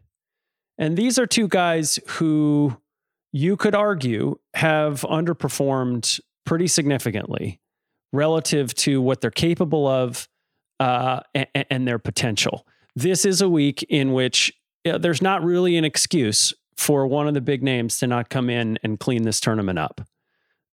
And 0.80 0.98
these 0.98 1.20
are 1.20 1.28
two 1.28 1.48
guys 1.48 2.00
who 2.08 2.76
you 3.32 3.58
could 3.58 3.76
argue 3.76 4.40
have 4.56 5.02
underperformed 5.02 6.20
pretty 6.48 6.66
significantly 6.66 7.62
relative 8.12 8.74
to 8.74 9.00
what 9.00 9.22
they're 9.22 9.30
capable 9.30 9.88
of 9.88 10.28
uh, 10.80 11.20
and, 11.36 11.48
and, 11.70 11.88
their 11.88 12.00
potential. 12.00 12.66
This 12.96 13.24
is 13.24 13.40
a 13.40 13.48
week 13.48 13.84
in 13.84 14.14
which 14.14 14.52
you 14.84 14.94
know, 14.94 14.98
there's 14.98 15.22
not 15.22 15.44
really 15.44 15.78
an 15.78 15.86
excuse 15.86 16.56
for 16.76 17.06
one 17.06 17.28
of 17.28 17.36
the 17.36 17.42
big 17.42 17.62
names 17.62 18.00
to 18.00 18.08
not 18.08 18.30
come 18.30 18.50
in 18.50 18.80
and 18.82 19.00
clean 19.00 19.22
this 19.22 19.40
tournament 19.40 19.78
up. 19.78 20.02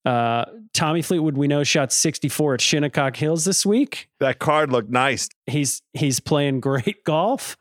Uh, 0.08 0.46
Tommy 0.74 1.02
Fleetwood, 1.02 1.36
we 1.36 1.48
know, 1.48 1.66
shot 1.66 1.92
64 1.92 2.54
at 2.54 2.62
Shinnecock 2.62 3.18
Hills 3.18 3.44
this 3.44 3.66
week. 3.66 4.08
That 4.22 4.40
card 4.40 4.72
looked 4.72 4.90
nice. 4.90 5.28
He's 5.48 5.82
he's 5.92 6.22
playing 6.22 6.60
great 6.62 7.04
golf. 7.04 7.58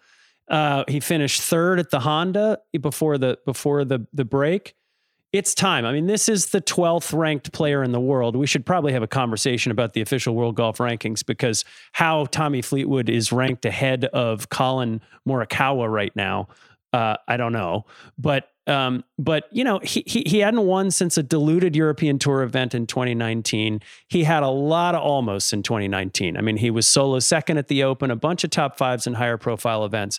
Uh, 0.49 0.85
he 0.87 1.01
finished 1.01 1.43
third 1.43 1.81
at 1.81 1.91
the 1.91 1.99
Honda 1.99 2.61
before 2.81 3.19
the 3.19 3.39
before 3.45 3.85
the 3.85 4.07
the 4.13 4.25
break. 4.25 4.77
It's 5.33 5.57
time. 5.57 5.85
I 5.85 5.93
mean, 5.93 6.07
this 6.07 6.29
is 6.29 6.47
the 6.47 6.61
12th 6.61 7.13
ranked 7.13 7.53
player 7.53 7.83
in 7.83 7.91
the 7.91 8.01
world. 8.01 8.37
We 8.37 8.47
should 8.47 8.65
probably 8.65 8.93
have 8.93 9.03
a 9.03 9.09
conversation 9.09 9.73
about 9.73 9.93
the 9.93 10.01
official 10.01 10.37
world 10.37 10.55
golf 10.55 10.79
rankings 10.79 11.27
because 11.27 11.65
how 11.93 12.27
Tommy 12.27 12.63
Fleetwood 12.63 13.11
is 13.11 13.33
ranked 13.33 13.65
ahead 13.65 14.05
of 14.05 14.51
Collin 14.51 15.01
Morikawa 15.29 15.91
right 15.91 16.15
now, 16.15 16.47
uh, 16.93 17.17
I 17.27 17.37
don't 17.37 17.53
know. 17.53 17.87
But 18.17 18.49
um, 18.67 19.05
but 19.19 19.45
you 19.53 19.63
know, 19.63 19.79
he, 19.81 20.03
he 20.07 20.25
he 20.27 20.39
hadn't 20.41 20.67
won 20.67 20.91
since 20.91 21.17
a 21.17 21.23
diluted 21.23 21.77
European 21.77 22.19
Tour 22.19 22.43
event 22.43 22.75
in 22.75 22.87
2019. 22.87 23.81
He 24.09 24.25
had 24.25 24.43
a 24.43 24.49
lot 24.49 24.95
of 24.95 25.03
almost 25.03 25.53
in 25.53 25.63
2019. 25.63 26.37
I 26.37 26.41
mean, 26.41 26.57
he 26.57 26.71
was 26.71 26.87
solo 26.87 27.21
second 27.21 27.59
at 27.59 27.69
the 27.69 27.85
Open, 27.85 28.11
a 28.11 28.17
bunch 28.17 28.43
of 28.43 28.51
top 28.51 28.77
fives 28.77 29.07
and 29.07 29.17
higher 29.17 29.39
profile 29.39 29.85
events. 29.85 30.19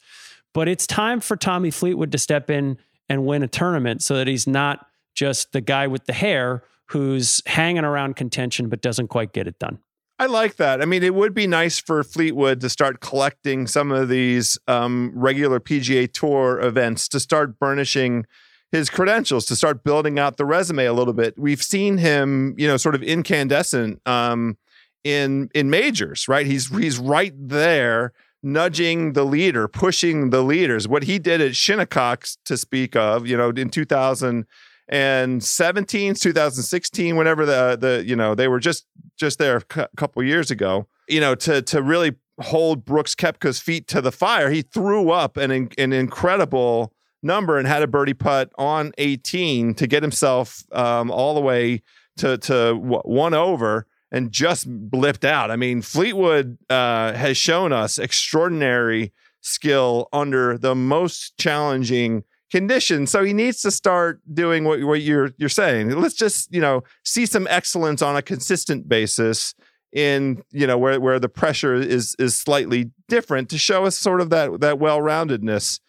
But 0.54 0.68
it's 0.68 0.88
time 0.88 1.20
for 1.20 1.36
Tommy 1.36 1.72
Fleetwood 1.72 2.12
to 2.14 2.18
step 2.18 2.50
in 2.50 2.78
and 3.10 3.26
win 3.26 3.44
a 3.44 3.48
tournament 3.48 4.02
so 4.02 4.16
that 4.16 4.28
he's 4.28 4.48
not 4.48 4.88
just 5.14 5.52
the 5.52 5.62
guy 5.62 5.88
with 5.88 6.06
the 6.06 6.14
hair 6.14 6.64
who's 6.88 7.42
hanging 7.46 7.84
around 7.84 8.16
contention 8.16 8.70
but 8.70 8.82
doesn't 8.82 9.08
quite 9.08 9.34
get 9.34 9.48
it 9.48 9.60
done. 9.60 9.80
I 10.20 10.26
like 10.26 10.56
that. 10.56 10.82
I 10.82 10.86
mean, 10.86 11.04
it 11.04 11.14
would 11.14 11.36
be 11.36 11.46
nice 11.46 11.80
for 11.80 12.04
Fleetwood 12.04 12.60
to 12.62 12.70
start 12.70 13.02
collecting 13.02 13.68
some 13.68 13.92
of 13.92 14.10
these 14.10 14.58
um, 14.68 15.12
regular 15.14 15.60
PGA 15.60 16.12
Tour 16.12 16.60
events 16.60 17.08
to 17.10 17.20
start 17.20 17.60
burnishing 17.60 18.26
his 18.72 18.90
credentials, 18.90 19.46
to 19.46 19.56
start 19.56 19.84
building 19.84 20.18
out 20.18 20.38
the 20.38 20.46
resume 20.46 20.86
a 20.86 20.94
little 20.94 21.14
bit. 21.14 21.38
We've 21.38 21.62
seen 21.62 22.00
him, 22.00 22.56
you 22.58 22.68
know, 22.68 22.78
sort 22.78 22.96
of 22.96 23.04
incandescent 23.04 24.02
um, 24.08 24.58
in 25.04 25.50
in 25.54 25.70
majors, 25.70 26.28
right? 26.28 26.48
He's 26.48 26.76
he's 26.76 26.98
right 26.98 27.34
there, 27.38 28.12
nudging 28.42 29.14
the 29.14 29.24
leader, 29.24 29.68
pushing 29.68 30.32
the 30.32 30.42
leaders. 30.42 30.88
What 30.88 31.04
he 31.04 31.20
did 31.20 31.42
at 31.42 31.56
Shinnecock, 31.56 32.26
to 32.46 32.58
speak 32.58 32.96
of, 32.96 33.28
you 33.28 33.38
know, 33.38 33.50
in 33.50 33.70
2000 33.70 34.48
and 34.90 35.44
17 35.44 36.16
2016 36.16 37.16
whenever 37.16 37.46
the 37.46 37.78
the 37.80 38.04
you 38.06 38.16
know 38.16 38.36
they 38.36 38.48
were 38.48 38.60
just 38.60 38.86
just 39.18 39.40
there 39.40 39.58
a 39.76 39.88
couple 39.98 40.24
years 40.24 40.50
ago 40.52 40.88
you 41.08 41.20
know 41.20 41.36
to 41.36 41.62
to 41.62 41.82
really 41.82 42.16
hold 42.40 42.86
Brooks 42.86 43.16
Koepka's 43.16 43.60
feet 43.60 43.88
to 43.88 44.02
the 44.02 44.12
fire 44.12 44.50
he 44.50 44.62
threw 44.62 45.12
up 45.12 45.38
an 45.38 45.52
an 45.78 45.94
incredible 45.94 46.94
number 47.24 47.58
and 47.58 47.68
had 47.68 47.84
a 47.84 47.88
birdie 47.88 48.14
putt 48.14 48.52
on 48.58 48.92
18 48.98 49.74
to 49.76 49.88
get 49.88 50.04
himself 50.04 50.64
um, 50.72 51.12
all 51.12 51.34
the 51.36 51.42
way 51.42 51.82
to 52.18 52.38
to 52.38 52.76
one 52.76 53.34
over 53.34 53.88
and 54.12 54.32
just 54.32 54.70
blipped 54.90 55.26
out. 55.26 55.52
I 55.52 55.56
mean, 55.56 55.82
Fleetwood 55.82 56.58
uh, 56.70 57.14
has 57.14 57.38
shown 57.38 57.74
us 57.74 57.98
extraordinary 57.98 59.14
skill 59.42 60.08
under 60.14 60.58
the 60.58 60.76
most 60.76 61.38
challenging 61.38 62.24
conditions. 62.52 63.12
So 63.12 63.24
he 63.24 63.34
needs 63.34 63.62
to 63.62 63.72
start 63.72 64.22
doing 64.34 64.64
what, 64.64 64.84
what 64.84 65.02
you're 65.02 65.32
you're 65.38 65.50
saying. 65.50 65.90
Let's 65.92 66.16
just 66.16 66.54
you 66.54 66.62
know 66.62 66.84
see 67.04 67.26
some 67.26 67.48
excellence 67.50 68.02
on 68.02 68.16
a 68.16 68.22
consistent 68.22 68.88
basis 68.88 69.54
in 69.94 70.44
you 70.52 70.68
know 70.68 70.78
where 70.78 71.00
where 71.00 71.20
the 71.20 71.30
pressure 71.30 71.76
is 71.76 72.16
is 72.20 72.36
slightly 72.36 72.92
different 73.08 73.50
to 73.50 73.58
show 73.58 73.86
us 73.86 73.98
sort 73.98 74.22
of 74.22 74.30
that 74.30 74.60
that 74.62 74.80
well-roundedness. 74.80 75.80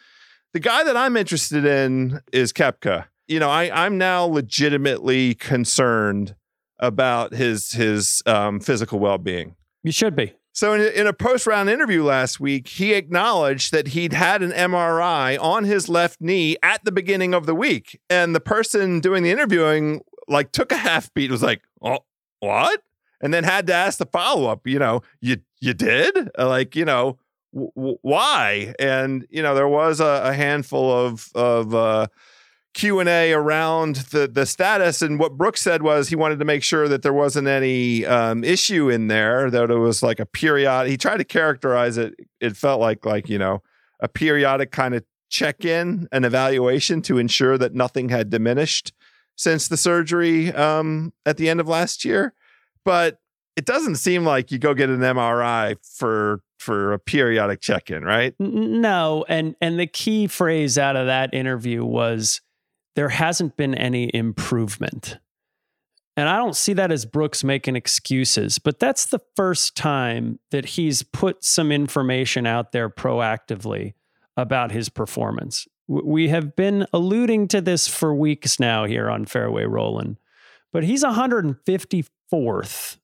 The 0.54 0.60
guy 0.60 0.82
that 0.84 0.96
I'm 0.96 1.16
interested 1.16 1.64
in 1.64 2.20
is 2.32 2.52
Koepka. 2.52 3.06
You 3.26 3.38
know, 3.38 3.50
I 3.50 3.84
I'm 3.84 3.98
now 3.98 4.24
legitimately 4.24 5.34
concerned 5.34 6.34
about 6.78 7.34
his 7.34 7.72
his 7.72 8.22
um, 8.26 8.60
physical 8.60 8.98
well-being. 8.98 9.56
You 9.82 9.92
should 9.92 10.16
be. 10.16 10.34
So, 10.58 10.72
in, 10.72 10.80
in 10.80 11.06
a 11.06 11.12
post 11.12 11.46
round 11.46 11.70
interview 11.70 12.02
last 12.02 12.40
week, 12.40 12.66
he 12.66 12.92
acknowledged 12.92 13.70
that 13.70 13.86
he'd 13.86 14.12
had 14.12 14.42
an 14.42 14.50
MRI 14.50 15.40
on 15.40 15.62
his 15.62 15.88
left 15.88 16.20
knee 16.20 16.56
at 16.64 16.84
the 16.84 16.90
beginning 16.90 17.32
of 17.32 17.46
the 17.46 17.54
week. 17.54 18.00
And 18.10 18.34
the 18.34 18.40
person 18.40 18.98
doing 18.98 19.22
the 19.22 19.30
interviewing, 19.30 20.00
like, 20.26 20.50
took 20.50 20.72
a 20.72 20.76
half 20.76 21.14
beat, 21.14 21.30
was 21.30 21.44
like, 21.44 21.62
oh, 21.80 22.00
what? 22.40 22.82
And 23.20 23.32
then 23.32 23.44
had 23.44 23.68
to 23.68 23.72
ask 23.72 23.98
the 23.98 24.06
follow 24.06 24.50
up, 24.50 24.66
you 24.66 24.80
know, 24.80 25.02
you, 25.20 25.36
you 25.60 25.74
did? 25.74 26.28
Like, 26.36 26.74
you 26.74 26.84
know, 26.84 27.18
w- 27.54 27.98
why? 28.02 28.74
And, 28.80 29.28
you 29.30 29.44
know, 29.44 29.54
there 29.54 29.68
was 29.68 30.00
a, 30.00 30.22
a 30.24 30.32
handful 30.32 30.90
of, 30.90 31.28
of, 31.36 31.72
uh, 31.72 32.08
Q&A 32.78 33.32
around 33.32 33.96
the 34.12 34.28
the 34.28 34.46
status. 34.46 35.02
And 35.02 35.18
what 35.18 35.36
Brooks 35.36 35.60
said 35.60 35.82
was 35.82 36.08
he 36.08 36.14
wanted 36.14 36.38
to 36.38 36.44
make 36.44 36.62
sure 36.62 36.86
that 36.86 37.02
there 37.02 37.12
wasn't 37.12 37.48
any 37.48 38.06
um, 38.06 38.44
issue 38.44 38.88
in 38.88 39.08
there 39.08 39.50
that 39.50 39.68
it 39.68 39.78
was 39.78 40.00
like 40.00 40.20
a 40.20 40.26
periodic 40.26 40.90
he 40.90 40.96
tried 40.96 41.16
to 41.16 41.24
characterize 41.24 41.96
it 41.96 42.14
it 42.40 42.56
felt 42.56 42.80
like 42.80 43.04
like 43.04 43.28
you 43.28 43.36
know 43.36 43.64
a 44.00 44.06
periodic 44.06 44.70
kind 44.70 44.94
of 44.94 45.02
check-in 45.28 46.06
and 46.12 46.24
evaluation 46.24 47.02
to 47.02 47.18
ensure 47.18 47.58
that 47.58 47.74
nothing 47.74 48.10
had 48.10 48.30
diminished 48.30 48.92
since 49.34 49.66
the 49.66 49.76
surgery 49.76 50.52
um, 50.54 51.12
at 51.26 51.36
the 51.36 51.48
end 51.48 51.58
of 51.58 51.66
last 51.66 52.04
year. 52.04 52.32
But 52.84 53.18
it 53.56 53.64
doesn't 53.66 53.96
seem 53.96 54.24
like 54.24 54.52
you 54.52 54.58
go 54.58 54.72
get 54.72 54.88
an 54.88 55.00
MRI 55.00 55.76
for 55.96 56.42
for 56.60 56.92
a 56.92 56.98
periodic 57.00 57.60
check-in 57.60 58.04
right? 58.04 58.36
No. 58.38 59.24
And 59.28 59.56
and 59.60 59.80
the 59.80 59.88
key 59.88 60.28
phrase 60.28 60.78
out 60.78 60.94
of 60.94 61.06
that 61.06 61.34
interview 61.34 61.84
was 61.84 62.40
there 62.98 63.10
hasn't 63.10 63.56
been 63.56 63.76
any 63.76 64.10
improvement. 64.12 65.18
And 66.16 66.28
I 66.28 66.36
don't 66.36 66.56
see 66.56 66.72
that 66.72 66.90
as 66.90 67.06
Brooks 67.06 67.44
making 67.44 67.76
excuses, 67.76 68.58
but 68.58 68.80
that's 68.80 69.06
the 69.06 69.20
first 69.36 69.76
time 69.76 70.40
that 70.50 70.64
he's 70.64 71.04
put 71.04 71.44
some 71.44 71.70
information 71.70 72.44
out 72.44 72.72
there 72.72 72.90
proactively 72.90 73.94
about 74.36 74.72
his 74.72 74.88
performance. 74.88 75.68
We 75.86 76.26
have 76.30 76.56
been 76.56 76.88
alluding 76.92 77.46
to 77.48 77.60
this 77.60 77.86
for 77.86 78.12
weeks 78.12 78.58
now 78.58 78.84
here 78.84 79.08
on 79.08 79.26
Fairway 79.26 79.66
Rolling, 79.66 80.18
but 80.72 80.82
he's 80.82 81.04
154th 81.04 82.98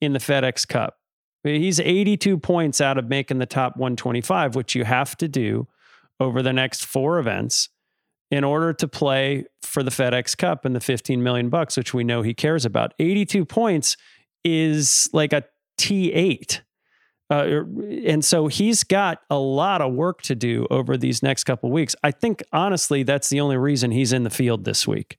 in 0.00 0.12
the 0.12 0.20
FedEx 0.20 0.68
Cup. 0.68 1.00
He's 1.42 1.80
82 1.80 2.38
points 2.38 2.80
out 2.80 2.98
of 2.98 3.08
making 3.08 3.40
the 3.40 3.46
top 3.46 3.76
125, 3.76 4.54
which 4.54 4.76
you 4.76 4.84
have 4.84 5.16
to 5.16 5.26
do 5.26 5.66
over 6.20 6.40
the 6.40 6.52
next 6.52 6.84
four 6.84 7.18
events 7.18 7.70
in 8.34 8.42
order 8.42 8.72
to 8.72 8.88
play 8.88 9.44
for 9.62 9.84
the 9.84 9.92
FedEx 9.92 10.36
Cup 10.36 10.64
and 10.64 10.74
the 10.74 10.80
15 10.80 11.22
million 11.22 11.50
bucks, 11.50 11.76
which 11.76 11.94
we 11.94 12.02
know 12.02 12.22
he 12.22 12.34
cares 12.34 12.64
about. 12.64 12.92
82 12.98 13.44
points 13.44 13.96
is 14.44 15.08
like 15.12 15.32
a 15.32 15.44
T8. 15.78 16.62
Uh, 17.30 17.62
and 18.04 18.24
so 18.24 18.48
he's 18.48 18.82
got 18.82 19.20
a 19.30 19.38
lot 19.38 19.80
of 19.80 19.92
work 19.92 20.20
to 20.22 20.34
do 20.34 20.66
over 20.68 20.96
these 20.96 21.22
next 21.22 21.44
couple 21.44 21.70
weeks. 21.70 21.94
I 22.02 22.10
think 22.10 22.42
honestly, 22.52 23.04
that's 23.04 23.28
the 23.28 23.38
only 23.38 23.56
reason 23.56 23.92
he's 23.92 24.12
in 24.12 24.24
the 24.24 24.30
field 24.30 24.64
this 24.64 24.84
week. 24.84 25.16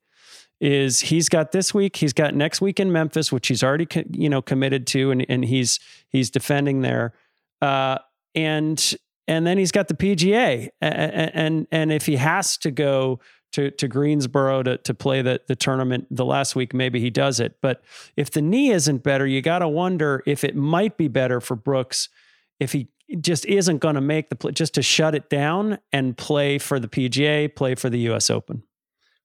Is 0.60 1.00
he's 1.00 1.30
got 1.30 1.54
this 1.54 1.74
week, 1.74 1.96
he's 1.96 2.14
got 2.14 2.36
next 2.36 2.60
week 2.60 2.82
in 2.82 2.92
Memphis, 2.92 3.32
which 3.32 3.48
he's 3.48 3.64
already 3.64 3.88
you 4.12 4.30
know 4.30 4.42
committed 4.42 4.88
to, 4.88 5.12
and 5.12 5.26
and 5.28 5.44
he's 5.44 5.80
he's 6.08 6.30
defending 6.30 6.82
there, 6.82 7.14
uh, 7.62 7.98
and 8.34 8.96
and 9.28 9.46
then 9.46 9.58
he's 9.58 9.72
got 9.72 9.88
the 9.88 9.94
PGA, 9.94 10.70
and 10.82 11.32
and, 11.34 11.68
and 11.72 11.92
if 11.92 12.06
he 12.06 12.16
has 12.18 12.58
to 12.58 12.72
go 12.72 13.20
to, 13.56 13.72
to 13.72 13.88
Greensboro 13.88 14.64
to, 14.64 14.78
to 14.80 14.94
play 14.94 15.22
the, 15.22 15.40
the 15.48 15.56
tournament 15.56 16.08
the 16.12 16.26
last 16.26 16.58
week, 16.58 16.74
maybe 16.74 17.00
he 17.00 17.10
does 17.10 17.40
it. 17.40 17.56
But 17.62 17.82
if 18.18 18.30
the 18.30 18.42
knee 18.42 18.72
isn't 18.72 19.02
better, 19.02 19.26
you 19.26 19.42
got 19.42 19.60
to 19.60 19.68
wonder 19.70 20.22
if 20.26 20.44
it 20.44 20.58
might 20.58 20.98
be 20.98 21.08
better 21.08 21.40
for 21.40 21.56
Brooks 21.56 22.10
if 22.60 22.74
he 22.74 22.90
just 23.22 23.46
isn't 23.46 23.78
going 23.78 23.96
to 23.96 24.02
make 24.02 24.30
the 24.30 24.36
play, 24.36 24.52
just 24.52 24.74
to 24.74 24.82
shut 24.82 25.16
it 25.16 25.30
down 25.30 25.78
and 25.94 26.18
play 26.18 26.58
for 26.58 26.82
the 26.82 26.90
PGA, 26.90 27.56
play 27.56 27.76
for 27.76 27.90
the 27.90 28.00
U.S. 28.00 28.30
Open. 28.30 28.64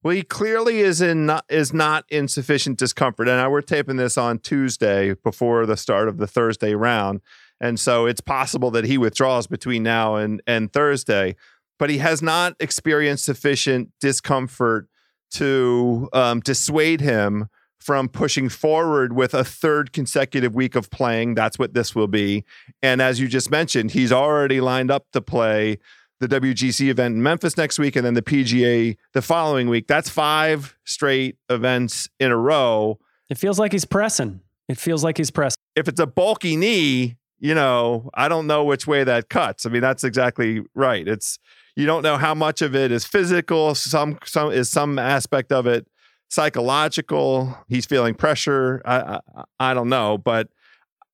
Well, 0.03 0.15
he 0.15 0.23
clearly 0.23 0.79
is 0.79 1.01
in 1.01 1.27
not, 1.27 1.45
is 1.49 1.75
not 1.75 2.05
in 2.09 2.29
sufficient 2.29 2.79
discomfort, 2.79 3.29
and 3.29 3.51
we're 3.51 3.63
taping 3.63 3.97
this 3.97 4.17
on 4.17 4.39
Tuesday 4.39 5.15
before 5.15 5.67
the 5.67 5.77
start 5.77 6.09
of 6.09 6.19
the 6.19 6.27
Thursday 6.29 6.75
round. 6.75 7.21
And 7.61 7.79
so 7.79 8.07
it's 8.07 8.21
possible 8.21 8.71
that 8.73 8.85
he 8.85 8.97
withdraws 8.99 9.47
between 9.47 9.83
now 9.83 10.17
and, 10.17 10.43
and 10.47 10.73
Thursday, 10.73 11.37
but 11.79 11.91
he 11.91 11.99
has 11.99 12.23
not 12.23 12.55
experienced 12.59 13.25
sufficient 13.25 13.91
discomfort 14.01 14.89
to 15.33 16.09
um, 16.13 16.41
dissuade 16.41 17.01
him 17.01 17.49
from 17.79 18.09
pushing 18.09 18.49
forward 18.49 19.15
with 19.15 19.33
a 19.33 19.43
third 19.43 19.93
consecutive 19.93 20.55
week 20.55 20.75
of 20.75 20.91
playing. 20.91 21.35
That's 21.35 21.59
what 21.59 21.73
this 21.73 21.95
will 21.95 22.09
be. 22.09 22.45
And 22.83 23.01
as 23.01 23.19
you 23.19 23.27
just 23.27 23.51
mentioned, 23.51 23.93
he's 23.93 24.13
already 24.13 24.61
lined 24.61 24.91
up 24.91 25.07
to 25.13 25.21
play 25.21 25.79
the 26.21 26.29
WGC 26.29 26.89
event 26.89 27.17
in 27.17 27.23
Memphis 27.23 27.57
next 27.57 27.79
week 27.79 27.97
and 27.97 28.05
then 28.05 28.15
the 28.15 28.23
PGA 28.23 28.97
the 29.15 29.23
following 29.23 29.69
week. 29.69 29.87
That's 29.87 30.11
five 30.11 30.77
straight 30.85 31.39
events 31.49 32.09
in 32.19 32.31
a 32.31 32.37
row. 32.37 32.99
It 33.31 33.39
feels 33.39 33.59
like 33.59 33.73
he's 33.73 33.87
pressing. 33.87 34.41
It 34.69 34.77
feels 34.77 35.03
like 35.03 35.17
he's 35.17 35.31
pressing. 35.31 35.57
If 35.75 35.89
it's 35.89 36.01
a 36.01 36.07
bulky 36.07 36.57
knee, 36.57 37.17
you 37.41 37.55
know, 37.55 38.11
I 38.15 38.29
don't 38.29 38.47
know 38.47 38.65
which 38.65 38.87
way 38.87 39.03
that 39.03 39.31
cuts. 39.31 39.67
I 39.67 39.71
mean, 39.71 39.81
that's 39.81 40.05
exactly 40.05 40.63
right. 40.75 41.07
It's 41.09 41.39
you 41.75 41.87
don't 41.87 42.03
know 42.03 42.19
how 42.19 42.35
much 42.35 42.63
of 42.63 42.77
it 42.77 42.93
is 42.93 43.05
physical, 43.05 43.75
some 43.75 44.19
some 44.25 44.53
is 44.53 44.69
some 44.69 44.99
aspect 44.99 45.51
of 45.51 45.67
it 45.67 45.87
psychological. 46.29 47.57
He's 47.69 47.87
feeling 47.87 48.15
pressure. 48.15 48.83
I 48.85 49.21
I, 49.35 49.45
I 49.59 49.75
don't 49.75 49.89
know, 49.89 50.19
but 50.19 50.49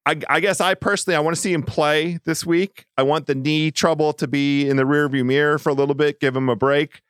I, 0.05 0.21
I 0.29 0.41
guess 0.41 0.61
I 0.61 0.75
personally 0.75 1.17
I 1.17 1.21
want 1.21 1.35
to 1.35 1.41
see 1.41 1.53
him 1.53 1.63
play 1.63 2.19
this 2.25 2.45
week. 2.45 2.87
I 2.97 3.03
want 3.03 3.27
the 3.27 3.35
knee 3.35 3.71
trouble 3.71 4.13
to 4.15 4.29
be 4.29 4.69
in 4.69 4.77
the 4.77 4.85
rearview 4.85 5.25
mirror 5.25 5.59
for 5.59 5.71
a 5.71 5.75
little 5.75 5.97
bit, 5.97 6.21
give 6.21 6.37
him 6.37 6.49
a 6.49 6.57
break. 6.57 7.03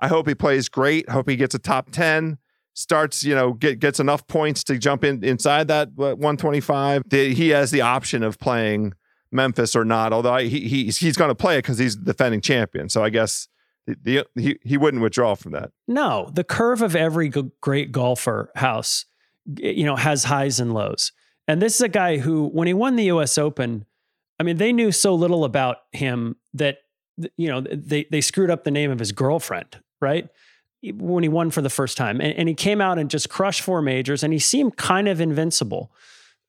I 0.00 0.08
hope 0.08 0.26
he 0.26 0.34
plays 0.34 0.68
great. 0.68 1.08
Hope 1.08 1.28
he 1.28 1.36
gets 1.36 1.54
a 1.54 1.58
top 1.58 1.90
ten 1.90 2.38
starts, 2.74 3.22
you 3.24 3.34
know, 3.34 3.52
get, 3.52 3.78
gets 3.78 4.00
enough 4.00 4.26
points 4.26 4.64
to 4.64 4.78
jump 4.78 5.04
in 5.04 5.22
inside 5.22 5.68
that 5.68 5.92
125, 5.94 7.02
he 7.10 7.50
has 7.50 7.70
the 7.70 7.80
option 7.80 8.22
of 8.22 8.38
playing 8.38 8.94
Memphis 9.30 9.74
or 9.74 9.84
not. 9.84 10.12
Although 10.12 10.36
he, 10.36 10.68
he's 10.68 10.98
he's 10.98 11.16
going 11.16 11.30
to 11.30 11.34
play 11.34 11.56
it 11.56 11.62
because 11.62 11.78
he's 11.78 11.96
the 11.96 12.04
defending 12.04 12.40
champion. 12.40 12.88
So 12.88 13.02
I 13.02 13.10
guess 13.10 13.48
the, 13.86 13.96
the, 14.02 14.40
he 14.40 14.58
he 14.62 14.76
wouldn't 14.76 15.02
withdraw 15.02 15.34
from 15.34 15.52
that. 15.52 15.70
No, 15.88 16.30
the 16.32 16.44
curve 16.44 16.82
of 16.82 16.94
every 16.94 17.28
great 17.28 17.92
golfer 17.92 18.50
house, 18.56 19.06
you 19.56 19.84
know, 19.84 19.96
has 19.96 20.24
highs 20.24 20.60
and 20.60 20.74
lows. 20.74 21.12
And 21.48 21.60
this 21.60 21.74
is 21.74 21.80
a 21.80 21.88
guy 21.88 22.18
who, 22.18 22.48
when 22.48 22.68
he 22.68 22.74
won 22.74 22.94
the 22.94 23.04
U.S. 23.04 23.36
Open, 23.36 23.84
I 24.38 24.44
mean, 24.44 24.58
they 24.58 24.72
knew 24.72 24.92
so 24.92 25.14
little 25.14 25.44
about 25.44 25.78
him 25.90 26.36
that 26.54 26.78
you 27.36 27.48
know 27.48 27.60
they 27.60 28.06
they 28.10 28.20
screwed 28.20 28.50
up 28.50 28.64
the 28.64 28.70
name 28.70 28.90
of 28.90 28.98
his 28.98 29.12
girlfriend, 29.12 29.80
right? 30.00 30.28
When 30.82 31.22
he 31.22 31.28
won 31.28 31.50
for 31.50 31.62
the 31.62 31.70
first 31.70 31.96
time. 31.96 32.20
And, 32.20 32.34
and, 32.36 32.48
he 32.48 32.54
came 32.54 32.80
out 32.80 32.98
and 32.98 33.08
just 33.08 33.28
crushed 33.28 33.60
four 33.60 33.82
majors 33.82 34.22
and 34.22 34.32
he 34.32 34.38
seemed 34.38 34.76
kind 34.76 35.06
of 35.08 35.20
invincible. 35.20 35.92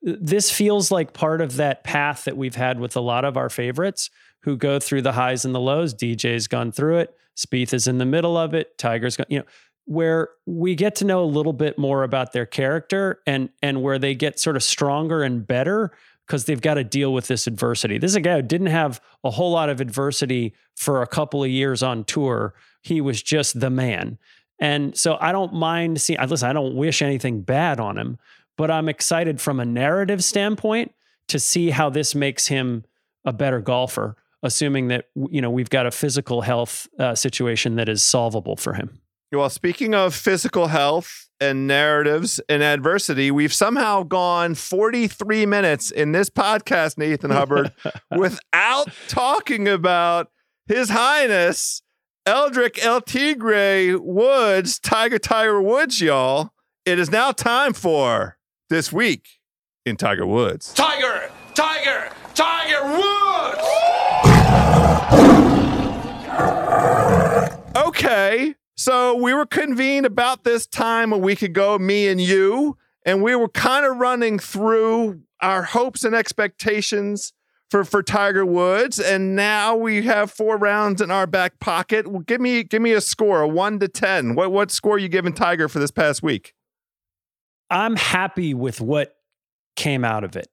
This 0.02 0.52
feels 0.52 0.92
like 0.92 1.14
part 1.14 1.40
of 1.40 1.56
that 1.58 1.84
path 1.84 2.26
that 2.26 2.36
we've 2.36 2.56
had 2.56 2.80
with 2.80 2.96
a 2.96 3.00
lot 3.00 3.26
of 3.26 3.38
our 3.38 3.50
favorites 3.50 4.10
who 4.42 4.58
go 4.58 4.80
through 4.80 5.04
the 5.04 5.14
highs 5.14 5.46
and 5.46 5.54
the 5.54 5.60
lows. 5.60 5.94
DJ's 5.94 6.48
gone 6.48 6.72
through 6.72 6.98
it. 6.98 7.16
Spieth 7.38 7.74
is 7.74 7.88
in 7.88 8.00
the 8.00 8.06
middle 8.06 8.38
of 8.38 8.54
it. 8.54 8.78
Tiger's 8.78 9.16
gone, 9.16 9.28
you 9.30 9.40
know, 9.40 9.46
where 9.86 10.30
we 10.46 10.76
get 10.76 10.96
to 10.96 11.06
know 11.06 11.24
a 11.24 11.26
little 11.26 11.54
bit 11.54 11.78
more 11.78 12.04
about 12.04 12.32
their 12.32 12.46
character 12.46 13.22
and 13.26 13.50
and 13.62 13.82
where 13.82 14.00
they 14.00 14.16
get 14.16 14.40
sort 14.40 14.56
of 14.56 14.64
stronger 14.64 15.24
and 15.24 15.46
better 15.46 15.92
because 16.34 16.46
they've 16.46 16.62
got 16.62 16.74
to 16.74 16.84
deal 16.84 17.14
with 17.14 17.28
this 17.28 17.46
adversity. 17.46 18.00
This 18.00 18.10
is 18.10 18.16
a 18.16 18.22
guy 18.22 18.38
who 18.38 18.42
didn't 18.42 18.68
have 18.68 19.00
a 19.24 19.30
whole 19.30 19.52
lot 19.52 19.70
of 19.70 19.80
adversity 19.80 20.56
for 20.76 21.04
a 21.04 21.08
couple 21.08 21.44
of 21.44 21.52
years 21.52 21.84
on 21.84 22.04
tour 22.06 22.56
he 22.82 23.02
was 23.02 23.22
just 23.22 23.60
the 23.60 23.70
man. 23.70 24.18
And 24.60 24.98
so 24.98 25.16
I 25.22 25.32
don't 25.32 25.54
mind 25.54 26.02
seeing, 26.02 26.20
listen, 26.28 26.50
I 26.50 26.54
don't 26.54 26.76
wish 26.76 27.04
anything 27.04 27.42
bad 27.42 27.80
on 27.80 28.00
him, 28.00 28.18
but 28.58 28.72
I'm 28.72 28.90
excited 28.90 29.40
from 29.40 29.60
a 29.60 29.66
narrative 29.66 30.24
standpoint 30.24 30.92
to 31.28 31.38
see 31.38 31.70
how 31.70 31.92
this 31.92 32.16
makes 32.16 32.48
him 32.48 32.84
a 33.24 33.32
better 33.32 33.62
golfer, 33.62 34.16
assuming 34.42 34.88
that, 34.88 35.10
you 35.30 35.40
know, 35.40 35.52
we've 35.52 35.70
got 35.70 35.86
a 35.86 35.92
physical 35.92 36.42
health 36.42 36.88
uh, 36.98 37.14
situation 37.14 37.76
that 37.76 37.88
is 37.88 38.04
solvable 38.04 38.56
for 38.56 38.74
him. 38.74 39.03
Well, 39.34 39.50
speaking 39.50 39.96
of 39.96 40.14
physical 40.14 40.68
health 40.68 41.28
and 41.42 41.66
narratives 41.66 42.40
and 42.48 42.62
adversity, 42.62 43.32
we've 43.32 43.52
somehow 43.54 44.04
gone 44.04 44.54
43 44.54 45.48
minutes 45.48 45.90
in 45.90 46.12
this 46.12 46.30
podcast, 46.30 47.00
Nathan 47.00 47.32
Hubbard, 47.32 47.72
without 48.16 48.90
talking 49.08 49.68
about 49.68 50.30
His 50.68 50.90
Highness 50.92 51.82
Eldrick 52.28 52.78
El 52.86 53.02
Tigre 53.02 53.98
Woods, 54.00 54.78
Tiger 54.78 55.18
Tiger 55.18 55.60
Woods, 55.60 56.00
y'all. 56.00 56.52
It 56.86 57.00
is 57.00 57.10
now 57.10 57.32
time 57.32 57.74
for 57.74 58.38
this 58.70 58.94
week 58.94 59.28
in 59.84 59.98
Tiger 59.98 60.28
Woods. 60.28 60.74
Tiger, 60.74 61.32
Tiger, 61.56 62.12
Tiger 62.36 62.84
Woods. 62.84 63.68
okay, 67.76 68.54
so 68.76 69.16
we 69.16 69.34
were 69.34 69.46
convened 69.46 70.06
about 70.06 70.44
this 70.44 70.66
time 70.66 71.14
a 71.14 71.18
week 71.18 71.42
ago, 71.42 71.78
me 71.78 72.08
and 72.08 72.20
you, 72.20 72.78
and 73.06 73.22
we 73.22 73.36
were 73.36 73.50
kind 73.50 73.86
of 73.86 73.98
running 73.98 74.40
through 74.40 75.22
our 75.42 75.64
hopes 75.64 76.04
and 76.04 76.16
expectations 76.16 77.34
for 77.70 77.84
for 77.84 78.04
Tiger 78.04 78.46
Woods, 78.46 79.00
and 79.00 79.36
now 79.36 79.76
we 79.76 80.04
have 80.04 80.32
four 80.32 80.58
rounds 80.58 81.02
in 81.02 81.10
our 81.10 81.26
back 81.26 81.60
pocket. 81.60 82.08
Well, 82.08 82.22
give 82.22 82.40
me 82.40 82.64
give 82.64 82.82
me 82.82 82.92
a 82.92 83.02
score, 83.02 83.42
a 83.42 83.48
one 83.48 83.80
to 83.80 83.88
ten. 83.88 84.36
What 84.36 84.52
what 84.52 84.70
score 84.70 85.00
you 85.00 85.10
giving 85.10 85.34
Tiger 85.34 85.68
for 85.68 85.80
this 85.80 85.90
past 85.90 86.22
week? 86.22 86.54
I'm 87.72 87.96
happy 87.96 88.54
with 88.54 88.80
what 88.80 89.16
came 89.76 90.06
out 90.06 90.24
of 90.24 90.36
it. 90.36 90.50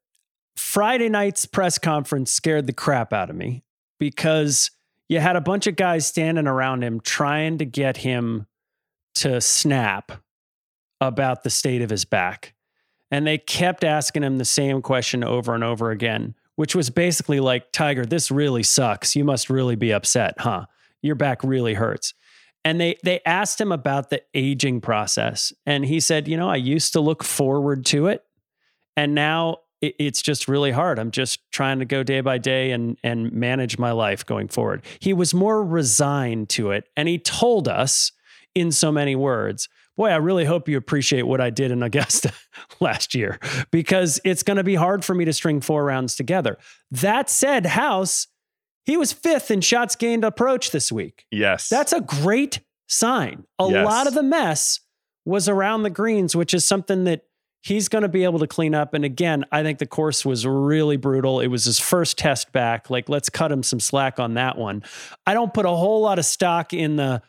Friday 0.57 1.09
night's 1.09 1.45
press 1.45 1.79
conference 1.79 2.33
scared 2.33 2.67
the 2.67 2.73
crap 2.73 3.13
out 3.13 3.29
of 3.29 3.37
me 3.37 3.65
because 3.99 4.71
you 5.11 5.21
had 5.21 5.37
a 5.37 5.41
bunch 5.43 5.67
of 5.67 5.77
guys 5.77 6.07
standing 6.07 6.47
around 6.47 6.83
him 6.83 7.01
trying 7.01 7.59
to 7.59 7.67
get 7.67 7.99
him 7.99 8.47
to 9.17 9.43
snap 9.43 10.13
about 11.03 11.43
the 11.43 11.51
state 11.51 11.83
of 11.83 11.91
his 11.91 12.07
back. 12.07 12.55
And 13.11 13.27
they 13.27 13.37
kept 13.37 13.85
asking 13.85 14.23
him 14.23 14.39
the 14.39 14.45
same 14.47 14.81
question 14.81 15.23
over 15.23 15.55
and 15.55 15.65
over 15.65 15.91
again 15.91 16.35
which 16.61 16.75
was 16.75 16.91
basically 16.91 17.41
like, 17.41 17.73
Tiger, 17.73 18.05
this 18.05 18.31
really 18.31 18.63
sucks. 18.63 19.17
You 19.17 19.25
must 19.25 19.49
really 19.49 19.77
be 19.77 19.95
upset, 19.95 20.35
huh? 20.37 20.67
Your 21.01 21.15
back 21.15 21.43
really 21.43 21.73
hurts. 21.73 22.13
And 22.67 22.79
they 22.79 22.97
they 23.03 23.21
asked 23.25 23.59
him 23.59 23.73
about 23.73 24.11
the 24.11 24.23
aging 24.35 24.83
process, 24.83 25.55
and 25.65 25.87
he 25.87 26.01
said, 26.01 26.29
you 26.29 26.37
know, 26.37 26.51
I 26.51 26.57
used 26.57 26.93
to 26.93 27.01
look 27.01 27.25
forward 27.25 27.87
to 27.87 28.09
it, 28.09 28.23
and 28.95 29.15
now 29.15 29.61
it, 29.81 29.95
it's 29.99 30.23
just 30.23 30.49
really 30.49 30.71
hard. 30.71 30.99
I'm 30.99 31.11
just 31.11 31.41
trying 31.53 31.79
to 31.81 31.85
go 31.85 32.03
day 32.03 32.21
by 32.21 32.39
day 32.39 32.73
and 32.73 32.97
and 33.03 33.33
manage 33.33 33.79
my 33.79 33.93
life 33.93 34.25
going 34.27 34.49
forward. 34.49 34.83
He 35.01 35.13
was 35.13 35.33
more 35.35 35.65
resigned 35.65 36.49
to 36.51 36.71
it, 36.71 36.89
and 36.97 37.09
he 37.09 37.19
told 37.19 37.69
us 37.69 38.13
in 38.55 38.73
so 38.73 38.91
many 38.93 39.15
words. 39.17 39.69
boy, 39.97 40.09
I 40.09 40.17
really 40.17 40.45
hope 40.47 40.69
you 40.69 40.77
appreciate 40.79 41.23
what 41.23 41.41
I 41.41 41.51
did 41.51 41.71
in 41.71 41.83
Augusta 41.89 42.33
last 42.81 43.15
year 43.15 43.39
because 43.71 44.21
it's 44.25 44.43
going 44.43 44.57
to 44.57 44.65
be 44.65 44.75
hard 44.75 45.05
for 45.05 45.15
me 45.15 45.25
to 45.27 45.33
string 45.33 45.61
four 45.61 45.85
rounds 45.85 46.17
together. 46.17 46.57
That 46.91 47.29
said, 47.31 47.67
House, 47.67 48.27
he 48.87 48.97
was 48.97 49.13
fifth 49.13 49.51
in 49.51 49.61
shots 49.61 49.95
gained 49.97 50.25
approach 50.25 50.71
this 50.71 50.91
week. 50.91 51.27
Yes. 51.31 51.69
That's 51.69 51.93
a 51.93 52.01
great 52.01 52.61
sign. 52.89 53.45
A 53.59 53.69
Yes. 53.71 53.85
lot 53.87 54.07
of 54.07 54.15
the 54.15 54.23
mess 54.23 54.81
was 55.27 55.49
around 55.49 55.83
the 55.83 55.91
greens, 55.91 56.35
which 56.35 56.55
is 56.55 56.67
something 56.67 57.05
that 57.05 57.23
he's 57.63 57.89
going 57.89 58.03
to 58.03 58.09
be 58.09 58.25
able 58.25 58.39
to 58.39 58.47
clean 58.47 58.75
up. 58.75 58.95
And 58.95 59.05
again, 59.05 59.45
I 59.53 59.63
think 59.63 59.79
the 59.79 59.87
course 59.87 60.25
was 60.25 60.47
really 60.47 60.97
brutal. 60.97 61.41
It 61.41 61.49
was 61.49 61.65
his 61.65 61.79
first 61.79 62.19
test 62.19 62.53
back. 62.53 62.91
Like, 62.91 63.09
let's 63.09 63.29
cut 63.29 63.53
him 63.53 63.63
some 63.63 63.81
slack 63.81 64.19
on 64.19 64.35
that 64.35 64.57
one. 64.57 64.83
I 65.27 65.35
don't 65.35 65.53
put 65.53 65.67
a 65.67 65.71
whole 65.71 66.01
lot 66.03 66.19
of 66.19 66.25
stock 66.25 66.73
in 66.73 66.97
the 66.97 67.23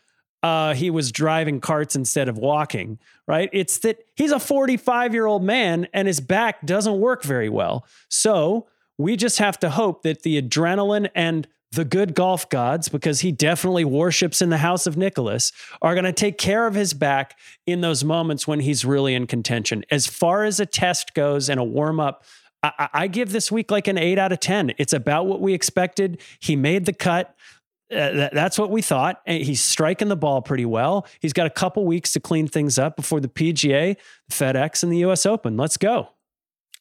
uh, 0.43 0.73
he 0.73 0.89
was 0.89 1.11
driving 1.11 1.59
carts 1.59 1.95
instead 1.95 2.27
of 2.27 2.37
walking, 2.37 2.97
right? 3.27 3.49
It's 3.53 3.77
that 3.79 3.99
he's 4.15 4.31
a 4.31 4.39
45 4.39 5.13
year 5.13 5.27
old 5.27 5.43
man 5.43 5.87
and 5.93 6.07
his 6.07 6.19
back 6.19 6.65
doesn't 6.65 6.99
work 6.99 7.23
very 7.23 7.49
well. 7.49 7.85
So 8.09 8.67
we 8.97 9.15
just 9.15 9.37
have 9.39 9.59
to 9.59 9.69
hope 9.69 10.01
that 10.03 10.23
the 10.23 10.41
adrenaline 10.41 11.09
and 11.13 11.47
the 11.71 11.85
good 11.85 12.13
golf 12.13 12.49
gods, 12.49 12.89
because 12.89 13.21
he 13.21 13.31
definitely 13.31 13.85
worships 13.85 14.41
in 14.41 14.49
the 14.49 14.57
house 14.57 14.85
of 14.87 14.97
Nicklaus, 14.97 15.51
are 15.81 15.93
going 15.93 16.03
to 16.05 16.11
take 16.11 16.37
care 16.37 16.67
of 16.67 16.73
his 16.73 16.93
back 16.93 17.37
in 17.65 17.81
those 17.81 18.03
moments 18.03 18.45
when 18.47 18.59
he's 18.59 18.83
really 18.83 19.15
in 19.15 19.25
contention. 19.27 19.83
As 19.89 20.05
far 20.05 20.43
as 20.43 20.59
a 20.59 20.65
test 20.65 21.13
goes 21.13 21.49
and 21.49 21.59
a 21.59 21.63
warm 21.63 21.99
up, 21.99 22.23
I, 22.61 22.89
I- 22.93 23.07
give 23.07 23.31
this 23.31 23.51
week 23.51 23.71
like 23.71 23.87
an 23.87 23.97
eight 23.97 24.19
out 24.19 24.31
of 24.31 24.39
10. 24.41 24.73
It's 24.77 24.93
about 24.93 25.27
what 25.27 25.39
we 25.41 25.53
expected. 25.53 26.19
He 26.39 26.55
made 26.55 26.85
the 26.85 26.93
cut. 26.93 27.35
Uh, 27.89 28.11
that- 28.11 28.33
that's 28.33 28.59
what 28.59 28.69
we 28.69 28.81
thought. 28.81 29.21
And 29.25 29.41
he's 29.41 29.61
striking 29.61 30.09
the 30.09 30.17
ball 30.17 30.41
pretty 30.41 30.65
well. 30.65 31.07
He's 31.21 31.33
got 31.33 31.47
a 31.47 31.49
couple 31.49 31.85
weeks 31.85 32.11
to 32.13 32.19
clean 32.19 32.47
things 32.47 32.77
up 32.77 32.95
before 32.97 33.19
the 33.21 33.27
PGA, 33.29 33.95
FedEx, 34.29 34.83
and 34.83 34.91
the 34.91 34.97
US 35.05 35.25
Open. 35.25 35.55
Let's 35.57 35.77
go. 35.77 36.09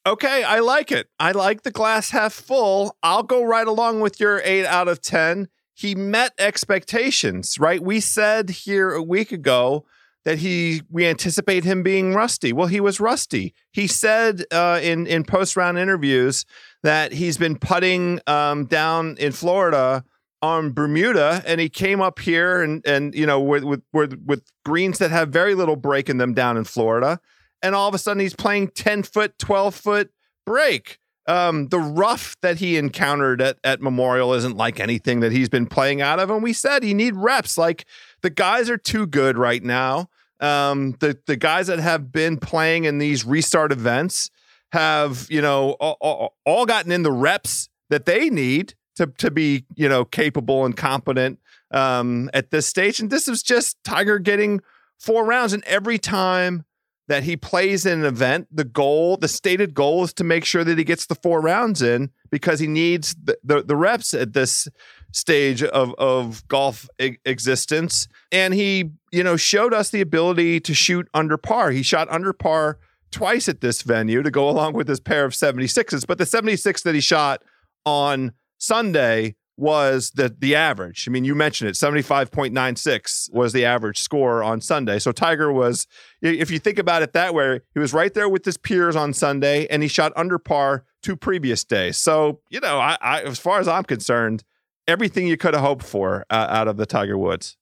Okay, 0.05 0.43
I 0.43 0.59
like 0.59 0.91
it. 0.91 1.09
I 1.19 1.31
like 1.31 1.61
the 1.61 1.69
glass 1.69 2.09
half 2.09 2.33
full. 2.33 2.95
I'll 3.03 3.21
go 3.21 3.43
right 3.43 3.67
along 3.67 4.01
with 4.01 4.19
your 4.19 4.41
eight 4.43 4.65
out 4.65 4.87
of 4.87 4.99
10. 4.99 5.47
He 5.75 5.93
met 5.93 6.33
expectations, 6.39 7.59
right? 7.59 7.81
We 7.81 7.99
said 7.99 8.49
here 8.49 8.91
a 8.91 9.03
week 9.03 9.31
ago 9.31 9.85
that 10.25 10.39
he 10.39 10.81
we 10.89 11.05
anticipate 11.05 11.63
him 11.63 11.83
being 11.83 12.13
rusty. 12.13 12.51
Well, 12.51 12.67
he 12.67 12.79
was 12.79 12.99
rusty. 12.99 13.53
He 13.71 13.87
said 13.87 14.43
uh, 14.51 14.79
in 14.81 15.05
in 15.07 15.23
post 15.23 15.55
round 15.55 15.77
interviews 15.77 16.45
that 16.83 17.11
he's 17.11 17.37
been 17.37 17.57
putting 17.57 18.19
um, 18.27 18.65
down 18.65 19.17
in 19.19 19.31
Florida 19.31 20.03
on 20.41 20.73
Bermuda, 20.73 21.43
and 21.45 21.61
he 21.61 21.69
came 21.69 22.01
up 22.01 22.19
here 22.19 22.61
and 22.61 22.85
and 22.85 23.15
you 23.15 23.25
know 23.25 23.39
with 23.39 23.63
with 23.63 23.81
with, 23.93 24.21
with 24.25 24.43
greens 24.63 24.99
that 24.99 25.09
have 25.09 25.29
very 25.29 25.55
little 25.55 25.75
break 25.75 26.09
in 26.09 26.17
them 26.17 26.33
down 26.33 26.57
in 26.57 26.63
Florida 26.65 27.19
and 27.61 27.75
all 27.75 27.87
of 27.87 27.95
a 27.95 27.97
sudden 27.97 28.19
he's 28.19 28.35
playing 28.35 28.69
10 28.69 29.03
foot, 29.03 29.37
12 29.37 29.75
foot 29.75 30.11
break. 30.45 30.99
Um, 31.27 31.67
the 31.67 31.79
rough 31.79 32.35
that 32.41 32.57
he 32.57 32.77
encountered 32.77 33.41
at, 33.41 33.57
at 33.63 33.81
Memorial 33.81 34.33
isn't 34.33 34.57
like 34.57 34.79
anything 34.79 35.19
that 35.19 35.31
he's 35.31 35.49
been 35.49 35.67
playing 35.67 36.01
out 36.01 36.19
of. 36.19 36.29
And 36.29 36.41
we 36.41 36.51
said 36.51 36.83
he 36.83 36.93
need 36.93 37.15
reps. 37.15 37.57
Like 37.57 37.85
the 38.21 38.29
guys 38.29 38.69
are 38.69 38.77
too 38.77 39.05
good 39.05 39.37
right 39.37 39.63
now. 39.63 40.09
Um, 40.39 40.95
the, 40.99 41.19
the 41.27 41.37
guys 41.37 41.67
that 41.67 41.79
have 41.79 42.11
been 42.11 42.37
playing 42.37 42.85
in 42.85 42.97
these 42.97 43.23
restart 43.23 43.71
events 43.71 44.31
have, 44.71 45.27
you 45.29 45.41
know, 45.41 45.71
all, 45.79 45.97
all, 46.01 46.35
all 46.45 46.65
gotten 46.65 46.91
in 46.91 47.03
the 47.03 47.11
reps 47.11 47.69
that 47.91 48.05
they 48.05 48.29
need 48.29 48.73
to, 48.95 49.07
to 49.19 49.29
be, 49.29 49.65
you 49.75 49.87
know, 49.87 50.03
capable 50.03 50.65
and 50.65 50.75
competent 50.75 51.39
um, 51.69 52.29
at 52.33 52.49
this 52.49 52.65
stage. 52.65 52.99
And 52.99 53.11
this 53.11 53.27
is 53.27 53.43
just 53.43 53.77
Tiger 53.83 54.17
getting 54.17 54.61
four 54.99 55.23
rounds. 55.25 55.53
And 55.53 55.63
every 55.65 55.99
time 55.99 56.65
that 57.07 57.23
he 57.23 57.35
plays 57.35 57.85
in 57.85 57.99
an 57.99 58.05
event, 58.05 58.47
the 58.51 58.63
goal, 58.63 59.17
the 59.17 59.27
stated 59.27 59.73
goal 59.73 60.03
is 60.03 60.13
to 60.13 60.23
make 60.23 60.45
sure 60.45 60.63
that 60.63 60.77
he 60.77 60.83
gets 60.83 61.05
the 61.05 61.15
four 61.15 61.41
rounds 61.41 61.81
in 61.81 62.09
because 62.29 62.59
he 62.59 62.67
needs 62.67 63.15
the, 63.21 63.37
the, 63.43 63.63
the 63.63 63.75
reps 63.75 64.13
at 64.13 64.33
this 64.33 64.67
stage 65.11 65.61
of, 65.63 65.93
of 65.95 66.47
golf 66.47 66.87
e- 66.99 67.17
existence. 67.25 68.07
And 68.31 68.53
he, 68.53 68.91
you 69.11 69.23
know, 69.23 69.35
showed 69.35 69.73
us 69.73 69.89
the 69.89 70.01
ability 70.01 70.59
to 70.61 70.73
shoot 70.73 71.07
under 71.13 71.37
par. 71.37 71.71
He 71.71 71.83
shot 71.83 72.09
under 72.09 72.33
par 72.33 72.79
twice 73.11 73.49
at 73.49 73.61
this 73.61 73.81
venue 73.81 74.23
to 74.23 74.31
go 74.31 74.49
along 74.49 74.73
with 74.73 74.87
his 74.87 74.99
pair 74.99 75.25
of 75.25 75.33
76s. 75.33 76.07
But 76.07 76.17
the 76.17 76.25
76 76.25 76.83
that 76.83 76.95
he 76.95 77.01
shot 77.01 77.43
on 77.85 78.31
Sunday 78.57 79.35
was 79.57 80.11
the 80.11 80.35
the 80.37 80.55
average. 80.55 81.05
I 81.07 81.11
mean, 81.11 81.23
you 81.23 81.35
mentioned 81.35 81.69
it. 81.69 81.73
75.96 81.73 83.31
was 83.33 83.53
the 83.53 83.65
average 83.65 83.99
score 83.99 84.43
on 84.43 84.61
Sunday. 84.61 84.99
So 84.99 85.11
Tiger 85.11 85.51
was 85.51 85.87
if 86.21 86.49
you 86.49 86.59
think 86.59 86.79
about 86.79 87.01
it 87.01 87.13
that 87.13 87.33
way, 87.33 87.61
he 87.73 87.79
was 87.79 87.93
right 87.93 88.13
there 88.13 88.29
with 88.29 88.45
his 88.45 88.57
peers 88.57 88.95
on 88.95 89.13
Sunday 89.13 89.67
and 89.67 89.83
he 89.83 89.89
shot 89.89 90.13
under 90.15 90.39
par 90.39 90.85
two 91.03 91.15
previous 91.15 91.63
days. 91.63 91.97
So, 91.97 92.41
you 92.49 92.59
know, 92.59 92.79
I, 92.79 92.97
I 93.01 93.21
as 93.21 93.39
far 93.39 93.59
as 93.59 93.67
I'm 93.67 93.83
concerned, 93.83 94.43
everything 94.87 95.27
you 95.27 95.37
could 95.37 95.53
have 95.53 95.63
hoped 95.63 95.85
for 95.85 96.25
uh, 96.29 96.47
out 96.49 96.67
of 96.67 96.77
the 96.77 96.85
Tiger 96.85 97.17
Woods. 97.17 97.57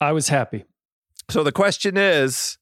I 0.00 0.12
was 0.12 0.28
happy. 0.28 0.64
So 1.28 1.42
the 1.42 1.52
question 1.52 1.96
is, 1.96 2.58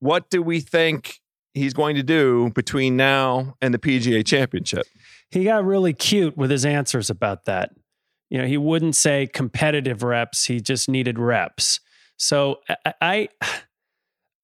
what 0.00 0.30
do 0.30 0.42
we 0.42 0.60
think 0.60 1.20
he's 1.54 1.74
going 1.74 1.96
to 1.96 2.02
do 2.02 2.50
between 2.54 2.96
now 2.96 3.54
and 3.60 3.72
the 3.72 3.78
PGA 3.78 4.24
Championship? 4.24 4.86
He 5.30 5.44
got 5.44 5.64
really 5.64 5.92
cute 5.92 6.36
with 6.36 6.50
his 6.50 6.64
answers 6.64 7.10
about 7.10 7.44
that. 7.44 7.70
You 8.30 8.38
know, 8.38 8.46
he 8.46 8.56
wouldn't 8.56 8.96
say 8.96 9.26
competitive 9.26 10.02
reps, 10.02 10.44
he 10.44 10.60
just 10.60 10.88
needed 10.88 11.18
reps. 11.18 11.80
So 12.16 12.60
I, 12.84 12.94
I 13.00 13.28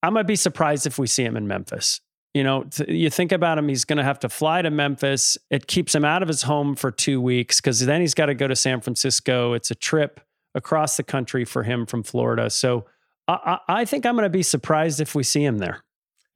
I'm 0.02 0.14
gonna 0.14 0.24
be 0.24 0.36
surprised 0.36 0.86
if 0.86 0.98
we 0.98 1.06
see 1.06 1.24
him 1.24 1.36
in 1.36 1.46
Memphis. 1.46 2.00
You 2.34 2.42
know, 2.42 2.64
th- 2.64 2.88
you 2.88 3.10
think 3.10 3.30
about 3.30 3.58
him, 3.58 3.68
he's 3.68 3.84
going 3.84 3.98
to 3.98 4.02
have 4.02 4.18
to 4.20 4.28
fly 4.28 4.60
to 4.60 4.70
Memphis. 4.70 5.38
It 5.50 5.68
keeps 5.68 5.94
him 5.94 6.04
out 6.04 6.20
of 6.20 6.26
his 6.26 6.42
home 6.42 6.74
for 6.74 6.90
two 6.90 7.20
weeks 7.20 7.60
because 7.60 7.78
then 7.86 8.00
he's 8.00 8.12
got 8.12 8.26
to 8.26 8.34
go 8.34 8.48
to 8.48 8.56
San 8.56 8.80
Francisco. 8.80 9.52
It's 9.52 9.70
a 9.70 9.74
trip 9.76 10.20
across 10.52 10.96
the 10.96 11.04
country 11.04 11.44
for 11.44 11.62
him 11.62 11.86
from 11.86 12.02
Florida. 12.02 12.50
So 12.50 12.86
I, 13.28 13.58
I, 13.68 13.80
I 13.80 13.84
think 13.84 14.04
I'm 14.04 14.16
going 14.16 14.24
to 14.24 14.30
be 14.30 14.42
surprised 14.42 15.00
if 15.00 15.14
we 15.14 15.22
see 15.22 15.44
him 15.44 15.58
there. 15.58 15.83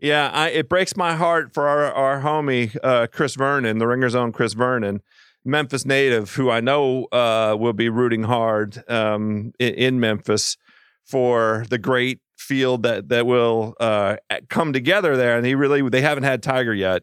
Yeah, 0.00 0.30
I, 0.32 0.50
it 0.50 0.68
breaks 0.68 0.96
my 0.96 1.16
heart 1.16 1.52
for 1.52 1.66
our, 1.66 1.92
our 1.92 2.20
homie 2.20 2.76
uh, 2.82 3.08
Chris 3.08 3.34
Vernon, 3.34 3.78
the 3.78 3.86
Ringer's 3.86 4.14
own 4.14 4.30
Chris 4.30 4.52
Vernon, 4.52 5.02
Memphis 5.44 5.84
native, 5.84 6.34
who 6.34 6.50
I 6.50 6.60
know 6.60 7.06
uh, 7.06 7.56
will 7.58 7.72
be 7.72 7.88
rooting 7.88 8.22
hard 8.22 8.84
um, 8.88 9.52
in, 9.58 9.74
in 9.74 10.00
Memphis 10.00 10.56
for 11.04 11.64
the 11.68 11.78
great 11.78 12.20
field 12.36 12.84
that 12.84 13.08
that 13.08 13.26
will 13.26 13.74
uh, 13.80 14.16
come 14.48 14.72
together 14.72 15.16
there. 15.16 15.36
And 15.36 15.44
he 15.44 15.54
really 15.54 15.88
they 15.88 16.02
haven't 16.02 16.24
had 16.24 16.42
Tiger 16.42 16.74
yet, 16.74 17.02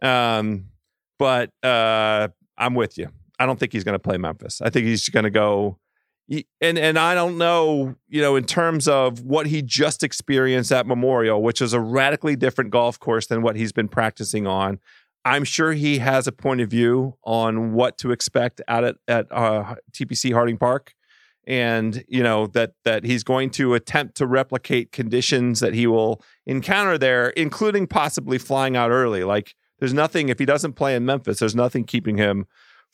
um, 0.00 0.66
but 1.18 1.50
uh, 1.64 2.28
I'm 2.56 2.74
with 2.74 2.96
you. 2.96 3.08
I 3.38 3.46
don't 3.46 3.58
think 3.58 3.72
he's 3.72 3.84
going 3.84 3.94
to 3.94 3.98
play 3.98 4.18
Memphis. 4.18 4.60
I 4.62 4.70
think 4.70 4.86
he's 4.86 5.08
going 5.08 5.24
to 5.24 5.30
go. 5.30 5.78
And 6.60 6.78
and 6.78 6.98
I 6.98 7.14
don't 7.14 7.38
know, 7.38 7.94
you 8.08 8.20
know, 8.20 8.34
in 8.34 8.44
terms 8.44 8.88
of 8.88 9.20
what 9.20 9.46
he 9.46 9.62
just 9.62 10.02
experienced 10.02 10.72
at 10.72 10.86
Memorial, 10.86 11.40
which 11.40 11.62
is 11.62 11.72
a 11.72 11.80
radically 11.80 12.34
different 12.34 12.70
golf 12.70 12.98
course 12.98 13.26
than 13.26 13.42
what 13.42 13.54
he's 13.54 13.72
been 13.72 13.88
practicing 13.88 14.46
on. 14.46 14.80
I'm 15.24 15.44
sure 15.44 15.72
he 15.72 15.98
has 15.98 16.26
a 16.26 16.32
point 16.32 16.60
of 16.60 16.70
view 16.70 17.16
on 17.24 17.72
what 17.72 17.98
to 17.98 18.10
expect 18.10 18.60
out 18.66 18.84
at 18.84 18.96
at 19.06 19.26
uh, 19.30 19.76
TPC 19.92 20.32
Harding 20.32 20.58
Park, 20.58 20.94
and 21.46 22.04
you 22.08 22.24
know 22.24 22.48
that 22.48 22.72
that 22.84 23.04
he's 23.04 23.22
going 23.22 23.50
to 23.50 23.74
attempt 23.74 24.16
to 24.16 24.26
replicate 24.26 24.90
conditions 24.90 25.60
that 25.60 25.74
he 25.74 25.86
will 25.86 26.22
encounter 26.44 26.98
there, 26.98 27.30
including 27.30 27.86
possibly 27.86 28.38
flying 28.38 28.76
out 28.76 28.90
early. 28.90 29.22
Like 29.22 29.54
there's 29.78 29.94
nothing 29.94 30.28
if 30.28 30.40
he 30.40 30.44
doesn't 30.44 30.72
play 30.72 30.96
in 30.96 31.04
Memphis, 31.04 31.38
there's 31.38 31.54
nothing 31.54 31.84
keeping 31.84 32.16
him 32.16 32.46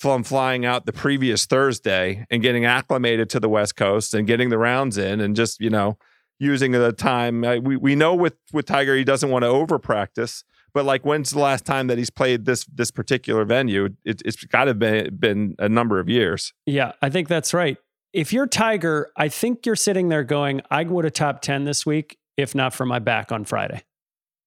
from 0.03 0.25
flying 0.25 0.67
out 0.67 0.85
the 0.85 0.93
previous 0.93 1.47
Thursday 1.47 2.27
and 2.29 2.43
getting 2.43 2.65
acclimated 2.65 3.31
to 3.31 3.39
the 3.39 3.49
West 3.49 3.77
Coast 3.77 4.15
and 4.15 4.27
getting 4.27 4.49
the 4.49 4.59
rounds 4.59 4.99
in 4.99 5.21
and 5.21 5.37
just 5.37 5.61
you 5.61 5.71
know 5.71 5.97
using 6.41 6.73
the 6.73 6.93
time. 6.93 7.43
We 7.63 7.77
we 7.77 7.95
know 7.95 8.13
with 8.13 8.35
with 8.53 8.67
Tiger 8.67 8.97
he 8.97 9.05
doesn't 9.05 9.31
want 9.31 9.45
to 9.45 9.47
over 9.47 9.79
practice, 9.79 10.43
but 10.75 10.85
like 10.85 11.07
when's 11.07 11.31
the 11.31 11.39
last 11.39 11.65
time 11.65 11.87
that 11.87 11.99
he's 11.99 12.11
played 12.11 12.47
this 12.47 12.65
this 12.65 12.91
particular 12.91 13.45
venue? 13.45 13.91
It, 14.05 14.23
it's 14.25 14.45
got 14.45 14.65
to 14.65 14.75
been 14.75 15.15
been 15.15 15.55
a 15.61 15.69
number 15.69 16.01
of 16.01 16.09
years. 16.09 16.53
Yeah, 16.67 16.93
I 17.01 17.09
think 17.09 17.29
that's 17.29 17.55
right. 17.55 17.77
If 18.13 18.33
you're 18.33 18.49
Tiger, 18.49 19.13
I 19.17 19.29
think 19.29 19.65
you're 19.65 19.77
sitting 19.77 20.09
there 20.09 20.25
going, 20.25 20.63
I 20.69 20.83
would 20.83 21.05
have 21.05 21.15
top 21.15 21.43
10 21.43 21.65
this 21.65 21.87
week, 21.87 22.19
if 22.37 22.57
not 22.57 22.75
for 22.75 22.85
my 22.85 22.99
back 22.99 23.31
on 23.31 23.45
Friday. 23.45 23.85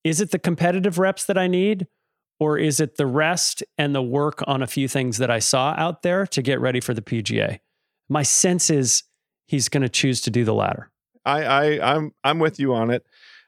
Is 0.03 0.19
it 0.19 0.31
the 0.31 0.37
competitive 0.37 0.99
reps 0.99 1.23
that 1.25 1.37
I 1.37 1.47
need? 1.47 1.87
Or 2.39 2.57
is 2.57 2.79
it 2.79 2.97
the 2.97 3.05
rest 3.05 3.63
and 3.77 3.95
the 3.95 4.01
work 4.01 4.43
on 4.45 4.61
a 4.61 4.67
few 4.67 4.87
things 4.87 5.17
that 5.19 5.31
I 5.31 5.39
saw 5.39 5.73
out 5.77 6.01
there 6.01 6.27
to 6.27 6.41
get 6.41 6.59
ready 6.59 6.79
for 6.81 6.93
the 6.93 7.01
PGA? 7.01 7.59
My 8.09 8.23
sense 8.23 8.69
is 8.69 9.03
he's 9.47 9.69
going 9.69 9.83
to 9.83 9.89
choose 9.89 10.21
to 10.21 10.29
do 10.29 10.43
the 10.43 10.53
latter. 10.53 10.91
I, 11.25 11.43
I 11.43 11.95
I'm 11.95 12.11
I'm 12.23 12.39
with 12.39 12.59
you 12.59 12.73
on 12.73 12.91
it. 12.91 13.05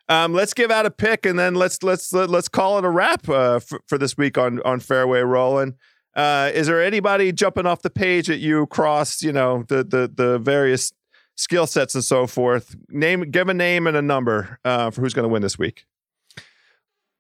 Um, 0.09 0.33
let's 0.33 0.53
give 0.53 0.71
out 0.71 0.85
a 0.85 0.91
pick 0.91 1.25
and 1.25 1.37
then 1.37 1.53
let's 1.53 1.83
let's 1.83 2.11
let, 2.13 2.29
let's 2.29 2.47
call 2.47 2.77
it 2.79 2.85
a 2.85 2.89
wrap 2.89 3.27
uh, 3.29 3.59
for, 3.59 3.81
for 3.87 3.97
this 3.97 4.17
week 4.17 4.37
on 4.37 4.61
on 4.63 4.79
Fairway 4.79 5.19
Rolling. 5.19 5.75
Uh, 6.15 6.49
is 6.53 6.67
there 6.67 6.83
anybody 6.83 7.31
jumping 7.31 7.65
off 7.65 7.81
the 7.81 7.89
page 7.89 8.27
that 8.27 8.37
you 8.37 8.65
crossed? 8.67 9.21
You 9.21 9.33
know 9.33 9.63
the 9.67 9.83
the 9.83 10.11
the 10.13 10.39
various 10.39 10.91
skill 11.35 11.67
sets 11.67 11.93
and 11.93 12.03
so 12.03 12.25
forth. 12.25 12.75
Name, 12.89 13.29
give 13.29 13.47
a 13.47 13.53
name 13.53 13.85
and 13.85 13.95
a 13.95 14.01
number 14.01 14.59
uh, 14.65 14.89
for 14.89 15.01
who's 15.01 15.13
going 15.13 15.27
to 15.27 15.29
win 15.29 15.41
this 15.41 15.59
week. 15.59 15.85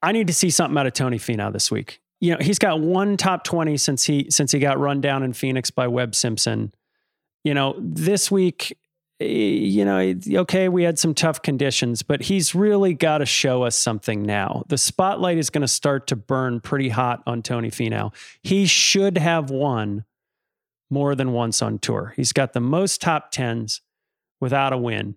I 0.01 0.11
need 0.11 0.27
to 0.27 0.33
see 0.33 0.49
something 0.49 0.77
out 0.77 0.87
of 0.87 0.93
Tony 0.93 1.17
Finau 1.17 1.51
this 1.51 1.71
week. 1.71 2.01
You 2.19 2.33
know, 2.33 2.37
he's 2.41 2.59
got 2.59 2.79
one 2.79 3.17
top 3.17 3.43
20 3.43 3.77
since 3.77 4.03
he 4.05 4.27
since 4.29 4.51
he 4.51 4.59
got 4.59 4.79
run 4.79 5.01
down 5.01 5.23
in 5.23 5.33
Phoenix 5.33 5.69
by 5.69 5.87
Webb 5.87 6.15
Simpson. 6.15 6.73
You 7.43 7.53
know, 7.53 7.75
this 7.79 8.31
week 8.31 8.77
eh, 9.19 9.25
you 9.25 9.85
know, 9.85 10.13
okay, 10.41 10.69
we 10.69 10.83
had 10.83 10.97
some 10.97 11.13
tough 11.13 11.41
conditions, 11.41 12.01
but 12.01 12.23
he's 12.23 12.55
really 12.55 12.93
got 12.93 13.19
to 13.19 13.25
show 13.25 13.63
us 13.63 13.75
something 13.75 14.23
now. 14.23 14.63
The 14.67 14.77
spotlight 14.77 15.37
is 15.37 15.49
going 15.49 15.61
to 15.61 15.67
start 15.67 16.07
to 16.07 16.15
burn 16.15 16.59
pretty 16.59 16.89
hot 16.89 17.21
on 17.27 17.43
Tony 17.43 17.69
Finau. 17.69 18.13
He 18.41 18.65
should 18.65 19.17
have 19.17 19.49
won 19.49 20.05
more 20.89 21.15
than 21.15 21.33
once 21.33 21.61
on 21.61 21.79
tour. 21.79 22.13
He's 22.15 22.33
got 22.33 22.53
the 22.53 22.61
most 22.61 23.01
top 23.01 23.31
tens 23.31 23.81
without 24.39 24.73
a 24.73 24.77
win 24.77 25.15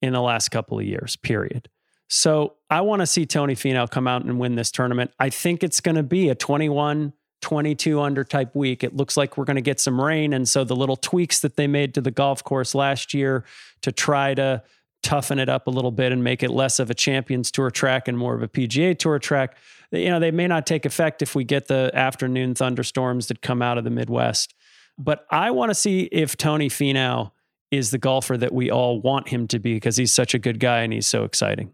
in 0.00 0.12
the 0.12 0.20
last 0.22 0.50
couple 0.50 0.78
of 0.78 0.84
years, 0.84 1.16
period. 1.16 1.68
So 2.12 2.54
I 2.68 2.80
want 2.80 3.00
to 3.00 3.06
see 3.06 3.24
Tony 3.24 3.54
Finau 3.54 3.88
come 3.88 4.08
out 4.08 4.24
and 4.24 4.40
win 4.40 4.56
this 4.56 4.72
tournament. 4.72 5.12
I 5.20 5.30
think 5.30 5.62
it's 5.62 5.80
going 5.80 5.94
to 5.94 6.02
be 6.02 6.28
a 6.28 6.34
21, 6.34 7.12
22 7.40 8.00
under 8.00 8.24
type 8.24 8.52
week. 8.56 8.82
It 8.82 8.96
looks 8.96 9.16
like 9.16 9.38
we're 9.38 9.44
going 9.44 9.56
to 9.56 9.62
get 9.62 9.78
some 9.78 10.00
rain. 10.00 10.32
And 10.32 10.48
so 10.48 10.64
the 10.64 10.74
little 10.74 10.96
tweaks 10.96 11.38
that 11.38 11.54
they 11.54 11.68
made 11.68 11.94
to 11.94 12.00
the 12.00 12.10
golf 12.10 12.42
course 12.42 12.74
last 12.74 13.14
year 13.14 13.44
to 13.82 13.92
try 13.92 14.34
to 14.34 14.64
toughen 15.04 15.38
it 15.38 15.48
up 15.48 15.68
a 15.68 15.70
little 15.70 15.92
bit 15.92 16.10
and 16.10 16.24
make 16.24 16.42
it 16.42 16.50
less 16.50 16.80
of 16.80 16.90
a 16.90 16.94
Champions 16.94 17.52
Tour 17.52 17.70
track 17.70 18.08
and 18.08 18.18
more 18.18 18.34
of 18.34 18.42
a 18.42 18.48
PGA 18.48 18.98
Tour 18.98 19.20
track, 19.20 19.56
you 19.92 20.10
know, 20.10 20.18
they 20.18 20.32
may 20.32 20.48
not 20.48 20.66
take 20.66 20.84
effect 20.84 21.22
if 21.22 21.36
we 21.36 21.44
get 21.44 21.68
the 21.68 21.92
afternoon 21.94 22.56
thunderstorms 22.56 23.28
that 23.28 23.40
come 23.40 23.62
out 23.62 23.78
of 23.78 23.84
the 23.84 23.90
Midwest. 23.90 24.52
But 24.98 25.26
I 25.30 25.52
want 25.52 25.70
to 25.70 25.76
see 25.76 26.08
if 26.10 26.36
Tony 26.36 26.68
Finau 26.68 27.30
is 27.70 27.92
the 27.92 27.98
golfer 27.98 28.36
that 28.36 28.52
we 28.52 28.68
all 28.68 29.00
want 29.00 29.28
him 29.28 29.46
to 29.46 29.60
be 29.60 29.74
because 29.74 29.96
he's 29.96 30.12
such 30.12 30.34
a 30.34 30.40
good 30.40 30.58
guy 30.58 30.80
and 30.80 30.92
he's 30.92 31.06
so 31.06 31.22
exciting. 31.22 31.72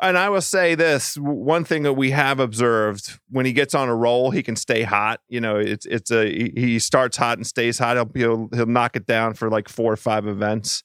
And 0.00 0.18
I 0.18 0.28
will 0.28 0.42
say 0.42 0.74
this: 0.74 1.16
one 1.16 1.64
thing 1.64 1.82
that 1.84 1.94
we 1.94 2.10
have 2.10 2.38
observed 2.38 3.18
when 3.30 3.46
he 3.46 3.52
gets 3.52 3.74
on 3.74 3.88
a 3.88 3.94
roll, 3.94 4.30
he 4.30 4.42
can 4.42 4.56
stay 4.56 4.82
hot. 4.82 5.20
You 5.28 5.40
know, 5.40 5.56
it's 5.56 5.86
it's 5.86 6.10
a 6.10 6.26
he 6.30 6.78
starts 6.78 7.16
hot 7.16 7.38
and 7.38 7.46
stays 7.46 7.78
hot. 7.78 7.96
He'll 7.96 8.10
he'll, 8.14 8.48
he'll 8.54 8.66
knock 8.66 8.96
it 8.96 9.06
down 9.06 9.34
for 9.34 9.48
like 9.48 9.68
four 9.68 9.92
or 9.92 9.96
five 9.96 10.26
events. 10.26 10.82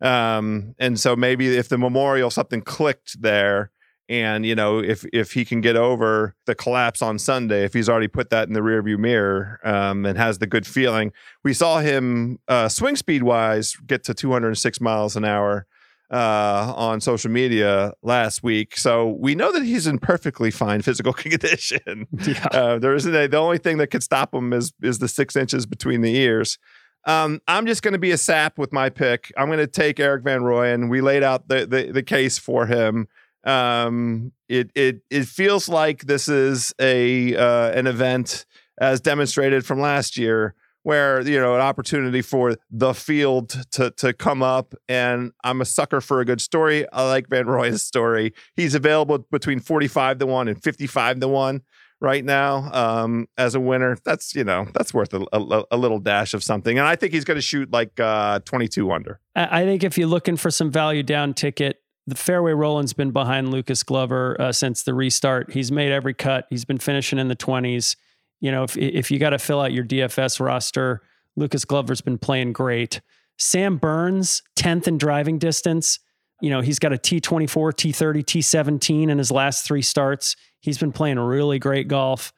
Um, 0.00 0.74
and 0.78 0.98
so 0.98 1.14
maybe 1.14 1.56
if 1.56 1.68
the 1.68 1.78
memorial 1.78 2.30
something 2.30 2.62
clicked 2.62 3.20
there, 3.20 3.70
and 4.08 4.46
you 4.46 4.54
know 4.54 4.78
if 4.78 5.04
if 5.12 5.32
he 5.32 5.44
can 5.44 5.60
get 5.60 5.76
over 5.76 6.34
the 6.46 6.54
collapse 6.54 7.02
on 7.02 7.18
Sunday, 7.18 7.64
if 7.64 7.74
he's 7.74 7.90
already 7.90 8.08
put 8.08 8.30
that 8.30 8.48
in 8.48 8.54
the 8.54 8.60
rearview 8.60 8.98
mirror 8.98 9.60
um, 9.62 10.06
and 10.06 10.16
has 10.16 10.38
the 10.38 10.46
good 10.46 10.66
feeling, 10.66 11.12
we 11.42 11.52
saw 11.52 11.80
him 11.80 12.38
uh, 12.48 12.68
swing 12.68 12.96
speed 12.96 13.22
wise 13.22 13.76
get 13.86 14.04
to 14.04 14.14
206 14.14 14.80
miles 14.80 15.16
an 15.16 15.24
hour 15.26 15.66
uh, 16.10 16.72
on 16.76 17.00
social 17.00 17.30
media 17.30 17.92
last 18.02 18.42
week. 18.42 18.76
So 18.76 19.16
we 19.18 19.34
know 19.34 19.52
that 19.52 19.62
he's 19.62 19.86
in 19.86 19.98
perfectly 19.98 20.50
fine 20.50 20.82
physical 20.82 21.12
condition. 21.14 22.06
Yeah. 22.26 22.46
Uh, 22.50 22.78
there 22.78 22.94
isn't 22.94 23.14
a, 23.14 23.26
the 23.26 23.38
only 23.38 23.58
thing 23.58 23.78
that 23.78 23.88
could 23.88 24.02
stop 24.02 24.34
him 24.34 24.52
is 24.52 24.72
is 24.82 24.98
the 24.98 25.08
six 25.08 25.36
inches 25.36 25.66
between 25.66 26.02
the 26.02 26.14
ears. 26.16 26.58
Um, 27.06 27.40
I'm 27.46 27.66
just 27.66 27.82
going 27.82 27.92
to 27.92 27.98
be 27.98 28.12
a 28.12 28.18
sap 28.18 28.58
with 28.58 28.72
my 28.72 28.88
pick. 28.88 29.30
I'm 29.36 29.48
going 29.48 29.58
to 29.58 29.66
take 29.66 30.00
Erik 30.00 30.24
Van 30.24 30.40
Rooyen. 30.40 30.88
We 30.88 31.02
laid 31.02 31.22
out 31.22 31.48
the, 31.48 31.66
the, 31.66 31.92
the 31.92 32.02
case 32.02 32.38
for 32.38 32.64
him. 32.64 33.08
Um, 33.44 34.32
it 34.48 34.70
it 34.74 35.02
it 35.10 35.26
feels 35.26 35.68
like 35.68 36.04
this 36.04 36.28
is 36.28 36.74
a 36.80 37.36
uh, 37.36 37.70
an 37.72 37.86
event 37.86 38.46
as 38.80 39.00
demonstrated 39.00 39.66
from 39.66 39.80
last 39.80 40.16
year 40.16 40.54
where 40.84 41.20
you 41.22 41.40
know 41.40 41.54
an 41.54 41.60
opportunity 41.60 42.22
for 42.22 42.56
the 42.70 42.94
field 42.94 43.56
to 43.72 43.90
to 43.90 44.12
come 44.12 44.42
up. 44.42 44.74
And 44.88 45.32
i'm 45.42 45.60
a 45.60 45.64
sucker 45.64 46.00
for 46.00 46.20
a 46.20 46.24
good 46.24 46.40
story. 46.40 46.86
I 46.92 47.06
like 47.08 47.28
van 47.28 47.46
Roy's 47.46 47.82
story. 47.82 48.32
He's 48.54 48.74
available 48.74 49.26
between 49.30 49.58
45 49.58 50.18
to 50.18 50.26
1 50.26 50.48
and 50.48 50.62
55 50.62 51.20
to 51.20 51.28
1 51.28 51.62
right 52.00 52.24
now 52.24 52.70
um, 52.72 53.26
as 53.36 53.54
a 53.54 53.60
winner. 53.60 53.96
That's 54.04 54.34
you 54.34 54.44
know 54.44 54.68
that's 54.74 54.94
worth 54.94 55.12
a, 55.12 55.26
a, 55.32 55.64
a 55.72 55.76
little 55.76 55.98
dash 55.98 56.34
of 56.34 56.44
something. 56.44 56.78
And 56.78 56.86
i 56.86 56.94
think 56.94 57.12
he's 57.12 57.24
going 57.24 57.38
to 57.38 57.42
shoot 57.42 57.72
like 57.72 57.98
uh, 57.98 58.40
22 58.44 58.92
under. 58.92 59.20
I 59.34 59.64
think 59.64 59.82
if 59.82 59.98
you're 59.98 60.08
looking 60.08 60.36
for 60.36 60.50
some 60.50 60.70
value 60.70 61.02
down 61.02 61.34
ticket 61.34 61.80
the 62.06 62.14
fairway 62.14 62.52
rolling's 62.52 62.92
been 62.92 63.12
behind 63.12 63.50
lucas 63.50 63.82
glover 63.82 64.38
uh, 64.38 64.52
since 64.52 64.82
the 64.82 64.92
restart. 64.92 65.52
He's 65.52 65.72
made 65.72 65.90
every 65.90 66.12
cut. 66.12 66.46
He's 66.50 66.66
been 66.66 66.78
finishing 66.78 67.18
in 67.18 67.28
the 67.28 67.36
20s 67.36 67.96
you 68.44 68.52
know, 68.52 68.62
if 68.62 68.76
if 68.76 69.10
you 69.10 69.18
got 69.18 69.30
to 69.30 69.38
fill 69.38 69.62
out 69.62 69.72
your 69.72 69.86
DFS 69.86 70.38
roster, 70.38 71.00
Lucas 71.34 71.64
Glover's 71.64 72.02
been 72.02 72.18
playing 72.18 72.52
great. 72.52 73.00
Sam 73.38 73.78
Burns, 73.78 74.42
10th 74.56 74.86
in 74.86 74.98
driving 74.98 75.38
distance. 75.38 75.98
You 76.42 76.50
know, 76.50 76.60
he's 76.60 76.78
got 76.78 76.92
a 76.92 76.98
T24, 76.98 77.48
T30, 77.48 78.22
T17 78.22 79.08
in 79.08 79.16
his 79.16 79.30
last 79.30 79.64
three 79.64 79.80
starts. 79.80 80.36
He's 80.60 80.76
been 80.76 80.92
playing 80.92 81.18
really 81.18 81.58
great 81.58 81.88
golf. 81.88 82.34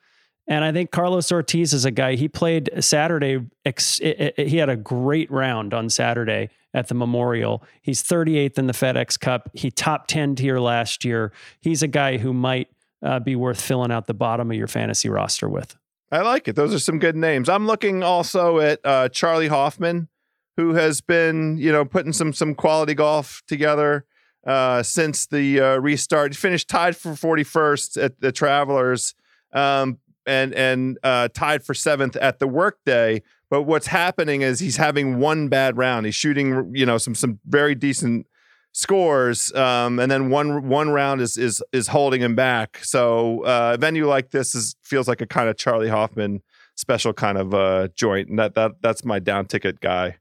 And 0.46 0.64
I 0.64 0.70
think 0.70 0.92
Carlos 0.92 1.32
Ortiz 1.32 1.72
is 1.72 1.84
a 1.84 1.90
guy. 1.90 2.14
He 2.14 2.28
played 2.28 2.70
Saturday. 2.78 3.44
He 3.64 4.56
had 4.58 4.68
a 4.68 4.76
great 4.76 5.28
round 5.28 5.74
on 5.74 5.90
Saturday 5.90 6.50
at 6.72 6.86
the 6.86 6.94
Memorial. 6.94 7.64
He's 7.82 8.00
38th 8.04 8.58
in 8.58 8.68
the 8.68 8.72
FedEx 8.72 9.18
Cup. 9.18 9.50
He 9.54 9.72
top 9.72 10.06
10 10.06 10.36
tier 10.36 10.60
last 10.60 11.04
year. 11.04 11.32
He's 11.60 11.82
a 11.82 11.88
guy 11.88 12.18
who 12.18 12.32
might 12.32 12.68
uh, 13.02 13.18
be 13.18 13.34
worth 13.34 13.60
filling 13.60 13.90
out 13.90 14.06
the 14.06 14.14
bottom 14.14 14.52
of 14.52 14.56
your 14.56 14.68
fantasy 14.68 15.08
roster 15.08 15.48
with. 15.48 15.76
I 16.10 16.20
like 16.22 16.46
it. 16.46 16.54
Those 16.54 16.72
are 16.72 16.78
some 16.78 16.98
good 16.98 17.16
names. 17.16 17.48
I'm 17.48 17.66
looking 17.66 18.02
also 18.02 18.58
at 18.58 18.80
uh, 18.84 19.08
Charley 19.08 19.48
Hoffman, 19.48 20.08
who 20.56 20.74
has 20.74 21.00
been, 21.00 21.58
you 21.58 21.72
know, 21.72 21.84
putting 21.84 22.12
some 22.12 22.32
some 22.32 22.54
quality 22.54 22.94
golf 22.94 23.42
together 23.48 24.04
uh, 24.46 24.82
since 24.82 25.26
the 25.26 25.60
uh, 25.60 25.76
restart. 25.76 26.32
He 26.32 26.36
finished 26.36 26.68
tied 26.68 26.96
for 26.96 27.10
41st 27.10 28.02
at 28.02 28.20
the 28.20 28.30
Travelers, 28.30 29.14
um, 29.52 29.98
and 30.26 30.54
and 30.54 30.98
uh, 31.02 31.28
tied 31.34 31.64
for 31.64 31.74
seventh 31.74 32.16
at 32.16 32.38
the 32.38 32.46
Workday. 32.46 33.22
But 33.50 33.62
what's 33.62 33.88
happening 33.88 34.42
is 34.42 34.60
he's 34.60 34.76
having 34.76 35.18
one 35.18 35.48
bad 35.48 35.76
round. 35.76 36.06
He's 36.06 36.14
shooting, 36.14 36.72
you 36.74 36.86
know, 36.86 36.98
some 36.98 37.16
some 37.16 37.40
very 37.46 37.74
decent 37.74 38.26
scores, 38.76 39.54
um, 39.54 39.98
and 39.98 40.10
then 40.10 40.28
one 40.28 40.68
one 40.68 40.90
round 40.90 41.22
is 41.22 41.38
is 41.38 41.62
is 41.72 41.88
holding 41.88 42.20
him 42.20 42.34
back. 42.34 42.78
So 42.82 43.42
uh, 43.44 43.72
a 43.74 43.78
venue 43.78 44.06
like 44.06 44.30
this 44.30 44.54
is 44.54 44.76
feels 44.82 45.08
like 45.08 45.22
a 45.22 45.26
kind 45.26 45.48
of 45.48 45.56
Charley 45.56 45.88
Hoffman 45.88 46.42
special 46.76 47.14
kind 47.14 47.38
of 47.38 47.54
uh, 47.54 47.88
joint, 47.94 48.28
and 48.28 48.38
that 48.38 48.54
that 48.54 48.82
that's 48.82 49.04
my 49.04 49.18
down 49.18 49.46
ticket 49.46 49.80
guy 49.80 50.18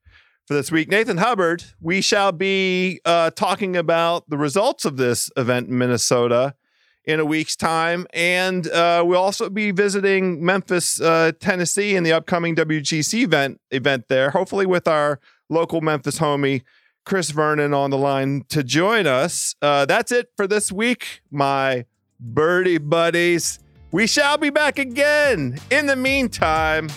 for 0.48 0.54
this 0.54 0.72
week. 0.72 0.90
Nathan 0.90 1.18
Hubbard, 1.18 1.66
we 1.82 2.00
shall 2.00 2.32
be 2.32 3.02
uh, 3.04 3.32
talking 3.32 3.76
about 3.76 4.30
the 4.30 4.38
results 4.38 4.86
of 4.86 4.96
this 4.96 5.30
event 5.36 5.68
in 5.68 5.78
Minnesota 5.78 6.56
in 7.04 7.20
a 7.20 7.26
week's 7.26 7.58
time, 7.58 8.08
and 8.14 8.68
uh, 8.70 9.04
we'll 9.06 9.22
also 9.22 9.50
be 9.50 9.72
visiting 9.72 10.44
Memphis, 10.44 11.02
uh, 11.02 11.34
Tennessee, 11.42 11.96
in 11.98 12.04
the 12.04 12.14
upcoming 12.14 12.56
WGC 12.56 13.24
event 13.24 13.60
event 13.70 14.06
there. 14.08 14.30
Hopefully, 14.30 14.66
with 14.66 14.88
our 14.88 15.20
local 15.50 15.82
Memphis 15.82 16.20
homie 16.20 16.62
Chris 17.06 17.30
Vernon 17.30 17.74
on 17.74 17.92
the 17.92 17.98
line 17.98 18.44
to 18.50 18.64
join 18.64 19.08
us. 19.08 19.56
Uh, 19.62 19.86
that's 19.86 20.12
it 20.12 20.30
for 20.36 20.48
this 20.48 20.72
week, 20.72 21.22
my 21.32 21.86
birdie 22.20 22.80
buddies. 22.80 23.60
We 23.92 24.08
shall 24.08 24.38
be 24.38 24.50
back 24.50 24.80
again. 24.80 25.60
In 25.72 25.86
the 25.86 25.96
meantime, 25.96 26.90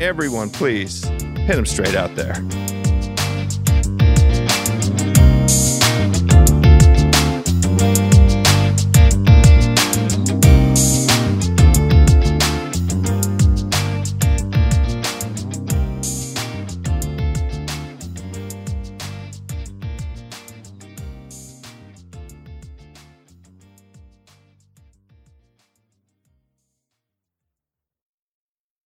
everyone, 0.00 0.50
please 0.50 1.04
hit 1.04 1.56
them 1.56 1.66
straight 1.66 1.94
out 1.94 2.14
there. 2.16 2.34